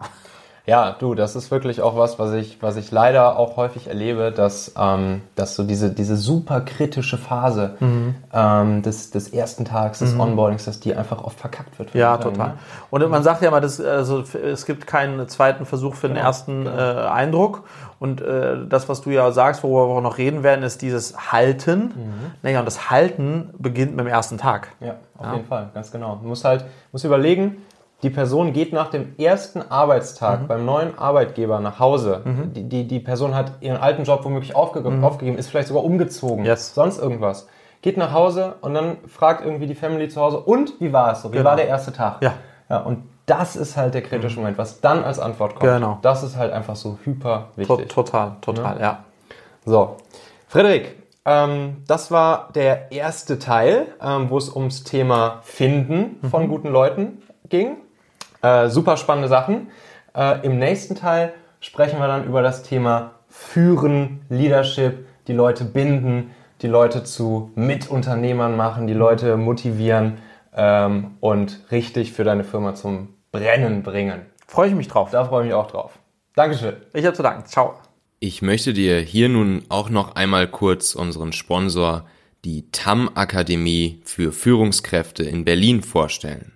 Ja, 0.65 0.95
du, 0.97 1.15
das 1.15 1.35
ist 1.35 1.51
wirklich 1.51 1.83
auch 1.83 1.97
was, 1.97 2.21
was 2.21 2.33
ich, 2.35 2.63
was 2.63 2.77
ich 2.77 2.93
leider 2.93 3.37
auch 3.37 3.57
häufig 3.57 3.89
erlebe, 3.89 4.31
dass, 4.31 4.75
ähm, 4.79 5.23
dass 5.35 5.57
so 5.57 5.65
diese, 5.65 5.91
diese 5.91 6.17
super 6.17 6.61
kritische 6.61 7.19
Phase 7.19 7.75
mhm. 7.81 8.15
ähm, 8.33 8.83
des, 8.83 9.11
des 9.11 9.29
ersten 9.33 9.65
Tags, 9.65 9.99
des 9.99 10.15
mhm. 10.15 10.21
Onboardings, 10.21 10.65
dass 10.65 10.79
die 10.79 10.95
einfach 10.95 11.25
oft 11.25 11.41
verkackt 11.41 11.81
wird. 11.81 11.93
Ja, 11.95 12.17
total. 12.17 12.49
Ne? 12.49 12.55
Und 12.91 13.11
man 13.11 13.25
sagt 13.25 13.43
ja 13.43 13.49
immer, 13.49 13.61
dass, 13.61 13.81
also, 13.81 14.21
es 14.21 14.65
gibt 14.65 14.87
keinen 14.87 15.29
zweiten 15.29 15.67
Versuch 15.67 15.97
für 15.97 16.07
den 16.07 16.15
genau, 16.15 16.27
ersten 16.27 16.65
genau. 16.65 16.77
Äh, 16.77 17.09
Eindruck. 17.09 17.65
Und 17.99 18.21
äh, 18.21 18.57
das, 18.69 18.89
was 18.89 19.01
du 19.01 19.11
ja 19.11 19.31
sagst, 19.33 19.65
worüber 19.65 19.89
wir 19.89 19.99
auch 19.99 20.03
noch 20.03 20.19
reden 20.19 20.45
werden, 20.45 20.63
ist 20.63 20.83
dieses 20.83 21.33
Halten. 21.33 21.93
Mhm. 21.95 22.13
Naja, 22.43 22.61
und 22.61 22.67
das 22.67 22.89
Halten 22.89 23.51
beginnt 23.59 23.97
mit 23.97 24.07
dem 24.07 24.09
ersten 24.09 24.39
Tag. 24.39 24.69
Ja, 24.81 24.95
auf 25.19 25.27
ja. 25.27 25.35
jeden 25.35 25.47
Fall, 25.47 25.71
ganz 25.75 25.91
genau. 25.91 26.19
Du 26.23 26.29
musst 26.29 26.45
halt 26.45 26.65
musst 26.93 27.05
überlegen, 27.05 27.59
die 28.03 28.11
Person 28.11 28.53
geht 28.53 28.73
nach 28.73 28.91
dem 28.91 29.15
ersten 29.17 29.63
Arbeitstag 29.63 30.43
mhm. 30.43 30.47
beim 30.49 30.65
neuen 30.65 30.99
Arbeitgeber 30.99 31.61
nach 31.61 31.79
Hause. 31.79 32.23
Mhm. 32.25 32.53
Die, 32.53 32.69
die, 32.69 32.87
die, 32.87 33.01
Person 33.01 33.35
hat 33.35 33.53
ihren 33.61 33.77
alten 33.77 34.05
Job 34.05 34.25
womöglich 34.25 34.57
aufge 34.57 34.81
mhm. 34.81 35.05
aufgegeben, 35.05 35.39
ist 35.39 35.49
vielleicht 35.49 35.69
sogar 35.69 35.85
umgezogen, 35.85 36.45
yes. 36.45 36.75
sonst 36.75 36.99
irgendwas. 36.99 37.47
Geht 37.81 37.97
nach 37.97 38.13
Hause 38.13 38.57
und 38.61 38.75
dann 38.75 38.99
fragt 39.09 39.45
irgendwie 39.45 39.67
die 39.67 39.75
Family 39.75 40.09
zu 40.09 40.21
Hause, 40.21 40.41
und 40.41 40.81
wie 40.81 40.93
war 40.93 41.13
es 41.13 41.23
so? 41.23 41.33
Wie 41.33 41.37
genau. 41.37 41.51
war 41.51 41.57
der 41.57 41.69
erste 41.69 41.93
Tag? 41.93 42.23
Ja. 42.23 42.35
ja. 42.69 42.79
Und 42.79 43.05
das 43.27 43.57
ist 43.57 43.77
halt 43.77 43.95
der 43.95 44.03
kritische 44.03 44.37
mhm. 44.37 44.43
Moment, 44.43 44.59
was 44.59 44.81
dann 44.81 45.05
als 45.05 45.19
Antwort 45.19 45.55
kommt. 45.55 45.73
Genau. 45.73 45.99
Das 46.03 46.23
ist 46.23 46.37
halt 46.37 46.53
einfach 46.53 46.77
so 46.77 46.99
hyper 47.05 47.49
wichtig. 47.57 47.89
Total, 47.89 48.37
total, 48.41 48.77
ja. 48.77 48.83
ja. 48.83 48.99
So, 49.65 49.97
Frederik, 50.49 50.97
ähm, 51.25 51.79
das 51.87 52.11
war 52.11 52.49
der 52.55 52.91
erste 52.91 53.39
Teil, 53.39 53.87
ähm, 54.03 54.29
wo 54.29 54.39
es 54.39 54.55
ums 54.55 54.83
Thema 54.83 55.39
Finden 55.43 56.19
von 56.29 56.45
mhm. 56.45 56.49
guten 56.49 56.69
Leuten 56.69 57.23
ging. 57.49 57.77
Äh, 58.43 58.69
super 58.69 58.97
spannende 58.97 59.29
Sachen. 59.29 59.71
Äh, 60.15 60.45
Im 60.45 60.59
nächsten 60.59 60.95
Teil 60.95 61.33
sprechen 61.61 61.99
wir 61.99 62.09
dann 62.09 62.25
über 62.25 62.43
das 62.43 62.63
Thema 62.63 63.13
Führen, 63.29 64.23
Leadership, 64.29 65.07
die 65.27 65.33
Leute 65.33 65.65
binden, 65.65 66.33
die 66.61 66.67
Leute 66.69 67.05
zu 67.05 67.51
Mitunternehmern 67.55 68.57
machen, 68.57 68.87
die 68.87 68.95
Leute 68.95 69.37
motivieren 69.37 70.19
ähm, 70.55 71.13
und 71.21 71.61
richtig 71.71 72.13
für 72.13 72.25
deine 72.25 72.45
Firma 72.45 72.75
zum 72.75 73.15
Brennen 73.31 73.83
bringen. 73.83 74.27
Freue 74.47 74.69
ich 74.69 74.75
mich 74.75 74.89
drauf. 74.89 75.11
Da 75.11 75.25
freue 75.25 75.43
ich 75.43 75.47
mich 75.47 75.55
auch 75.55 75.71
drauf. 75.71 75.99
Dankeschön. 76.35 76.77
Ich 76.93 77.05
habe 77.05 77.17
zu 77.17 77.23
danken. 77.23 77.47
Ciao. 77.47 77.75
Ich 78.21 78.43
möchte 78.43 78.73
dir 78.73 79.01
hier 79.01 79.29
nun 79.29 79.65
auch 79.69 79.89
noch 79.89 80.15
einmal 80.15 80.47
kurz 80.47 80.95
unseren 80.95 81.33
Sponsor, 81.33 82.05
die 82.45 82.71
TAM 82.71 83.11
Akademie 83.15 84.01
für 84.05 84.33
Führungskräfte 84.33 85.25
in 85.25 85.45
Berlin 85.45 85.83
vorstellen. 85.83 86.53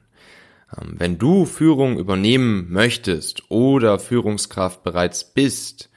Ähm, 0.74 0.94
wenn 0.98 1.18
du 1.18 1.44
Führung 1.46 1.98
übernehmen 1.98 2.66
möchtest 2.70 3.50
oder 3.50 3.98
Führungskraft 3.98 4.82
bereits 4.82 5.24
bist, 5.24 5.90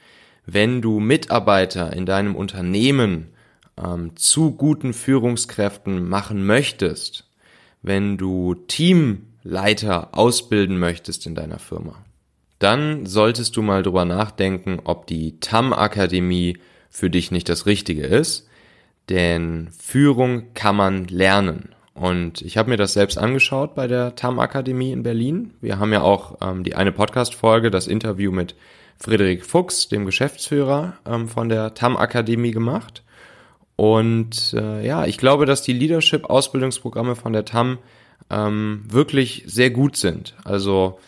wenn 0.46 0.82
du 0.82 1.00
Mitarbeiter 1.00 1.92
in 1.92 2.06
deinem 2.06 2.34
Unternehmen 2.34 3.28
ähm, 3.82 4.16
zu 4.16 4.52
guten 4.52 4.92
Führungskräften 4.92 6.08
machen 6.08 6.44
möchtest, 6.44 7.28
wenn 7.82 8.18
du 8.18 8.54
Teamleiter 8.54 10.10
ausbilden 10.12 10.78
möchtest 10.78 11.26
in 11.26 11.34
deiner 11.34 11.58
Firma, 11.58 12.04
dann 12.58 13.06
solltest 13.06 13.56
du 13.56 13.62
mal 13.62 13.82
drüber 13.82 14.04
nachdenken, 14.04 14.80
ob 14.84 15.06
die 15.06 15.40
TAM 15.40 15.72
Akademie 15.72 16.58
für 16.90 17.08
dich 17.08 17.30
nicht 17.30 17.48
das 17.48 17.66
Richtige 17.66 18.02
ist, 18.02 18.46
denn 19.08 19.70
Führung 19.76 20.52
kann 20.54 20.76
man 20.76 21.06
lernen. 21.06 21.70
Und 22.00 22.40
ich 22.40 22.56
habe 22.56 22.70
mir 22.70 22.78
das 22.78 22.94
selbst 22.94 23.18
angeschaut 23.18 23.74
bei 23.74 23.86
der 23.86 24.14
TAM 24.14 24.38
Akademie 24.38 24.90
in 24.90 25.02
Berlin. 25.02 25.52
Wir 25.60 25.78
haben 25.78 25.92
ja 25.92 26.00
auch 26.00 26.38
ähm, 26.40 26.64
die 26.64 26.74
eine 26.74 26.92
Podcast-Folge, 26.92 27.70
das 27.70 27.86
Interview 27.86 28.32
mit 28.32 28.54
Friedrich 28.96 29.44
Fuchs, 29.44 29.88
dem 29.88 30.06
Geschäftsführer 30.06 30.94
ähm, 31.04 31.28
von 31.28 31.50
der 31.50 31.74
TAM 31.74 31.98
Akademie 31.98 32.52
gemacht. 32.52 33.02
Und 33.76 34.54
äh, 34.54 34.86
ja, 34.86 35.04
ich 35.04 35.18
glaube, 35.18 35.44
dass 35.44 35.60
die 35.60 35.74
Leadership-Ausbildungsprogramme 35.74 37.16
von 37.16 37.34
der 37.34 37.44
TAM 37.44 37.76
ähm, 38.30 38.82
wirklich 38.88 39.42
sehr 39.46 39.68
gut 39.68 39.98
sind. 39.98 40.34
Also 40.42 40.98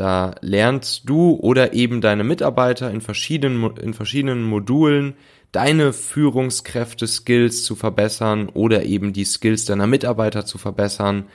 da 0.00 0.34
lernst 0.40 1.02
du 1.08 1.34
oder 1.34 1.74
eben 1.74 2.00
deine 2.00 2.24
Mitarbeiter 2.24 2.90
in 2.90 3.02
verschiedenen, 3.02 3.76
in 3.76 3.92
verschiedenen 3.92 4.42
Modulen 4.42 5.14
deine 5.52 5.92
Führungskräfte-Skills 5.92 7.64
zu 7.64 7.76
verbessern 7.76 8.48
oder 8.48 8.84
eben 8.84 9.12
die 9.12 9.24
Skills 9.24 9.66
deiner 9.66 9.86
Mitarbeiter 9.86 10.46
zu 10.46 10.56
verbessern. 10.56 11.26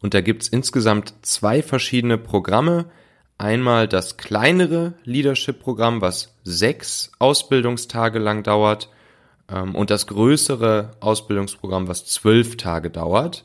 Und 0.00 0.14
da 0.14 0.20
gibt's 0.20 0.46
insgesamt 0.46 1.14
zwei 1.22 1.62
verschiedene 1.62 2.16
Programme. 2.16 2.86
Einmal 3.38 3.88
das 3.88 4.18
kleinere 4.18 4.94
Leadership-Programm, 5.04 6.00
was 6.00 6.36
sechs 6.44 7.10
Ausbildungstage 7.18 8.20
lang 8.20 8.44
dauert, 8.44 8.88
ähm, 9.48 9.74
und 9.74 9.90
das 9.90 10.06
größere 10.06 10.92
Ausbildungsprogramm, 11.00 11.88
was 11.88 12.06
zwölf 12.06 12.56
Tage 12.56 12.88
dauert 12.90 13.44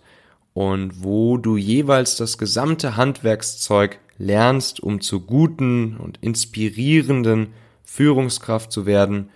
und 0.54 1.04
wo 1.04 1.38
du 1.38 1.58
jeweils 1.58 2.16
das 2.16 2.38
gesamte 2.38 2.96
Handwerkszeug 2.96 4.00
lernst, 4.18 4.82
um 4.82 5.02
zu 5.02 5.22
guten 5.22 5.98
und 5.98 6.18
inspirierenden 6.22 7.54
Führungskraft 7.84 8.72
zu 8.72 8.86
werden 8.86 9.30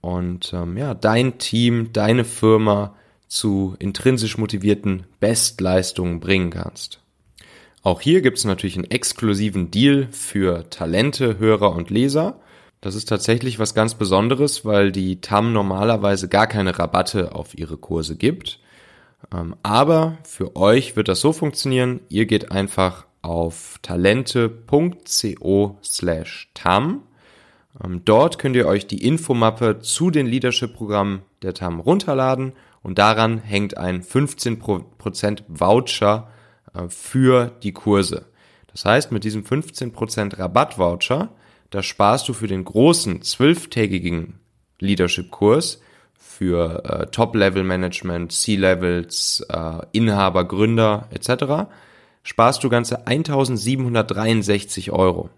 und 0.00 0.52
ähm, 0.52 0.76
ja, 0.76 0.94
dein 0.94 1.38
Team, 1.38 1.92
deine 1.92 2.24
Firma 2.24 2.94
zu 3.26 3.76
intrinsisch 3.78 4.38
motivierten 4.38 5.04
Bestleistungen 5.20 6.20
bringen 6.20 6.50
kannst. 6.50 7.00
Auch 7.82 8.00
hier 8.00 8.22
gibt 8.22 8.38
es 8.38 8.44
natürlich 8.44 8.76
einen 8.76 8.90
exklusiven 8.90 9.70
Deal 9.70 10.08
für 10.10 10.68
Talente, 10.70 11.38
Hörer 11.38 11.72
und 11.74 11.90
Leser. 11.90 12.40
Das 12.80 12.94
ist 12.94 13.08
tatsächlich 13.08 13.58
was 13.58 13.74
ganz 13.74 13.94
Besonderes, 13.94 14.64
weil 14.64 14.92
die 14.92 15.20
TAM 15.20 15.52
normalerweise 15.52 16.28
gar 16.28 16.46
keine 16.46 16.78
Rabatte 16.78 17.34
auf 17.34 17.56
ihre 17.56 17.76
Kurse 17.76 18.16
gibt. 18.16 18.60
Ähm, 19.34 19.56
aber 19.62 20.18
für 20.22 20.56
euch 20.56 20.96
wird 20.96 21.08
das 21.08 21.20
so 21.20 21.32
funktionieren, 21.32 22.00
ihr 22.08 22.26
geht 22.26 22.52
einfach 22.52 23.07
auf 23.28 23.78
talente.co 23.82 25.78
slash 25.84 26.48
TAM. 26.54 27.02
Ähm, 27.84 28.02
dort 28.04 28.38
könnt 28.38 28.56
ihr 28.56 28.66
euch 28.66 28.86
die 28.86 29.06
Infomappe 29.06 29.80
zu 29.80 30.10
den 30.10 30.26
Leadership-Programmen 30.26 31.20
der 31.42 31.52
TAM 31.52 31.78
runterladen 31.78 32.54
und 32.82 32.98
daran 32.98 33.38
hängt 33.38 33.76
ein 33.76 34.02
15% 34.02 35.42
Voucher 35.46 36.28
äh, 36.72 36.88
für 36.88 37.52
die 37.62 37.72
Kurse. 37.72 38.24
Das 38.68 38.86
heißt, 38.86 39.12
mit 39.12 39.24
diesem 39.24 39.42
15% 39.44 40.38
Rabattvoucher, 40.38 41.28
da 41.68 41.82
sparst 41.82 42.28
du 42.28 42.32
für 42.32 42.46
den 42.46 42.64
großen 42.64 43.20
zwölftägigen 43.22 44.40
Leadership-Kurs 44.78 45.82
für 46.14 46.82
äh, 46.84 47.06
Top-Level-Management, 47.06 48.32
C-Levels, 48.32 49.44
äh, 49.50 49.80
Inhaber, 49.92 50.44
Gründer 50.44 51.08
etc. 51.10 51.68
sparst 52.22 52.62
du 52.64 52.68
ganze 52.68 53.06
1763 53.06 54.92
Euro. 54.92 55.30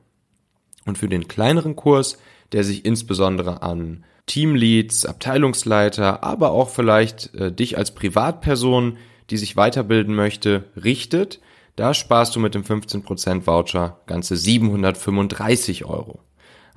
Und 0.87 0.99
für 0.99 1.09
den 1.09 1.29
kleineren 1.29 1.77
Kurs, 1.77 2.19
der 2.53 2.65
sich 2.65 2.85
insbesondere 2.85 3.63
an 3.63 4.05
Teamleads, 4.27 5.07
Abteilungsleiter, 5.07 6.23
aber 6.23 6.53
auch 6.53 6.71
vielleicht 6.71 7.35
äh, 7.35 7.53
dich 7.53 7.77
als 7.77 7.95
Privatperson 7.95 8.97
die 9.31 9.37
sich 9.37 9.57
weiterbilden 9.57 10.15
möchte, 10.15 10.65
richtet, 10.83 11.41
da 11.77 11.95
sparst 11.95 12.35
du 12.35 12.41
mit 12.41 12.55
dem 12.55 12.65
15% 12.65 13.47
Voucher 13.47 14.01
ganze 14.07 14.37
735 14.37 15.85
Euro. 15.85 16.21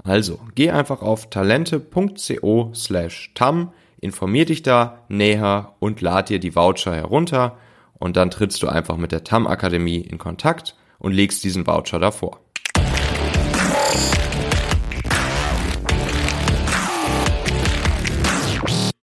Also, 0.03 0.39
geh 0.55 0.71
einfach 0.71 1.01
auf 1.01 1.29
talente.co 1.29 2.71
slash 2.73 3.31
tam, 3.33 3.73
informier 3.99 4.45
dich 4.45 4.63
da 4.63 5.05
näher 5.07 5.75
und 5.79 6.01
lad 6.01 6.29
dir 6.29 6.39
die 6.39 6.55
Voucher 6.55 6.95
herunter 6.95 7.57
und 8.03 8.17
dann 8.17 8.29
trittst 8.29 8.61
du 8.61 8.67
einfach 8.67 8.97
mit 8.97 9.13
der 9.13 9.23
TAM 9.23 9.47
Akademie 9.47 10.01
in 10.01 10.17
Kontakt 10.17 10.75
und 10.99 11.13
legst 11.13 11.41
diesen 11.45 11.65
Voucher 11.65 11.99
davor. 11.99 12.41